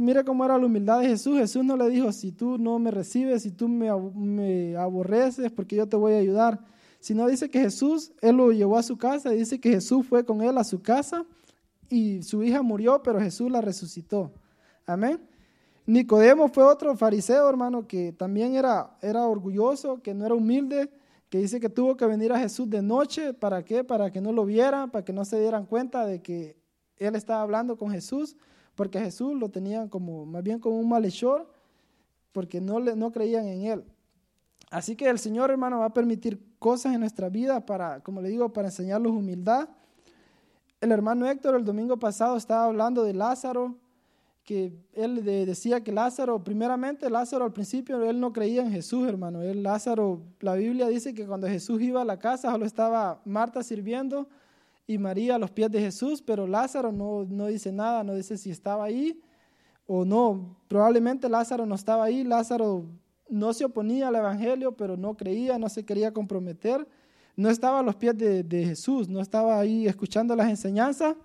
mire 0.00 0.24
cómo 0.24 0.44
era 0.44 0.58
la 0.58 0.66
humildad 0.66 1.00
de 1.00 1.08
Jesús, 1.08 1.38
Jesús 1.38 1.64
no 1.64 1.76
le 1.76 1.88
dijo, 1.88 2.10
si 2.12 2.32
tú 2.32 2.56
no 2.58 2.78
me 2.78 2.90
recibes, 2.90 3.42
si 3.42 3.50
tú 3.50 3.68
me, 3.68 3.90
me 4.14 4.76
aborreces, 4.76 5.50
porque 5.52 5.76
yo 5.76 5.86
te 5.86 5.96
voy 5.96 6.14
a 6.14 6.18
ayudar, 6.18 6.60
sino 7.00 7.26
dice 7.26 7.50
que 7.50 7.60
Jesús, 7.60 8.12
Él 8.22 8.36
lo 8.36 8.52
llevó 8.52 8.78
a 8.78 8.82
su 8.82 8.96
casa, 8.96 9.30
dice 9.30 9.60
que 9.60 9.70
Jesús 9.70 10.06
fue 10.06 10.24
con 10.24 10.40
Él 10.42 10.56
a 10.56 10.64
su 10.64 10.80
casa 10.80 11.24
y 11.90 12.22
su 12.22 12.42
hija 12.42 12.62
murió, 12.62 13.02
pero 13.02 13.20
Jesús 13.20 13.50
la 13.50 13.60
resucitó, 13.60 14.32
amén. 14.86 15.20
Nicodemo 15.86 16.48
fue 16.48 16.64
otro 16.64 16.96
fariseo, 16.96 17.48
hermano, 17.48 17.86
que 17.86 18.12
también 18.12 18.56
era, 18.56 18.96
era 19.00 19.26
orgulloso, 19.26 20.02
que 20.02 20.14
no 20.14 20.26
era 20.26 20.34
humilde, 20.34 20.90
que 21.28 21.38
dice 21.38 21.60
que 21.60 21.68
tuvo 21.68 21.96
que 21.96 22.04
venir 22.06 22.32
a 22.32 22.38
Jesús 22.40 22.68
de 22.68 22.82
noche. 22.82 23.32
¿Para 23.32 23.64
qué? 23.64 23.84
Para 23.84 24.10
que 24.10 24.20
no 24.20 24.32
lo 24.32 24.44
vieran, 24.44 24.90
para 24.90 25.04
que 25.04 25.12
no 25.12 25.24
se 25.24 25.38
dieran 25.40 25.64
cuenta 25.64 26.04
de 26.04 26.20
que 26.20 26.56
él 26.96 27.14
estaba 27.14 27.42
hablando 27.42 27.76
con 27.76 27.90
Jesús, 27.90 28.36
porque 28.74 28.98
Jesús 28.98 29.34
lo 29.34 29.48
tenían 29.48 29.88
como, 29.88 30.26
más 30.26 30.42
bien 30.42 30.58
como 30.58 30.78
un 30.78 30.88
malhechor, 30.88 31.48
porque 32.32 32.60
no, 32.60 32.80
le, 32.80 32.96
no 32.96 33.12
creían 33.12 33.46
en 33.46 33.62
él. 33.62 33.84
Así 34.70 34.96
que 34.96 35.08
el 35.08 35.20
Señor, 35.20 35.52
hermano, 35.52 35.78
va 35.78 35.86
a 35.86 35.94
permitir 35.94 36.42
cosas 36.58 36.94
en 36.94 37.00
nuestra 37.00 37.28
vida 37.28 37.64
para, 37.64 38.00
como 38.00 38.20
le 38.20 38.28
digo, 38.28 38.52
para 38.52 38.68
enseñarlos 38.68 39.12
humildad. 39.12 39.68
El 40.80 40.90
hermano 40.90 41.28
Héctor 41.28 41.54
el 41.54 41.64
domingo 41.64 41.96
pasado 41.96 42.36
estaba 42.36 42.64
hablando 42.64 43.04
de 43.04 43.14
Lázaro, 43.14 43.76
que 44.46 44.72
él 44.92 45.24
decía 45.24 45.82
que 45.82 45.90
Lázaro, 45.90 46.42
primeramente 46.42 47.10
Lázaro 47.10 47.44
al 47.44 47.52
principio, 47.52 48.08
él 48.08 48.20
no 48.20 48.32
creía 48.32 48.62
en 48.62 48.70
Jesús, 48.70 49.06
hermano. 49.08 49.42
Él, 49.42 49.64
Lázaro, 49.64 50.22
la 50.38 50.54
Biblia 50.54 50.86
dice 50.86 51.12
que 51.12 51.26
cuando 51.26 51.48
Jesús 51.48 51.82
iba 51.82 52.00
a 52.00 52.04
la 52.04 52.20
casa, 52.20 52.52
solo 52.52 52.64
estaba 52.64 53.20
Marta 53.24 53.64
sirviendo 53.64 54.28
y 54.86 54.98
María 54.98 55.34
a 55.34 55.38
los 55.38 55.50
pies 55.50 55.68
de 55.72 55.80
Jesús, 55.80 56.22
pero 56.22 56.46
Lázaro 56.46 56.92
no, 56.92 57.26
no 57.28 57.48
dice 57.48 57.72
nada, 57.72 58.04
no 58.04 58.14
dice 58.14 58.38
si 58.38 58.50
estaba 58.50 58.84
ahí 58.84 59.20
o 59.84 60.04
no. 60.04 60.56
Probablemente 60.68 61.28
Lázaro 61.28 61.66
no 61.66 61.74
estaba 61.74 62.04
ahí, 62.04 62.22
Lázaro 62.22 62.86
no 63.28 63.52
se 63.52 63.64
oponía 63.64 64.06
al 64.06 64.14
Evangelio, 64.14 64.76
pero 64.76 64.96
no 64.96 65.16
creía, 65.16 65.58
no 65.58 65.68
se 65.68 65.84
quería 65.84 66.12
comprometer, 66.12 66.86
no 67.34 67.50
estaba 67.50 67.80
a 67.80 67.82
los 67.82 67.96
pies 67.96 68.16
de, 68.16 68.44
de 68.44 68.64
Jesús, 68.64 69.08
no 69.08 69.20
estaba 69.20 69.58
ahí 69.58 69.88
escuchando 69.88 70.36
las 70.36 70.48
enseñanzas 70.48 71.16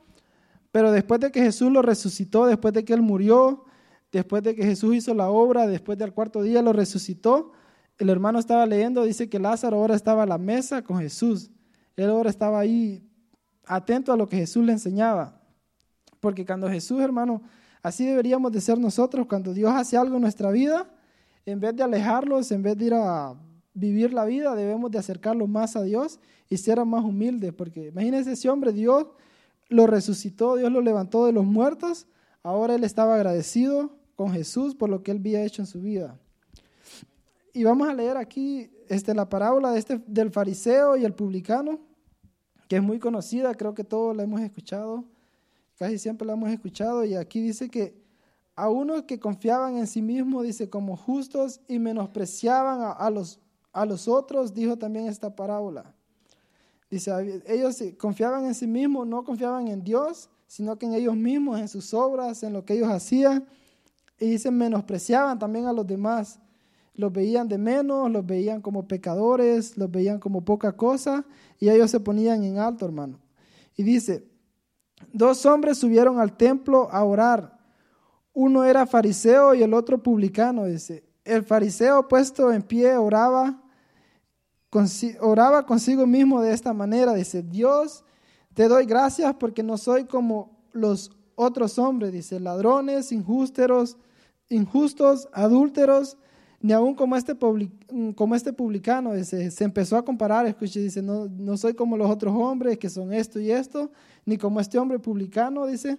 pero 0.71 0.91
después 0.91 1.19
de 1.19 1.31
que 1.31 1.41
Jesús 1.41 1.71
lo 1.71 1.81
resucitó, 1.81 2.45
después 2.45 2.73
de 2.73 2.85
que 2.85 2.93
Él 2.93 3.01
murió, 3.01 3.65
después 4.11 4.43
de 4.43 4.55
que 4.55 4.63
Jesús 4.63 4.95
hizo 4.95 5.13
la 5.13 5.29
obra, 5.29 5.67
después 5.67 5.97
del 5.97 6.13
cuarto 6.13 6.41
día 6.41 6.61
lo 6.61 6.73
resucitó, 6.73 7.51
el 7.97 8.09
hermano 8.09 8.39
estaba 8.39 8.65
leyendo, 8.65 9.03
dice 9.03 9.29
que 9.29 9.39
Lázaro 9.39 9.77
ahora 9.77 9.95
estaba 9.95 10.23
a 10.23 10.25
la 10.25 10.37
mesa 10.37 10.81
con 10.81 10.99
Jesús. 10.99 11.51
Él 11.95 12.09
ahora 12.09 12.29
estaba 12.29 12.59
ahí 12.59 13.07
atento 13.65 14.11
a 14.11 14.17
lo 14.17 14.27
que 14.27 14.37
Jesús 14.37 14.65
le 14.65 14.71
enseñaba. 14.71 15.39
Porque 16.19 16.45
cuando 16.45 16.69
Jesús, 16.69 16.99
hermano, 17.01 17.41
así 17.83 18.05
deberíamos 18.05 18.51
de 18.51 18.61
ser 18.61 18.79
nosotros, 18.79 19.27
cuando 19.27 19.53
Dios 19.53 19.71
hace 19.71 19.97
algo 19.97 20.15
en 20.15 20.21
nuestra 20.21 20.51
vida, 20.51 20.89
en 21.45 21.59
vez 21.59 21.75
de 21.75 21.83
alejarlos, 21.83 22.51
en 22.51 22.63
vez 22.63 22.77
de 22.77 22.85
ir 22.85 22.93
a 22.93 23.35
vivir 23.73 24.13
la 24.13 24.25
vida, 24.25 24.55
debemos 24.55 24.89
de 24.89 24.97
acercarlo 24.97 25.47
más 25.47 25.75
a 25.75 25.83
Dios 25.83 26.19
y 26.49 26.57
ser 26.57 26.83
más 26.85 27.03
humildes. 27.03 27.53
Porque 27.53 27.87
imagínense 27.87 28.31
ese 28.31 28.49
hombre, 28.49 28.71
Dios 28.71 29.07
lo 29.71 29.87
resucitó, 29.87 30.57
Dios 30.57 30.69
lo 30.69 30.81
levantó 30.81 31.25
de 31.25 31.31
los 31.31 31.45
muertos, 31.45 32.05
ahora 32.43 32.75
él 32.75 32.83
estaba 32.83 33.15
agradecido 33.15 33.97
con 34.15 34.31
Jesús 34.31 34.75
por 34.75 34.89
lo 34.89 35.01
que 35.01 35.11
él 35.11 35.17
había 35.17 35.43
hecho 35.43 35.61
en 35.61 35.65
su 35.65 35.81
vida. 35.81 36.19
Y 37.53 37.63
vamos 37.63 37.87
a 37.87 37.93
leer 37.93 38.17
aquí 38.17 38.69
este, 38.89 39.13
la 39.13 39.29
parábola 39.29 39.71
de 39.71 39.79
este, 39.79 40.01
del 40.05 40.29
fariseo 40.29 40.97
y 40.97 41.05
el 41.05 41.13
publicano, 41.13 41.79
que 42.67 42.75
es 42.75 42.83
muy 42.83 42.99
conocida, 42.99 43.55
creo 43.55 43.73
que 43.73 43.85
todos 43.85 44.15
la 44.15 44.23
hemos 44.23 44.41
escuchado, 44.41 45.05
casi 45.77 45.97
siempre 45.97 46.27
la 46.27 46.33
hemos 46.33 46.49
escuchado, 46.49 47.05
y 47.05 47.15
aquí 47.15 47.41
dice 47.41 47.69
que 47.69 47.95
a 48.55 48.69
unos 48.69 49.03
que 49.03 49.19
confiaban 49.19 49.77
en 49.77 49.87
sí 49.87 50.01
mismos, 50.01 50.43
dice, 50.43 50.69
como 50.69 50.97
justos 50.97 51.61
y 51.69 51.79
menospreciaban 51.79 52.93
a, 52.97 53.09
los, 53.09 53.39
a 53.71 53.85
los 53.85 54.09
otros, 54.09 54.53
dijo 54.53 54.77
también 54.77 55.07
esta 55.07 55.33
parábola. 55.33 55.95
Dice, 56.91 57.41
ellos 57.47 57.81
confiaban 57.97 58.45
en 58.45 58.53
sí 58.53 58.67
mismos, 58.67 59.07
no 59.07 59.23
confiaban 59.23 59.67
en 59.69 59.83
Dios, 59.83 60.29
sino 60.45 60.77
que 60.77 60.85
en 60.85 60.93
ellos 60.93 61.15
mismos, 61.15 61.59
en 61.59 61.67
sus 61.67 61.93
obras, 61.95 62.43
en 62.43 62.53
lo 62.53 62.63
que 62.63 62.73
ellos 62.73 62.89
hacían, 62.89 63.47
y 64.19 64.29
dice, 64.29 64.51
menospreciaban 64.51 65.39
también 65.39 65.65
a 65.65 65.73
los 65.73 65.87
demás 65.87 66.39
los 66.93 67.11
veían 67.11 67.47
de 67.47 67.57
menos, 67.57 68.11
los 68.11 68.25
veían 68.25 68.61
como 68.61 68.87
pecadores, 68.87 69.77
los 69.77 69.89
veían 69.89 70.19
como 70.19 70.43
poca 70.43 70.73
cosa 70.73 71.25
y 71.59 71.69
ellos 71.69 71.89
se 71.91 71.99
ponían 71.99 72.43
en 72.43 72.59
alto, 72.59 72.85
hermano. 72.85 73.19
Y 73.75 73.83
dice, 73.83 74.27
dos 75.13 75.45
hombres 75.45 75.77
subieron 75.77 76.19
al 76.19 76.35
templo 76.35 76.89
a 76.91 77.03
orar. 77.03 77.57
Uno 78.33 78.63
era 78.63 78.85
fariseo 78.85 79.53
y 79.53 79.63
el 79.63 79.73
otro 79.73 80.01
publicano, 80.01 80.65
dice. 80.65 81.03
El 81.23 81.43
fariseo 81.43 82.07
puesto 82.07 82.51
en 82.51 82.61
pie 82.61 82.97
oraba, 82.97 83.61
oraba 85.19 85.65
consigo 85.65 86.05
mismo 86.05 86.41
de 86.41 86.53
esta 86.53 86.73
manera, 86.73 87.13
dice, 87.13 87.43
Dios, 87.43 88.03
te 88.53 88.67
doy 88.67 88.85
gracias 88.85 89.33
porque 89.35 89.63
no 89.63 89.77
soy 89.77 90.05
como 90.05 90.59
los 90.71 91.11
otros 91.35 91.77
hombres, 91.79 92.11
dice, 92.11 92.39
ladrones, 92.39 93.11
injustos, 93.11 93.97
injustos, 94.49 95.27
adúlteros, 95.33 96.17
ni 96.61 96.73
aún 96.73 96.93
como 96.93 97.15
este, 97.15 97.35
como 98.15 98.35
este 98.35 98.53
publicano, 98.53 99.13
dice, 99.13 99.49
se 99.49 99.63
empezó 99.63 99.97
a 99.97 100.05
comparar, 100.05 100.45
escuche, 100.45 100.79
dice, 100.79 101.01
no, 101.01 101.27
no 101.27 101.57
soy 101.57 101.73
como 101.73 101.97
los 101.97 102.09
otros 102.09 102.35
hombres 102.35 102.77
que 102.77 102.89
son 102.89 103.13
esto 103.13 103.39
y 103.39 103.51
esto, 103.51 103.91
ni 104.25 104.37
como 104.37 104.59
este 104.59 104.77
hombre 104.77 104.99
publicano, 104.99 105.65
dice, 105.65 105.97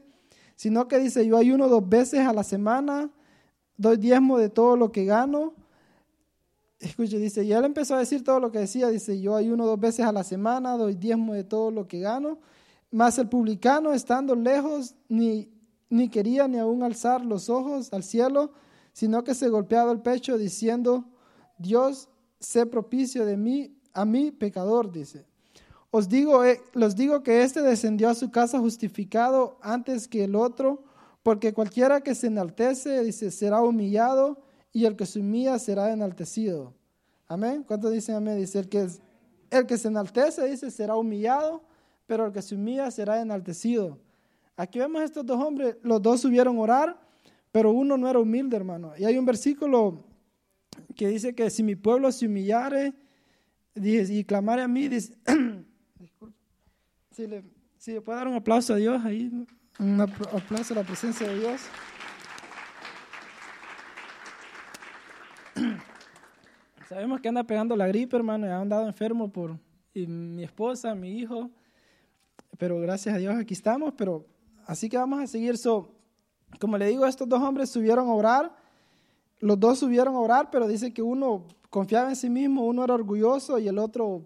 sino 0.54 0.86
que 0.86 0.98
dice, 0.98 1.26
yo 1.26 1.36
ayuno 1.36 1.68
dos 1.68 1.88
veces 1.88 2.20
a 2.20 2.32
la 2.32 2.44
semana, 2.44 3.10
doy 3.76 3.96
diezmo 3.96 4.38
de 4.38 4.48
todo 4.48 4.76
lo 4.76 4.92
que 4.92 5.04
gano. 5.04 5.54
Escuche, 6.82 7.16
dice, 7.18 7.44
y 7.44 7.52
él 7.52 7.64
empezó 7.64 7.94
a 7.94 8.00
decir 8.00 8.24
todo 8.24 8.40
lo 8.40 8.50
que 8.50 8.58
decía, 8.58 8.88
dice, 8.88 9.20
yo 9.20 9.36
ayuno 9.36 9.66
dos 9.66 9.78
veces 9.78 10.04
a 10.04 10.10
la 10.10 10.24
semana, 10.24 10.76
doy 10.76 10.94
diezmo 10.94 11.32
de 11.32 11.44
todo 11.44 11.70
lo 11.70 11.86
que 11.86 12.00
gano, 12.00 12.40
más 12.90 13.18
el 13.18 13.28
publicano, 13.28 13.92
estando 13.92 14.34
lejos, 14.34 14.96
ni, 15.08 15.48
ni 15.90 16.08
quería 16.08 16.48
ni 16.48 16.58
aún 16.58 16.82
alzar 16.82 17.24
los 17.24 17.48
ojos 17.48 17.92
al 17.92 18.02
cielo, 18.02 18.52
sino 18.92 19.22
que 19.22 19.36
se 19.36 19.48
golpeaba 19.48 19.92
el 19.92 20.00
pecho 20.00 20.36
diciendo, 20.36 21.04
Dios, 21.56 22.08
sé 22.40 22.66
propicio 22.66 23.24
de 23.24 23.36
mí, 23.36 23.78
a 23.92 24.04
mí 24.04 24.32
pecador, 24.32 24.90
dice. 24.90 25.24
Os 25.92 26.08
digo, 26.08 26.44
eh, 26.44 26.60
los 26.72 26.96
digo 26.96 27.22
que 27.22 27.44
éste 27.44 27.62
descendió 27.62 28.08
a 28.08 28.16
su 28.16 28.32
casa 28.32 28.58
justificado 28.58 29.56
antes 29.62 30.08
que 30.08 30.24
el 30.24 30.34
otro, 30.34 30.82
porque 31.22 31.52
cualquiera 31.52 32.00
que 32.00 32.16
se 32.16 32.26
enaltece, 32.26 33.04
dice, 33.04 33.30
será 33.30 33.62
humillado, 33.62 34.42
y 34.72 34.86
el 34.86 34.96
que 34.96 35.06
se 35.06 35.20
humilla 35.20 35.58
será 35.58 35.92
enaltecido. 35.92 36.74
Amén. 37.28 37.62
¿Cuántos 37.62 37.92
dicen 37.92 38.14
amén? 38.14 38.38
Dice, 38.38 38.58
el 38.58 38.68
que, 38.68 38.88
el 39.50 39.66
que 39.66 39.78
se 39.78 39.88
enaltece, 39.88 40.46
dice, 40.46 40.70
será 40.70 40.96
humillado, 40.96 41.62
pero 42.06 42.26
el 42.26 42.32
que 42.32 42.42
se 42.42 42.54
humilla 42.54 42.90
será 42.90 43.20
enaltecido. 43.20 43.98
Aquí 44.56 44.78
vemos 44.78 45.02
estos 45.02 45.24
dos 45.24 45.42
hombres, 45.42 45.76
los 45.82 46.00
dos 46.00 46.20
subieron 46.20 46.56
a 46.56 46.60
orar, 46.60 47.00
pero 47.50 47.70
uno 47.70 47.96
no 47.96 48.08
era 48.08 48.18
humilde, 48.18 48.56
hermano. 48.56 48.92
Y 48.98 49.04
hay 49.04 49.18
un 49.18 49.24
versículo 49.24 50.04
que 50.96 51.08
dice 51.08 51.34
que 51.34 51.50
si 51.50 51.62
mi 51.62 51.74
pueblo 51.74 52.10
se 52.12 52.26
humillare 52.26 52.94
y 53.74 54.24
clamare 54.24 54.62
a 54.62 54.68
mí, 54.68 54.88
dice, 54.88 55.14
si, 57.10 57.26
le, 57.26 57.44
si 57.78 57.92
le 57.92 58.00
puede 58.00 58.18
dar 58.18 58.28
un 58.28 58.34
aplauso 58.34 58.74
a 58.74 58.76
Dios 58.76 59.02
ahí, 59.04 59.30
un 59.78 60.00
aplauso 60.00 60.74
a 60.74 60.78
la 60.78 60.84
presencia 60.84 61.28
de 61.28 61.38
Dios. 61.38 61.60
Sabemos 66.88 67.20
que 67.20 67.28
anda 67.28 67.44
pegando 67.44 67.76
la 67.76 67.86
gripe, 67.86 68.16
hermano, 68.16 68.46
y 68.46 68.50
ha 68.50 68.60
andado 68.60 68.86
enfermo 68.86 69.30
por 69.30 69.58
mi 69.94 70.42
esposa, 70.42 70.94
mi 70.94 71.18
hijo, 71.18 71.50
pero 72.58 72.80
gracias 72.80 73.14
a 73.14 73.18
Dios 73.18 73.34
aquí 73.36 73.54
estamos, 73.54 73.94
pero 73.96 74.24
así 74.66 74.88
que 74.88 74.96
vamos 74.96 75.22
a 75.22 75.26
seguir. 75.26 75.58
So, 75.58 75.94
como 76.58 76.78
le 76.78 76.86
digo, 76.86 77.06
estos 77.06 77.28
dos 77.28 77.42
hombres 77.42 77.70
subieron 77.70 78.08
a 78.08 78.14
orar, 78.14 78.54
los 79.40 79.58
dos 79.58 79.78
subieron 79.78 80.14
a 80.14 80.18
orar, 80.18 80.50
pero 80.50 80.66
dice 80.66 80.92
que 80.92 81.02
uno 81.02 81.46
confiaba 81.70 82.08
en 82.08 82.16
sí 82.16 82.30
mismo, 82.30 82.66
uno 82.66 82.84
era 82.84 82.94
orgulloso 82.94 83.58
y 83.58 83.68
el 83.68 83.78
otro 83.78 84.22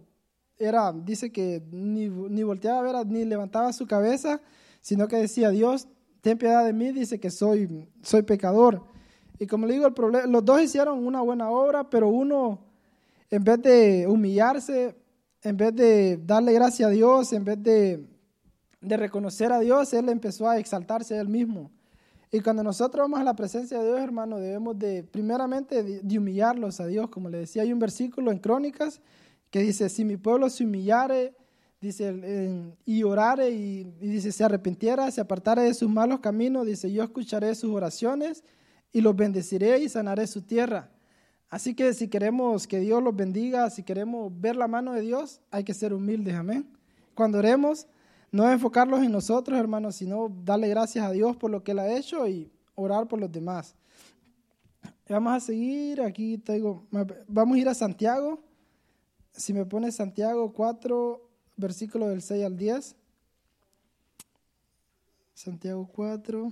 era, 0.58 0.92
dice 0.92 1.32
que 1.32 1.62
ni, 1.70 2.08
ni 2.08 2.42
volteaba 2.42 2.78
a 2.78 2.82
ver, 2.82 3.06
ni 3.06 3.24
levantaba 3.24 3.72
su 3.72 3.86
cabeza, 3.86 4.40
sino 4.80 5.08
que 5.08 5.16
decía, 5.16 5.50
Dios, 5.50 5.88
ten 6.20 6.38
piedad 6.38 6.64
de 6.64 6.72
mí, 6.72 6.92
dice 6.92 7.18
que 7.18 7.30
soy, 7.30 7.88
soy 8.02 8.22
pecador. 8.22 8.95
Y 9.38 9.46
como 9.46 9.66
le 9.66 9.74
digo, 9.74 9.86
el 9.86 9.94
problema, 9.94 10.26
los 10.26 10.44
dos 10.44 10.62
hicieron 10.62 11.06
una 11.06 11.20
buena 11.20 11.50
obra, 11.50 11.88
pero 11.88 12.08
uno, 12.08 12.58
en 13.30 13.44
vez 13.44 13.60
de 13.62 14.06
humillarse, 14.08 14.96
en 15.42 15.56
vez 15.56 15.74
de 15.74 16.18
darle 16.24 16.52
gracia 16.52 16.86
a 16.86 16.90
Dios, 16.90 17.32
en 17.32 17.44
vez 17.44 17.62
de, 17.62 18.06
de 18.80 18.96
reconocer 18.96 19.52
a 19.52 19.60
Dios, 19.60 19.92
él 19.92 20.08
empezó 20.08 20.48
a 20.48 20.58
exaltarse 20.58 21.18
él 21.18 21.28
mismo. 21.28 21.70
Y 22.32 22.40
cuando 22.40 22.62
nosotros 22.62 23.04
vamos 23.04 23.20
a 23.20 23.24
la 23.24 23.36
presencia 23.36 23.78
de 23.78 23.86
Dios, 23.86 24.00
hermano, 24.00 24.38
debemos 24.38 24.78
de, 24.78 25.04
primeramente, 25.04 25.82
de, 25.82 26.18
humillarlos 26.18 26.80
a 26.80 26.86
Dios. 26.86 27.08
Como 27.08 27.28
le 27.28 27.38
decía, 27.38 27.62
hay 27.62 27.72
un 27.72 27.78
versículo 27.78 28.32
en 28.32 28.38
Crónicas 28.38 29.00
que 29.50 29.60
dice, 29.60 29.88
si 29.88 30.04
mi 30.04 30.16
pueblo 30.16 30.50
se 30.50 30.64
humillare, 30.64 31.34
dice, 31.80 32.74
y 32.84 33.02
orare, 33.04 33.50
y, 33.50 33.84
dice, 34.00 34.32
se 34.32 34.42
arrepintiera, 34.42 35.10
se 35.10 35.20
apartara 35.20 35.62
de 35.62 35.72
sus 35.72 35.88
malos 35.88 36.20
caminos, 36.20 36.66
dice, 36.66 36.90
yo 36.90 37.04
escucharé 37.04 37.54
sus 37.54 37.70
oraciones 37.70 38.42
y 38.96 39.02
los 39.02 39.14
bendeciré 39.14 39.78
y 39.80 39.90
sanaré 39.90 40.26
su 40.26 40.40
tierra. 40.40 40.88
Así 41.50 41.74
que 41.74 41.92
si 41.92 42.08
queremos 42.08 42.66
que 42.66 42.80
Dios 42.80 43.02
los 43.02 43.14
bendiga, 43.14 43.68
si 43.68 43.82
queremos 43.82 44.32
ver 44.40 44.56
la 44.56 44.68
mano 44.68 44.94
de 44.94 45.02
Dios, 45.02 45.42
hay 45.50 45.64
que 45.64 45.74
ser 45.74 45.92
humildes, 45.92 46.34
amén. 46.34 46.66
Cuando 47.14 47.36
oremos, 47.36 47.86
no 48.32 48.50
enfocarlos 48.50 49.02
en 49.02 49.12
nosotros, 49.12 49.58
hermanos, 49.58 49.96
sino 49.96 50.34
darle 50.42 50.68
gracias 50.68 51.04
a 51.04 51.10
Dios 51.10 51.36
por 51.36 51.50
lo 51.50 51.62
que 51.62 51.72
Él 51.72 51.80
ha 51.80 51.94
hecho 51.94 52.26
y 52.26 52.50
orar 52.74 53.06
por 53.06 53.20
los 53.20 53.30
demás. 53.30 53.74
Vamos 55.10 55.34
a 55.34 55.40
seguir, 55.40 56.00
aquí 56.00 56.38
tengo, 56.38 56.86
vamos 57.28 57.58
a 57.58 57.60
ir 57.60 57.68
a 57.68 57.74
Santiago. 57.74 58.40
Si 59.30 59.52
me 59.52 59.66
pone 59.66 59.92
Santiago 59.92 60.54
4, 60.54 61.20
versículo 61.54 62.08
del 62.08 62.22
6 62.22 62.46
al 62.46 62.56
10. 62.56 62.96
Santiago 65.34 65.86
4. 65.86 66.50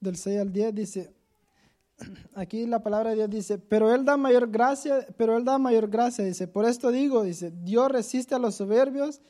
Del 0.00 0.16
6 0.16 0.40
al 0.40 0.52
10 0.52 0.74
dice, 0.74 1.12
aquí 2.34 2.66
la 2.66 2.82
palabra 2.82 3.10
de 3.10 3.16
Dios 3.16 3.30
dice, 3.30 3.58
pero 3.58 3.94
Él 3.94 4.04
da 4.04 4.16
mayor 4.16 4.50
gracia, 4.50 5.06
pero 5.16 5.36
Él 5.36 5.44
da 5.44 5.58
mayor 5.58 5.88
gracia, 5.88 6.24
dice, 6.24 6.46
por 6.46 6.64
esto 6.64 6.90
digo, 6.90 7.22
dice, 7.22 7.50
Dios 7.50 7.90
resiste 7.90 8.34
a 8.34 8.38
los 8.38 8.54
soberbios 8.54 9.20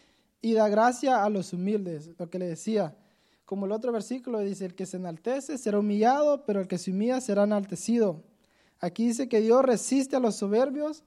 y 0.41 0.53
da 0.53 0.69
gracia 0.69 1.25
a 1.25 1.31
los 1.31 1.53
humildes, 1.53 2.11
lo 2.19 2.31
que 2.31 2.39
le 2.39 2.47
decía. 2.47 2.97
Como 3.45 3.65
el 3.65 3.73
otro 3.73 3.93
versículo 3.93 4.41
dice, 4.41 4.67
el 4.67 4.75
que 4.75 4.85
se 4.85 4.99
enaltece 4.99 5.57
será 5.57 5.79
humillado, 5.79 6.45
pero 6.45 6.61
el 6.61 6.69
que 6.69 6.77
se 6.77 6.91
humilla 6.91 7.21
será 7.21 7.45
enaltecido. 7.45 8.23
Aquí 8.79 9.07
dice 9.07 9.29
que 9.29 9.41
Dios 9.41 9.65
resiste 9.65 10.17
a 10.17 10.21
los 10.21 10.37
soberbios 10.37 11.03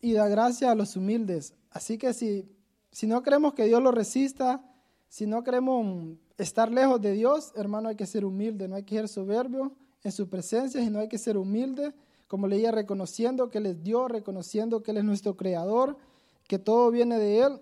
y 0.00 0.12
da 0.12 0.28
gracia 0.28 0.72
a 0.72 0.74
los 0.74 0.96
humildes. 0.96 1.54
Así 1.70 1.96
que 1.96 2.12
si, 2.12 2.50
si 2.90 3.06
no 3.06 3.22
queremos 3.22 3.54
que 3.54 3.64
Dios 3.64 3.82
lo 3.82 3.92
resista, 3.92 4.62
si 5.08 5.26
no 5.26 5.44
queremos 5.44 6.18
estar 6.38 6.70
lejos 6.70 7.00
de 7.00 7.12
Dios, 7.12 7.52
hermano, 7.56 7.88
hay 7.88 7.96
que 7.96 8.06
ser 8.06 8.24
humilde, 8.24 8.68
no 8.68 8.76
hay 8.76 8.82
que 8.82 8.96
ser 8.96 9.08
soberbio 9.08 9.72
en 10.02 10.12
su 10.12 10.28
presencia 10.28 10.80
y 10.82 10.90
no 10.90 11.00
hay 11.00 11.08
que 11.08 11.18
ser 11.18 11.36
humilde, 11.36 11.94
como 12.28 12.48
leía, 12.48 12.72
reconociendo 12.72 13.50
que 13.50 13.58
Él 13.58 13.66
es 13.66 13.82
Dios, 13.82 14.10
reconociendo 14.10 14.82
que 14.82 14.90
Él 14.90 14.98
es 14.98 15.04
nuestro 15.04 15.36
creador, 15.36 15.96
que 16.46 16.58
todo 16.58 16.90
viene 16.90 17.18
de 17.18 17.40
Él 17.40 17.60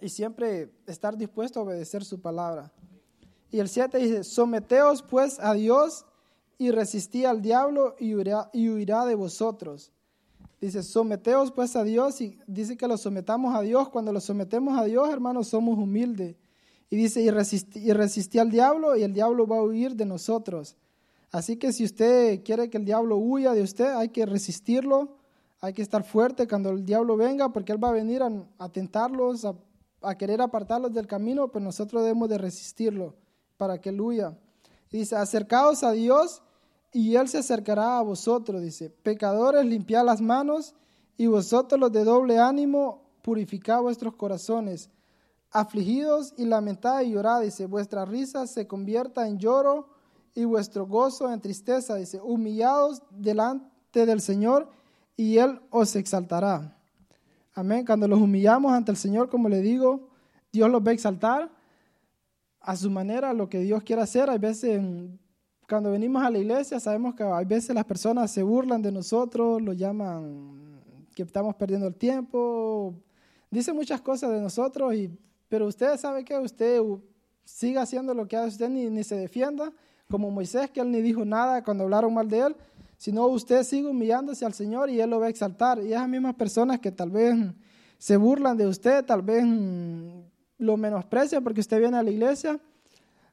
y 0.00 0.08
siempre 0.08 0.72
estar 0.86 1.16
dispuesto 1.16 1.60
a 1.60 1.62
obedecer 1.62 2.04
su 2.04 2.20
palabra. 2.20 2.72
Y 3.50 3.60
el 3.60 3.68
7 3.68 3.98
dice, 3.98 4.24
someteos 4.24 5.02
pues 5.02 5.38
a 5.40 5.54
Dios 5.54 6.04
y 6.58 6.70
resistí 6.70 7.24
al 7.24 7.42
diablo 7.42 7.94
y 7.98 8.14
huirá, 8.14 8.50
y 8.52 8.68
huirá 8.68 9.04
de 9.06 9.14
vosotros. 9.14 9.92
Dice, 10.60 10.82
someteos 10.82 11.52
pues 11.52 11.76
a 11.76 11.84
Dios 11.84 12.20
y 12.20 12.38
dice 12.46 12.76
que 12.76 12.88
lo 12.88 12.96
sometamos 12.96 13.54
a 13.54 13.60
Dios. 13.60 13.88
Cuando 13.90 14.12
lo 14.12 14.20
sometemos 14.20 14.78
a 14.78 14.84
Dios, 14.84 15.08
hermanos, 15.10 15.48
somos 15.48 15.78
humildes. 15.78 16.36
Y 16.88 16.96
dice, 16.96 17.20
y 17.20 17.30
resistí, 17.30 17.80
y 17.80 17.92
resistí 17.92 18.38
al 18.38 18.50
diablo 18.50 18.96
y 18.96 19.02
el 19.02 19.12
diablo 19.12 19.46
va 19.46 19.58
a 19.58 19.62
huir 19.62 19.96
de 19.96 20.06
nosotros. 20.06 20.76
Así 21.32 21.56
que 21.56 21.72
si 21.72 21.84
usted 21.84 22.42
quiere 22.44 22.70
que 22.70 22.78
el 22.78 22.84
diablo 22.84 23.16
huya 23.16 23.52
de 23.52 23.62
usted, 23.62 23.92
hay 23.94 24.08
que 24.10 24.24
resistirlo, 24.24 25.16
hay 25.60 25.72
que 25.72 25.82
estar 25.82 26.04
fuerte 26.04 26.46
cuando 26.46 26.70
el 26.70 26.84
diablo 26.84 27.16
venga, 27.16 27.52
porque 27.52 27.72
él 27.72 27.82
va 27.82 27.88
a 27.88 27.92
venir 27.92 28.22
a, 28.22 28.68
tentarlos, 28.68 29.44
a, 29.44 30.14
querer 30.16 30.40
apartarlos 30.40 30.92
del 30.92 31.06
camino, 31.06 31.48
pero 31.48 31.64
nosotros 31.64 32.02
debemos 32.02 32.28
de 32.28 32.38
resistirlo 32.38 33.14
para 33.56 33.80
que 33.80 33.88
él 33.88 34.00
huya. 34.00 34.38
dice, 34.90 35.16
acercaos 35.16 35.82
a 35.82 35.92
Dios 35.92 36.42
y 36.92 37.16
él 37.16 37.28
se 37.28 37.38
acercará 37.38 37.98
a 37.98 38.02
vosotros, 38.02 38.62
dice, 38.62 38.90
pecadores, 38.90 39.64
limpiad 39.64 40.04
las 40.04 40.20
manos, 40.20 40.74
y 41.18 41.26
vosotros 41.26 41.80
los 41.80 41.92
de 41.92 42.04
doble 42.04 42.38
ánimo, 42.38 43.02
purificad 43.22 43.80
vuestros 43.80 44.14
corazones, 44.14 44.90
afligidos 45.56 46.34
y 46.36 46.44
lamentad 46.44 47.00
y 47.00 47.12
llorad, 47.12 47.40
dice, 47.40 47.64
vuestra 47.64 48.04
risa 48.04 48.46
se 48.46 48.66
convierta 48.66 49.26
en 49.26 49.38
lloro 49.38 49.88
y 50.34 50.44
vuestro 50.44 50.86
gozo 50.86 51.32
en 51.32 51.40
tristeza, 51.40 51.94
dice, 51.94 52.20
humillados 52.22 53.02
delante 53.10 54.04
del 54.04 54.20
Señor, 54.20 54.68
y 55.16 55.38
Él 55.38 55.58
os 55.70 55.96
exaltará. 55.96 56.76
Amén. 57.54 57.86
Cuando 57.86 58.06
los 58.06 58.20
humillamos 58.20 58.70
ante 58.70 58.90
el 58.90 58.98
Señor, 58.98 59.30
como 59.30 59.48
le 59.48 59.62
digo, 59.62 60.10
Dios 60.52 60.70
los 60.70 60.82
va 60.82 60.90
a 60.90 60.94
exaltar 60.94 61.50
a 62.60 62.76
su 62.76 62.90
manera, 62.90 63.32
lo 63.32 63.48
que 63.48 63.60
Dios 63.60 63.82
quiere 63.82 64.02
hacer. 64.02 64.28
Hay 64.28 64.38
veces 64.38 64.78
cuando 65.66 65.90
venimos 65.90 66.22
a 66.22 66.28
la 66.28 66.38
iglesia 66.38 66.78
sabemos 66.78 67.14
que 67.14 67.22
hay 67.22 67.46
veces 67.46 67.74
las 67.74 67.86
personas 67.86 68.30
se 68.30 68.42
burlan 68.42 68.82
de 68.82 68.92
nosotros, 68.92 69.62
lo 69.62 69.72
llaman 69.72 70.82
que 71.14 71.22
estamos 71.22 71.54
perdiendo 71.54 71.86
el 71.86 71.94
tiempo, 71.94 72.94
dicen 73.50 73.74
muchas 73.74 74.02
cosas 74.02 74.30
de 74.32 74.40
nosotros, 74.42 74.94
y, 74.94 75.18
pero 75.48 75.66
usted 75.66 75.96
sabe 75.98 76.24
que 76.24 76.36
usted 76.38 76.80
siga 77.44 77.82
haciendo 77.82 78.14
lo 78.14 78.26
que 78.26 78.36
hace 78.36 78.48
usted 78.48 78.68
ni, 78.68 78.90
ni 78.90 79.04
se 79.04 79.16
defienda, 79.16 79.72
como 80.08 80.30
Moisés, 80.30 80.70
que 80.70 80.80
él 80.80 80.90
ni 80.90 81.00
dijo 81.02 81.24
nada 81.24 81.62
cuando 81.62 81.84
hablaron 81.84 82.14
mal 82.14 82.28
de 82.28 82.38
él, 82.38 82.56
sino 82.98 83.26
usted 83.26 83.62
sigue 83.62 83.88
humillándose 83.88 84.44
al 84.44 84.54
Señor 84.54 84.88
y 84.88 85.00
Él 85.00 85.10
lo 85.10 85.20
va 85.20 85.26
a 85.26 85.28
exaltar. 85.28 85.82
Y 85.82 85.92
esas 85.92 86.08
mismas 86.08 86.34
personas 86.34 86.80
que 86.80 86.90
tal 86.90 87.10
vez 87.10 87.36
se 87.98 88.16
burlan 88.16 88.56
de 88.56 88.66
usted, 88.66 89.04
tal 89.04 89.22
vez 89.22 89.44
lo 90.58 90.76
menosprecian 90.76 91.42
porque 91.42 91.60
usted 91.60 91.78
viene 91.78 91.96
a 91.96 92.02
la 92.02 92.10
iglesia, 92.10 92.58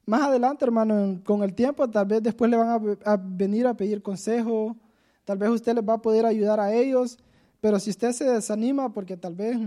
más 0.05 0.21
adelante, 0.23 0.65
hermano, 0.65 1.21
con 1.23 1.43
el 1.43 1.53
tiempo, 1.53 1.89
tal 1.89 2.05
vez 2.05 2.21
después 2.21 2.51
le 2.51 2.57
van 2.57 2.97
a, 3.05 3.17
venir 3.17 3.65
a 3.67 3.73
pedir 3.73 4.01
consejo, 4.01 4.75
tal 5.23 5.37
vez 5.37 5.49
usted 5.49 5.75
les 5.75 5.87
va 5.87 5.93
a 5.93 6.01
poder 6.01 6.25
ayudar 6.25 6.59
a 6.59 6.73
ellos, 6.73 7.17
pero 7.61 7.79
si 7.79 7.89
usted 7.89 8.11
se 8.11 8.25
desanima 8.25 8.91
porque 8.91 9.15
tal 9.15 9.33
vez, 9.33 9.57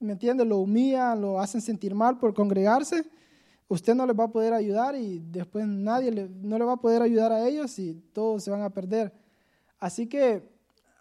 ¿me 0.00 0.12
entiende?, 0.12 0.44
lo 0.44 0.58
humilla, 0.58 1.14
lo 1.14 1.40
hacen 1.40 1.60
sentir 1.60 1.94
mal 1.94 2.18
por 2.18 2.34
congregarse, 2.34 3.04
usted 3.68 3.94
no 3.94 4.06
les 4.06 4.18
va 4.18 4.24
a 4.24 4.32
poder 4.32 4.52
ayudar 4.52 4.96
y 4.96 5.18
después 5.18 5.66
nadie 5.66 6.10
le, 6.10 6.28
no 6.28 6.58
le 6.58 6.64
va 6.64 6.74
a 6.74 6.80
poder 6.80 7.02
ayudar 7.02 7.32
a 7.32 7.46
ellos 7.46 7.78
y 7.78 7.94
todos 8.12 8.44
se 8.44 8.50
van 8.50 8.62
a 8.62 8.70
perder. 8.70 9.12
Así 9.78 10.06
que 10.06 10.42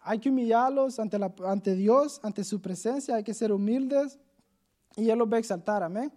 hay 0.01 0.19
que 0.19 0.29
humillarlos 0.29 0.99
ante, 0.99 1.17
ante 1.45 1.75
Dios, 1.75 2.19
ante 2.23 2.43
su 2.43 2.61
presencia, 2.61 3.15
hay 3.15 3.23
que 3.23 3.33
ser 3.33 3.51
humildes 3.51 4.19
y 4.95 5.09
Él 5.09 5.19
los 5.19 5.31
va 5.31 5.37
a 5.37 5.39
exaltar, 5.39 5.83
amén 5.83 6.11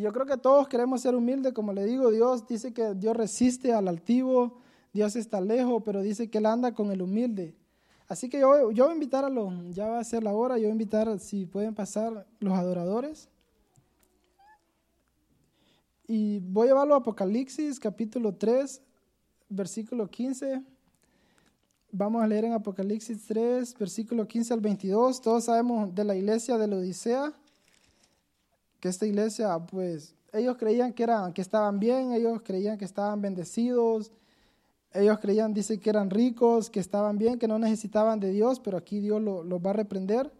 yo 0.00 0.12
creo 0.12 0.26
que 0.26 0.36
todos 0.36 0.66
queremos 0.66 1.02
ser 1.02 1.14
humildes, 1.14 1.52
como 1.52 1.72
le 1.72 1.84
digo, 1.84 2.10
Dios 2.10 2.46
dice 2.46 2.72
que 2.72 2.94
Dios 2.94 3.16
resiste 3.16 3.72
al 3.72 3.86
altivo, 3.86 4.58
Dios 4.92 5.14
está 5.14 5.40
lejos, 5.40 5.82
pero 5.84 6.00
dice 6.00 6.30
que 6.30 6.38
Él 6.38 6.46
anda 6.46 6.72
con 6.72 6.90
el 6.90 7.02
humilde. 7.02 7.54
Así 8.10 8.28
que 8.28 8.40
yo, 8.40 8.72
yo 8.72 8.86
voy 8.86 8.90
a 8.90 8.94
invitar 8.94 9.24
a 9.24 9.28
los, 9.28 9.54
ya 9.72 9.86
va 9.86 10.00
a 10.00 10.04
ser 10.04 10.24
la 10.24 10.34
hora, 10.34 10.58
yo 10.58 10.62
voy 10.62 10.70
a 10.70 10.72
invitar, 10.72 11.16
si 11.20 11.46
pueden 11.46 11.76
pasar 11.76 12.26
los 12.40 12.52
adoradores. 12.54 13.28
Y 16.08 16.40
voy 16.40 16.64
a 16.64 16.70
llevarlo 16.70 16.94
a 16.94 16.98
Apocalipsis 16.98 17.78
capítulo 17.78 18.34
3, 18.34 18.82
versículo 19.48 20.08
15. 20.08 20.60
Vamos 21.92 22.20
a 22.20 22.26
leer 22.26 22.46
en 22.46 22.54
Apocalipsis 22.54 23.26
3, 23.28 23.78
versículo 23.78 24.26
15 24.26 24.54
al 24.54 24.60
22. 24.60 25.20
Todos 25.20 25.44
sabemos 25.44 25.94
de 25.94 26.02
la 26.02 26.16
iglesia 26.16 26.58
de 26.58 26.66
la 26.66 26.78
Odisea 26.78 27.32
que 28.80 28.88
esta 28.88 29.06
iglesia, 29.06 29.56
pues, 29.60 30.16
ellos 30.32 30.56
creían 30.56 30.92
que, 30.92 31.04
eran, 31.04 31.32
que 31.32 31.42
estaban 31.42 31.78
bien, 31.78 32.12
ellos 32.12 32.42
creían 32.42 32.76
que 32.76 32.86
estaban 32.86 33.22
bendecidos, 33.22 34.10
ellos 34.92 35.18
creían, 35.18 35.54
dice 35.54 35.78
que 35.78 35.90
eran 35.90 36.10
ricos, 36.10 36.70
que 36.70 36.80
estaban 36.80 37.18
bien, 37.18 37.38
que 37.38 37.48
no 37.48 37.58
necesitaban 37.58 38.20
de 38.20 38.30
Dios, 38.30 38.60
pero 38.60 38.76
aquí 38.76 39.00
Dios 39.00 39.22
los 39.22 39.44
lo 39.44 39.60
va 39.60 39.70
a 39.70 39.74
reprender 39.74 40.32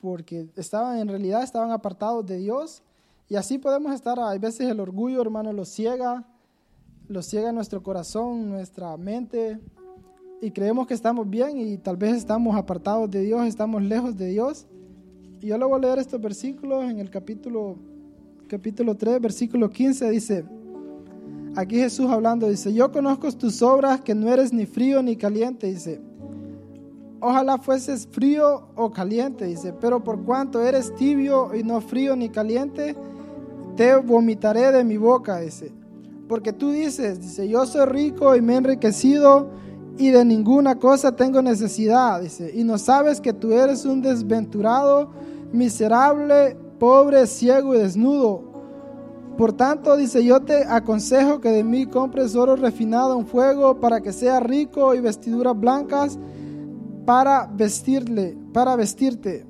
porque 0.00 0.48
estaban, 0.56 0.98
en 0.98 1.08
realidad 1.08 1.42
estaban 1.42 1.70
apartados 1.70 2.26
de 2.26 2.36
Dios. 2.36 2.82
Y 3.28 3.36
así 3.36 3.56
podemos 3.56 3.94
estar, 3.94 4.20
hay 4.20 4.38
veces 4.38 4.68
el 4.68 4.78
orgullo, 4.78 5.22
hermano, 5.22 5.52
los 5.52 5.70
ciega, 5.70 6.26
los 7.08 7.24
ciega 7.24 7.52
nuestro 7.52 7.82
corazón, 7.82 8.50
nuestra 8.50 8.96
mente, 8.98 9.58
y 10.42 10.50
creemos 10.50 10.86
que 10.86 10.92
estamos 10.92 11.28
bien 11.28 11.58
y 11.58 11.78
tal 11.78 11.96
vez 11.96 12.14
estamos 12.14 12.54
apartados 12.54 13.10
de 13.10 13.22
Dios, 13.22 13.46
estamos 13.46 13.82
lejos 13.82 14.14
de 14.16 14.26
Dios 14.26 14.66
yo 15.44 15.58
le 15.58 15.64
voy 15.66 15.74
a 15.76 15.78
leer 15.78 15.98
estos 15.98 16.20
versículos 16.20 16.84
en 16.84 16.98
el 17.00 17.10
capítulo, 17.10 17.76
capítulo 18.48 18.96
3, 18.96 19.20
versículo 19.20 19.68
15, 19.68 20.10
dice, 20.10 20.44
aquí 21.56 21.76
Jesús 21.76 22.10
hablando, 22.10 22.48
dice, 22.48 22.72
yo 22.72 22.90
conozco 22.90 23.30
tus 23.32 23.62
obras, 23.62 24.00
que 24.00 24.14
no 24.14 24.28
eres 24.32 24.52
ni 24.52 24.66
frío 24.66 25.02
ni 25.02 25.16
caliente, 25.16 25.68
dice, 25.68 26.00
ojalá 27.20 27.58
fueses 27.58 28.08
frío 28.10 28.68
o 28.74 28.90
caliente, 28.90 29.46
dice, 29.46 29.72
pero 29.80 30.02
por 30.02 30.22
cuanto 30.24 30.62
eres 30.62 30.94
tibio 30.94 31.54
y 31.54 31.62
no 31.62 31.80
frío 31.80 32.16
ni 32.16 32.28
caliente, 32.28 32.96
te 33.76 33.96
vomitaré 33.96 34.72
de 34.72 34.84
mi 34.84 34.96
boca, 34.96 35.38
dice. 35.38 35.72
Porque 36.28 36.52
tú 36.52 36.70
dices, 36.70 37.20
dice, 37.20 37.48
yo 37.48 37.66
soy 37.66 37.86
rico 37.86 38.34
y 38.34 38.40
me 38.40 38.54
he 38.54 38.56
enriquecido 38.56 39.48
y 39.98 40.10
de 40.10 40.24
ninguna 40.24 40.78
cosa 40.78 41.14
tengo 41.14 41.40
necesidad, 41.42 42.20
dice, 42.20 42.50
y 42.54 42.64
no 42.64 42.78
sabes 42.78 43.20
que 43.20 43.32
tú 43.32 43.52
eres 43.52 43.84
un 43.84 44.02
desventurado 44.02 45.10
miserable, 45.52 46.56
pobre, 46.78 47.26
ciego 47.26 47.74
y 47.74 47.78
desnudo. 47.78 48.53
Por 49.36 49.52
tanto, 49.52 49.96
dice, 49.96 50.24
yo 50.24 50.40
te 50.42 50.64
aconsejo 50.64 51.40
que 51.40 51.50
de 51.50 51.64
mí 51.64 51.86
compres 51.86 52.36
oro 52.36 52.54
refinado 52.54 53.18
en 53.18 53.26
fuego 53.26 53.80
para 53.80 54.00
que 54.00 54.12
sea 54.12 54.38
rico 54.38 54.94
y 54.94 55.00
vestiduras 55.00 55.58
blancas 55.58 56.18
para 57.04 57.46
vestirle, 57.52 58.36
para 58.52 58.76
vestirte, 58.76 59.44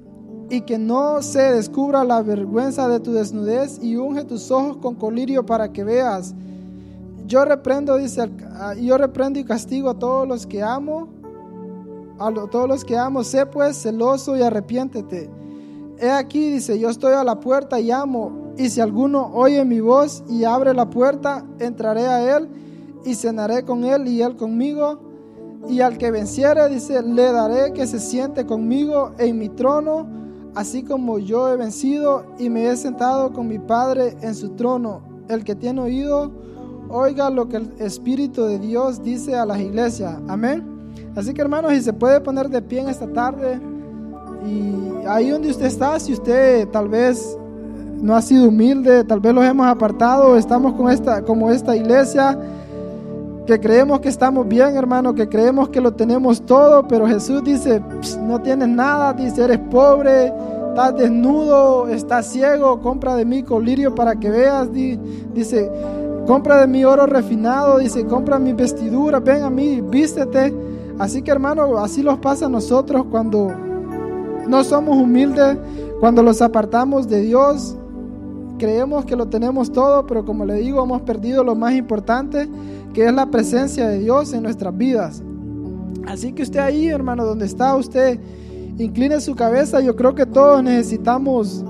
y 0.49 0.63
que 0.63 0.79
no 0.79 1.21
se 1.23 1.53
descubra 1.53 2.03
la 2.03 2.23
vergüenza 2.23 2.89
de 2.89 3.01
tu 3.01 3.13
desnudez 3.13 3.79
y 3.83 3.97
unge 3.97 4.25
tus 4.25 4.51
ojos 4.51 4.79
con 4.79 4.95
colirio 4.95 5.45
para 5.45 5.73
que 5.73 5.85
veas. 5.85 6.35
Yo 7.27 7.45
reprendo, 7.45 7.97
dice, 7.97 8.31
yo 8.81 8.99
reprendo 8.99 9.39
y 9.39 9.45
castigo 9.45 9.91
a 9.91 9.99
todos 9.99 10.27
los 10.27 10.47
que 10.47 10.63
amo, 10.63 11.09
a 12.19 12.33
todos 12.33 12.69
los 12.69 12.85
que 12.85 12.97
amo, 12.97 13.23
sé 13.23 13.47
pues 13.47 13.77
celoso 13.77 14.37
y 14.37 14.43
arrepiéntete. 14.43 15.31
He 15.99 16.11
aquí, 16.11 16.51
dice, 16.51 16.79
yo 16.79 16.89
estoy 16.91 17.13
a 17.13 17.25
la 17.25 17.39
puerta 17.39 17.81
y 17.81 17.91
amo, 17.91 18.44
y 18.57 18.71
si 18.71 18.81
alguno 18.81 19.31
oye 19.35 19.65
mi 19.65 19.81
voz 19.81 20.23
y 20.29 20.45
abre 20.45 20.75
la 20.75 20.89
puerta, 20.89 21.45
entraré 21.59 22.07
a 22.07 22.37
él 22.37 22.49
y 23.05 23.15
cenaré 23.15 23.65
con 23.65 23.85
él 23.85 24.07
y 24.07 24.23
él 24.23 24.37
conmigo. 24.37 25.01
Y 25.69 25.81
al 25.81 25.99
que 25.99 26.11
venciere, 26.11 26.69
dice, 26.69 27.03
le 27.03 27.33
daré 27.33 27.73
que 27.73 27.87
se 27.87 27.99
siente 27.99 28.45
conmigo 28.47 29.13
en 29.19 29.39
mi 29.39 29.49
trono, 29.49 30.07
así 30.55 30.83
como 30.83 31.19
yo 31.19 31.49
he 31.49 31.57
vencido 31.57 32.25
y 32.39 32.51
me 32.51 32.69
he 32.69 32.77
sentado 32.77 33.33
con 33.33 33.49
mi 33.49 33.59
Padre 33.59 34.17
en 34.21 34.35
su 34.35 34.51
trono. 34.51 35.03
El 35.29 35.43
que 35.43 35.55
tiene 35.55 35.81
oído, 35.81 36.31
oiga 36.91 37.31
lo 37.31 37.49
que 37.49 37.57
el 37.57 37.73
Espíritu 37.79 38.45
de 38.45 38.59
Dios 38.59 39.03
dice 39.03 39.35
a 39.35 39.47
las 39.47 39.59
iglesias. 39.59 40.19
Amén. 40.29 40.93
Así 41.17 41.33
que 41.33 41.41
hermanos, 41.41 41.73
si 41.73 41.81
se 41.81 41.93
puede 41.93 42.21
poner 42.21 42.49
de 42.51 42.63
pie 42.63 42.81
en 42.81 42.89
esta 42.89 43.11
tarde. 43.13 43.61
Y 44.47 45.07
ahí 45.07 45.31
donde 45.31 45.51
usted 45.51 45.67
está, 45.67 45.99
si 45.99 46.13
usted 46.13 46.69
tal 46.69 46.89
vez 46.89 47.39
no 48.05 48.15
ha 48.15 48.21
sido 48.21 48.49
humilde, 48.49 49.03
tal 49.03 49.19
vez 49.19 49.33
los 49.33 49.43
hemos 49.47 49.67
apartado, 49.67 50.37
estamos 50.37 50.75
con 50.75 50.91
esta, 50.91 51.23
como 51.23 51.51
esta 51.51 51.75
iglesia, 51.75 52.39
que 53.47 53.59
creemos 53.59 54.01
que 54.01 54.11
estamos 54.11 54.47
bien, 54.47 54.77
hermano, 54.77 55.15
que 55.15 55.27
creemos 55.27 55.71
que 55.71 55.81
lo 55.81 55.95
tenemos 55.95 56.43
todo, 56.43 56.87
pero 56.87 57.07
Jesús 57.07 57.43
dice, 57.43 57.83
no 58.21 58.43
tienes 58.43 58.69
nada, 58.69 59.15
dice, 59.15 59.45
eres 59.45 59.59
pobre, 59.71 60.35
estás 60.69 60.95
desnudo, 60.99 61.89
estás 61.89 62.27
ciego, 62.27 62.79
compra 62.83 63.17
de 63.17 63.25
mí 63.25 63.43
colirio 63.43 63.95
para 63.95 64.15
que 64.17 64.29
veas, 64.29 64.69
dice, 64.71 65.73
compra 66.27 66.61
de 66.61 66.67
mí 66.67 66.85
oro 66.85 67.07
refinado, 67.07 67.79
dice, 67.79 68.05
compra 68.05 68.39
mi 68.39 68.53
vestidura, 68.53 69.19
ven 69.19 69.45
a 69.45 69.49
mí, 69.49 69.81
vístete. 69.81 70.55
Así 70.99 71.23
que 71.23 71.31
hermano, 71.31 71.79
así 71.79 72.03
los 72.03 72.19
pasa 72.19 72.47
a 72.47 72.49
nosotros 72.51 73.07
cuando 73.11 73.51
no 74.47 74.63
somos 74.63 74.95
humildes 74.95 75.57
cuando 76.01 76.23
los 76.23 76.43
apartamos 76.43 77.09
de 77.09 77.23
Dios. 77.23 77.79
Creemos 78.59 79.05
que 79.05 79.17
lo 79.17 79.27
tenemos 79.27 79.73
todo, 79.73 80.07
pero 80.07 80.25
como 80.25 80.45
le 80.45 80.55
digo, 80.55 80.83
hemos 80.83 81.03
perdido 81.03 81.43
lo 81.43 81.55
más 81.55 81.75
importante, 81.75 82.49
que 82.93 83.07
es 83.07 83.13
la 83.13 83.27
presencia 83.27 83.89
de 83.89 83.99
Dios 83.99 84.33
en 84.33 84.45
nuestras 84.45 84.77
vidas. 84.77 85.23
Así 86.07 86.33
que 86.33 86.43
usted 86.43 86.61
ahí, 86.61 86.87
hermano, 86.87 87.25
donde 87.25 87.47
está 87.47 87.75
usted, 87.77 88.21
incline 88.79 89.21
su 89.21 89.35
cabeza. 89.35 89.81
Yo 89.81 89.97
creo 89.97 90.15
que 90.15 90.27
todos 90.27 90.63
necesitamos 90.63 91.65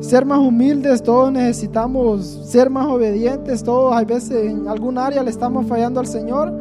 ser 0.00 0.26
más 0.26 0.38
humildes, 0.38 1.02
todos 1.02 1.32
necesitamos 1.32 2.26
ser 2.50 2.68
más 2.68 2.86
obedientes, 2.86 3.62
todos 3.62 3.94
a 3.94 4.04
veces 4.04 4.50
en 4.50 4.68
algún 4.68 4.98
área 4.98 5.22
le 5.22 5.30
estamos 5.30 5.66
fallando 5.66 6.00
al 6.00 6.06
Señor, 6.06 6.52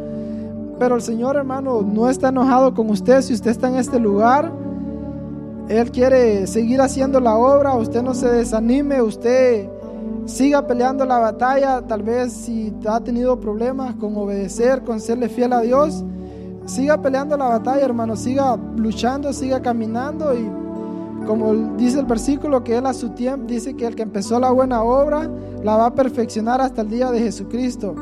pero 0.80 0.96
el 0.96 1.02
Señor, 1.02 1.36
hermano, 1.36 1.82
no 1.82 2.10
está 2.10 2.30
enojado 2.30 2.74
con 2.74 2.90
usted 2.90 3.22
si 3.22 3.34
usted 3.34 3.52
está 3.52 3.68
en 3.68 3.76
este 3.76 4.00
lugar 4.00 4.52
él 5.70 5.92
quiere 5.92 6.48
seguir 6.48 6.82
haciendo 6.82 7.20
la 7.20 7.36
obra, 7.36 7.76
usted 7.76 8.02
no 8.02 8.14
se 8.14 8.28
desanime, 8.28 9.02
usted 9.02 9.70
Siga 10.26 10.66
peleando 10.66 11.06
la 11.06 11.20
batalla, 11.20 11.84
tal 11.84 12.02
vez 12.02 12.34
si 12.34 12.74
ha 12.88 13.00
tenido 13.00 13.40
problemas 13.40 13.94
con 13.96 14.18
obedecer, 14.18 14.84
con 14.84 15.00
serle 15.00 15.30
fiel 15.30 15.54
a 15.54 15.62
Dios. 15.62 16.04
Siga 16.66 17.00
peleando 17.00 17.38
la 17.38 17.46
batalla, 17.46 17.86
hermano. 17.86 18.16
Siga 18.16 18.58
luchando, 18.76 19.32
siga 19.34 19.62
caminando 19.62 20.34
y 20.34 20.50
como 21.28 21.54
dice 21.78 22.00
el 22.00 22.06
versículo 22.06 22.64
que 22.64 22.78
él 22.78 22.86
a 22.88 22.94
su 22.94 23.10
tiempo 23.10 23.46
dice 23.48 23.76
que 23.76 23.86
el 23.86 23.96
que 23.96 24.04
empezó 24.04 24.40
la 24.40 24.52
buena 24.52 24.84
obra 24.84 25.30
la 25.64 25.78
va 25.78 25.88
a 25.88 25.96
perfeccionar 25.96 26.60
hasta 26.60 26.82
el 26.82 26.90
día 26.90 27.12
de 27.12 27.20
Jesucristo. 27.20 27.94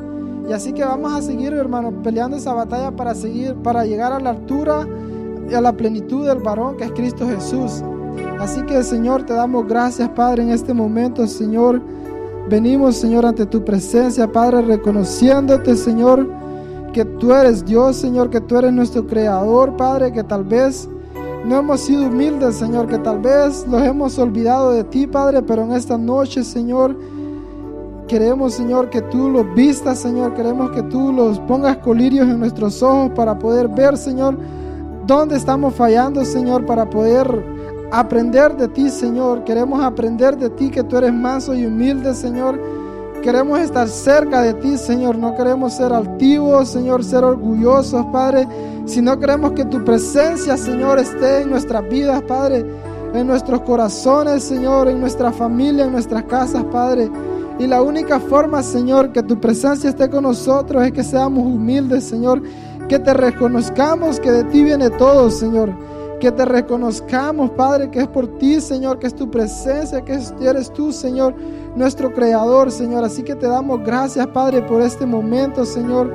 Y 0.49 0.53
así 0.53 0.71
que 0.71 0.83
vamos 0.83 1.11
a 1.11 1.21
seguir, 1.21 1.53
hermano, 1.53 1.91
peleando 2.03 2.37
esa 2.37 2.53
batalla 2.53 2.91
para 2.91 3.15
seguir, 3.15 3.53
para 3.55 3.85
llegar 3.85 4.13
a 4.13 4.19
la 4.19 4.29
altura 4.29 4.87
a 5.55 5.61
la 5.61 5.73
plenitud 5.73 6.27
del 6.27 6.39
varón 6.39 6.77
que 6.77 6.85
es 6.85 6.91
Cristo 6.91 7.27
Jesús. 7.27 7.83
Así 8.39 8.61
que, 8.63 8.83
Señor, 8.83 9.23
te 9.23 9.33
damos 9.33 9.67
gracias, 9.67 10.09
Padre, 10.09 10.43
en 10.43 10.49
este 10.49 10.73
momento, 10.73 11.25
Señor. 11.27 11.81
Venimos, 12.49 12.95
Señor, 12.97 13.25
ante 13.25 13.45
tu 13.45 13.63
presencia, 13.63 14.31
Padre, 14.31 14.61
reconociéndote, 14.61 15.75
Señor, 15.75 16.27
que 16.91 17.05
tú 17.05 17.33
eres 17.33 17.65
Dios, 17.65 17.95
Señor, 17.95 18.29
que 18.29 18.41
tú 18.41 18.57
eres 18.57 18.73
nuestro 18.73 19.07
creador, 19.07 19.75
Padre, 19.77 20.11
que 20.11 20.23
tal 20.23 20.43
vez 20.43 20.87
no 21.45 21.59
hemos 21.59 21.81
sido 21.81 22.03
humildes, 22.03 22.55
Señor, 22.55 22.87
que 22.87 22.97
tal 22.99 23.19
vez 23.19 23.65
los 23.67 23.81
hemos 23.81 24.17
olvidado 24.19 24.71
de 24.71 24.83
ti, 24.83 25.07
Padre, 25.07 25.41
pero 25.41 25.63
en 25.63 25.73
esta 25.73 25.97
noche, 25.97 26.43
Señor, 26.43 26.95
queremos, 28.07 28.53
Señor, 28.53 28.89
que 28.89 29.01
tú 29.01 29.29
los 29.29 29.53
vistas, 29.55 29.99
Señor, 29.99 30.33
queremos 30.33 30.71
que 30.71 30.83
tú 30.83 31.11
los 31.11 31.39
pongas 31.39 31.77
colirios 31.77 32.27
en 32.27 32.39
nuestros 32.39 32.81
ojos 32.83 33.11
para 33.15 33.37
poder 33.39 33.67
ver, 33.67 33.97
Señor, 33.97 34.37
dónde 35.05 35.35
estamos 35.35 35.73
fallando, 35.75 36.23
Señor, 36.25 36.65
para 36.65 36.89
poder 36.89 37.27
aprender 37.91 38.55
de 38.55 38.67
ti, 38.67 38.89
Señor. 38.89 39.43
Queremos 39.43 39.83
aprender 39.83 40.37
de 40.37 40.49
ti, 40.49 40.69
que 40.69 40.83
tú 40.83 40.97
eres 40.97 41.13
manso 41.13 41.53
y 41.53 41.65
humilde, 41.65 42.13
Señor. 42.13 42.59
Queremos 43.21 43.59
estar 43.59 43.87
cerca 43.87 44.41
de 44.41 44.53
ti, 44.55 44.77
Señor. 44.77 45.17
No 45.17 45.35
queremos 45.35 45.73
ser 45.73 45.93
altivos, 45.93 46.69
Señor, 46.69 47.03
ser 47.03 47.23
orgullosos, 47.23 48.05
Padre 48.07 48.47
si 48.85 49.01
no 49.01 49.17
queremos 49.17 49.53
que 49.53 49.63
tu 49.63 49.83
presencia, 49.83 50.57
Señor, 50.57 50.99
esté 50.99 51.41
en 51.41 51.49
nuestras 51.49 51.87
vidas, 51.87 52.21
Padre, 52.23 52.65
en 53.13 53.27
nuestros 53.27 53.61
corazones, 53.61 54.43
Señor, 54.43 54.89
en 54.89 54.99
nuestra 54.99 55.31
familia, 55.31 55.85
en 55.85 55.93
nuestras 55.93 56.23
casas, 56.23 56.65
Padre. 56.65 57.09
Y 57.59 57.67
la 57.67 57.81
única 57.81 58.19
forma, 58.19 58.61
Señor, 58.61 59.13
que 59.13 59.23
tu 59.23 59.39
presencia 59.39 59.89
esté 59.89 60.09
con 60.09 60.23
nosotros 60.23 60.83
es 60.83 60.91
que 60.91 61.03
seamos 61.03 61.45
humildes, 61.45 62.03
Señor, 62.03 62.41
que 62.87 62.99
te 62.99 63.13
reconozcamos 63.13 64.19
que 64.19 64.31
de 64.31 64.43
ti 64.45 64.63
viene 64.63 64.89
todo, 64.91 65.29
Señor. 65.29 65.71
Que 66.19 66.31
te 66.31 66.45
reconozcamos, 66.45 67.51
Padre, 67.51 67.89
que 67.91 67.99
es 67.99 68.07
por 68.07 68.37
ti, 68.37 68.61
Señor, 68.61 68.99
que 68.99 69.07
es 69.07 69.15
tu 69.15 69.29
presencia, 69.29 70.03
que 70.05 70.17
eres 70.41 70.71
tú, 70.71 70.91
Señor, 70.91 71.35
nuestro 71.75 72.13
creador, 72.13 72.71
Señor. 72.71 73.03
Así 73.03 73.23
que 73.23 73.35
te 73.35 73.47
damos 73.47 73.83
gracias, 73.83 74.25
Padre, 74.27 74.61
por 74.61 74.81
este 74.81 75.05
momento, 75.05 75.65
Señor 75.65 76.11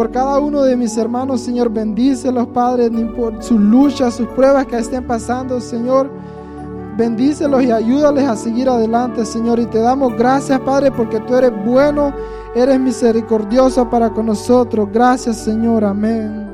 por 0.00 0.10
cada 0.10 0.38
uno 0.38 0.62
de 0.62 0.76
mis 0.76 0.96
hermanos, 0.96 1.42
Señor, 1.42 1.68
bendícelos, 1.68 2.46
Padre, 2.54 2.90
por 3.14 3.42
sus 3.42 3.60
luchas, 3.60 4.14
sus 4.14 4.26
pruebas 4.28 4.64
que 4.64 4.78
estén 4.78 5.06
pasando, 5.06 5.60
Señor. 5.60 6.10
Bendícelos 6.96 7.62
y 7.62 7.70
ayúdales 7.70 8.24
a 8.24 8.34
seguir 8.34 8.70
adelante, 8.70 9.26
Señor. 9.26 9.58
Y 9.58 9.66
te 9.66 9.78
damos 9.78 10.16
gracias, 10.16 10.58
Padre, 10.60 10.90
porque 10.90 11.20
tú 11.20 11.36
eres 11.36 11.52
bueno, 11.66 12.14
eres 12.54 12.80
misericordioso 12.80 13.88
para 13.88 14.10
con 14.10 14.26
nosotros. 14.26 14.88
Gracias, 14.92 15.38
Señor. 15.38 15.84
Amén. 15.84 16.49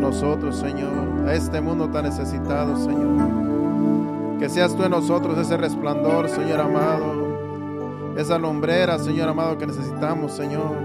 Nosotros, 0.00 0.56
Señor, 0.56 1.26
a 1.26 1.34
este 1.34 1.60
mundo 1.60 1.88
tan 1.88 2.04
necesitado, 2.04 2.76
Señor. 2.76 4.38
Que 4.38 4.48
seas 4.48 4.74
tú 4.74 4.84
en 4.84 4.90
nosotros 4.90 5.36
ese 5.38 5.56
resplandor, 5.56 6.28
Señor 6.28 6.60
amado, 6.60 8.14
esa 8.16 8.38
lumbrera, 8.38 8.98
Señor 8.98 9.28
amado, 9.28 9.58
que 9.58 9.66
necesitamos, 9.66 10.32
Señor, 10.32 10.76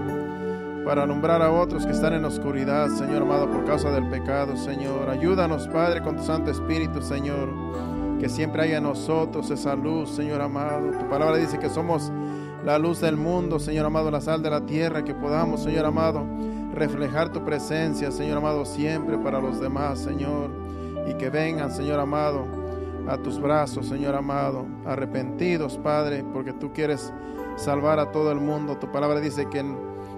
para 0.84 1.02
alumbrar 1.02 1.42
a 1.42 1.50
otros 1.50 1.84
que 1.84 1.92
están 1.92 2.14
en 2.14 2.24
oscuridad, 2.24 2.88
Señor 2.90 3.22
amado, 3.22 3.50
por 3.50 3.64
causa 3.64 3.90
del 3.90 4.08
pecado, 4.08 4.56
Señor. 4.56 5.08
Ayúdanos, 5.08 5.68
Padre, 5.68 6.02
con 6.02 6.16
tu 6.16 6.22
Santo 6.22 6.50
Espíritu, 6.50 7.02
Señor, 7.02 7.48
que 8.20 8.28
siempre 8.28 8.62
haya 8.62 8.76
en 8.78 8.84
nosotros 8.84 9.50
esa 9.50 9.74
luz, 9.74 10.10
Señor 10.10 10.40
amado. 10.40 10.90
Tu 10.90 11.08
palabra 11.08 11.36
dice 11.38 11.58
que 11.58 11.68
somos 11.68 12.12
la 12.64 12.78
luz 12.78 13.00
del 13.00 13.16
mundo, 13.16 13.58
Señor 13.58 13.86
amado, 13.86 14.10
la 14.10 14.20
sal 14.20 14.42
de 14.42 14.50
la 14.50 14.60
tierra, 14.66 15.04
que 15.04 15.14
podamos, 15.14 15.62
Señor 15.62 15.86
amado, 15.86 16.26
reflejar 16.76 17.32
tu 17.32 17.42
presencia, 17.44 18.12
Señor 18.12 18.38
amado, 18.38 18.64
siempre 18.64 19.16
para 19.18 19.40
los 19.40 19.58
demás, 19.60 19.98
Señor, 19.98 20.50
y 21.08 21.14
que 21.14 21.30
vengan, 21.30 21.72
Señor 21.72 21.98
amado, 21.98 22.46
a 23.08 23.16
tus 23.16 23.40
brazos, 23.40 23.86
Señor 23.86 24.14
amado, 24.14 24.66
arrepentidos, 24.84 25.78
Padre, 25.78 26.24
porque 26.32 26.52
tú 26.52 26.72
quieres 26.72 27.12
salvar 27.56 27.98
a 27.98 28.12
todo 28.12 28.30
el 28.30 28.40
mundo. 28.40 28.76
Tu 28.76 28.90
palabra 28.90 29.20
dice 29.20 29.48
que 29.48 29.64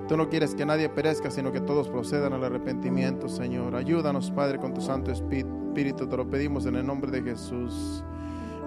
tú 0.09 0.17
no 0.17 0.29
quieres 0.29 0.55
que 0.55 0.67
nadie 0.67 0.89
perezca, 0.89 1.31
sino 1.31 1.53
que 1.53 1.61
todos 1.61 1.89
procedan 1.89 2.33
al 2.33 2.43
arrepentimiento, 2.45 3.29
Señor. 3.29 3.77
Ayúdanos, 3.77 4.31
Padre, 4.31 4.59
con 4.59 4.75
tu 4.75 4.81
Santo 4.81 5.13
Espíritu, 5.13 6.07
te 6.07 6.17
lo 6.17 6.29
pedimos 6.29 6.67
en 6.67 6.77
el 6.77 6.87
nombre 6.87 7.11
de 7.11 7.23
Jesús. 7.23 8.03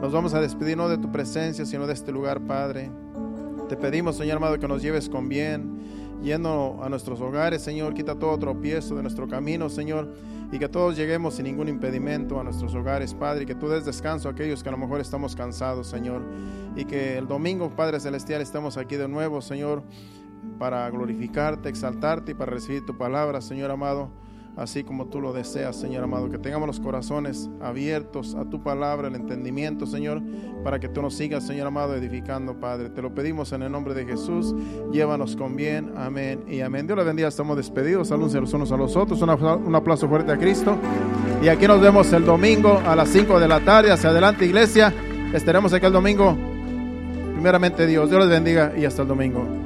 Nos 0.02 0.14
vamos 0.14 0.34
a 0.34 0.40
despedir 0.40 0.78
no 0.78 0.88
de 0.88 0.98
tu 0.98 1.12
presencia, 1.12 1.66
sino 1.66 1.86
de 1.88 1.94
este 1.94 2.12
lugar, 2.12 2.40
Padre. 2.42 2.90
Te 3.68 3.76
pedimos, 3.76 4.18
Señor 4.18 4.38
amado, 4.38 4.60
que 4.60 4.68
nos 4.68 4.82
lleves 4.82 5.10
con 5.10 5.30
bien, 5.30 6.01
yendo 6.22 6.80
a 6.82 6.90
nuestros 6.90 7.20
hogares, 7.22 7.62
Señor. 7.62 7.94
Quita 7.94 8.16
todo 8.16 8.38
tropiezo 8.38 8.96
de 8.96 9.02
nuestro 9.02 9.28
camino, 9.28 9.70
Señor. 9.70 10.14
Y 10.52 10.60
que 10.60 10.68
todos 10.68 10.96
lleguemos 10.96 11.36
sin 11.36 11.46
ningún 11.46 11.70
impedimento 11.70 12.40
a 12.40 12.44
nuestros 12.44 12.74
hogares, 12.76 13.14
Padre. 13.14 13.44
Y 13.44 13.46
que 13.46 13.56
tú 13.56 13.70
des 13.70 13.86
descanso 13.86 14.30
a 14.30 14.32
aquellos 14.32 14.64
que 14.64 14.70
a 14.70 14.72
lo 14.72 14.78
mejor 14.78 15.00
estamos 15.00 15.36
cansados, 15.36 15.88
Señor. 15.88 16.22
Y 16.76 16.86
que 16.86 17.18
el 17.18 17.28
domingo, 17.28 17.76
Padre 17.76 18.00
Celestial, 18.00 18.42
estemos 18.42 18.78
aquí 18.78 18.96
de 18.96 19.08
nuevo, 19.08 19.42
Señor, 19.42 19.84
para 20.58 20.90
glorificarte, 20.90 21.70
exaltarte 21.70 22.32
y 22.32 22.36
para 22.36 22.52
recibir 22.52 22.86
tu 22.86 22.98
palabra, 22.98 23.42
Señor 23.42 23.72
amado 23.72 24.10
así 24.56 24.84
como 24.84 25.08
tú 25.08 25.22
lo 25.22 25.34
deseas, 25.34 25.76
Señor 25.76 26.04
amado. 26.04 26.30
Que 26.30 26.38
tengamos 26.38 26.68
los 26.68 26.80
corazones 26.80 27.50
abiertos 27.62 28.36
a 28.36 28.46
tu 28.46 28.62
palabra, 28.62 29.08
el 29.08 29.16
entendimiento, 29.16 29.86
Señor, 29.86 30.22
para 30.64 30.80
que 30.80 30.90
tú 30.90 31.02
nos 31.02 31.14
sigas, 31.16 31.46
Señor 31.46 31.68
amado, 31.68 31.96
edificando, 31.96 32.60
Padre. 32.60 32.90
Te 32.90 33.02
lo 33.02 33.14
pedimos 33.14 33.52
en 33.54 33.64
el 33.64 33.72
nombre 33.72 33.94
de 33.94 34.06
Jesús. 34.06 34.54
Llévanos 34.92 35.36
con 35.36 35.56
bien. 35.56 35.92
Amén 35.96 36.44
y 36.48 36.62
amén. 36.62 36.88
Dios 36.88 36.98
les 36.98 37.06
bendiga. 37.06 37.28
Estamos 37.28 37.58
despedidos. 37.58 38.08
Saludos 38.10 38.34
los 38.34 38.54
unos 38.54 38.72
a 38.72 38.78
los 38.78 38.96
otros. 38.96 39.22
Un 39.22 39.76
aplauso 39.76 40.08
fuerte 40.08 40.32
a 40.32 40.38
Cristo. 40.38 40.78
Y 41.42 41.48
aquí 41.48 41.68
nos 41.68 41.82
vemos 41.82 42.12
el 42.14 42.26
domingo 42.26 42.82
a 42.86 42.96
las 42.96 43.10
5 43.10 43.40
de 43.40 43.48
la 43.48 43.60
tarde. 43.60 43.92
Hacia 43.92 44.10
adelante, 44.10 44.46
iglesia. 44.46 44.94
Estaremos 45.34 45.74
aquí 45.74 45.86
el 45.86 45.94
domingo. 45.94 46.36
Primeramente 47.34 47.88
Dios. 47.88 48.10
Dios 48.10 48.22
les 48.22 48.30
bendiga 48.30 48.74
y 48.78 48.86
hasta 48.86 49.02
el 49.02 49.08
domingo. 49.08 49.61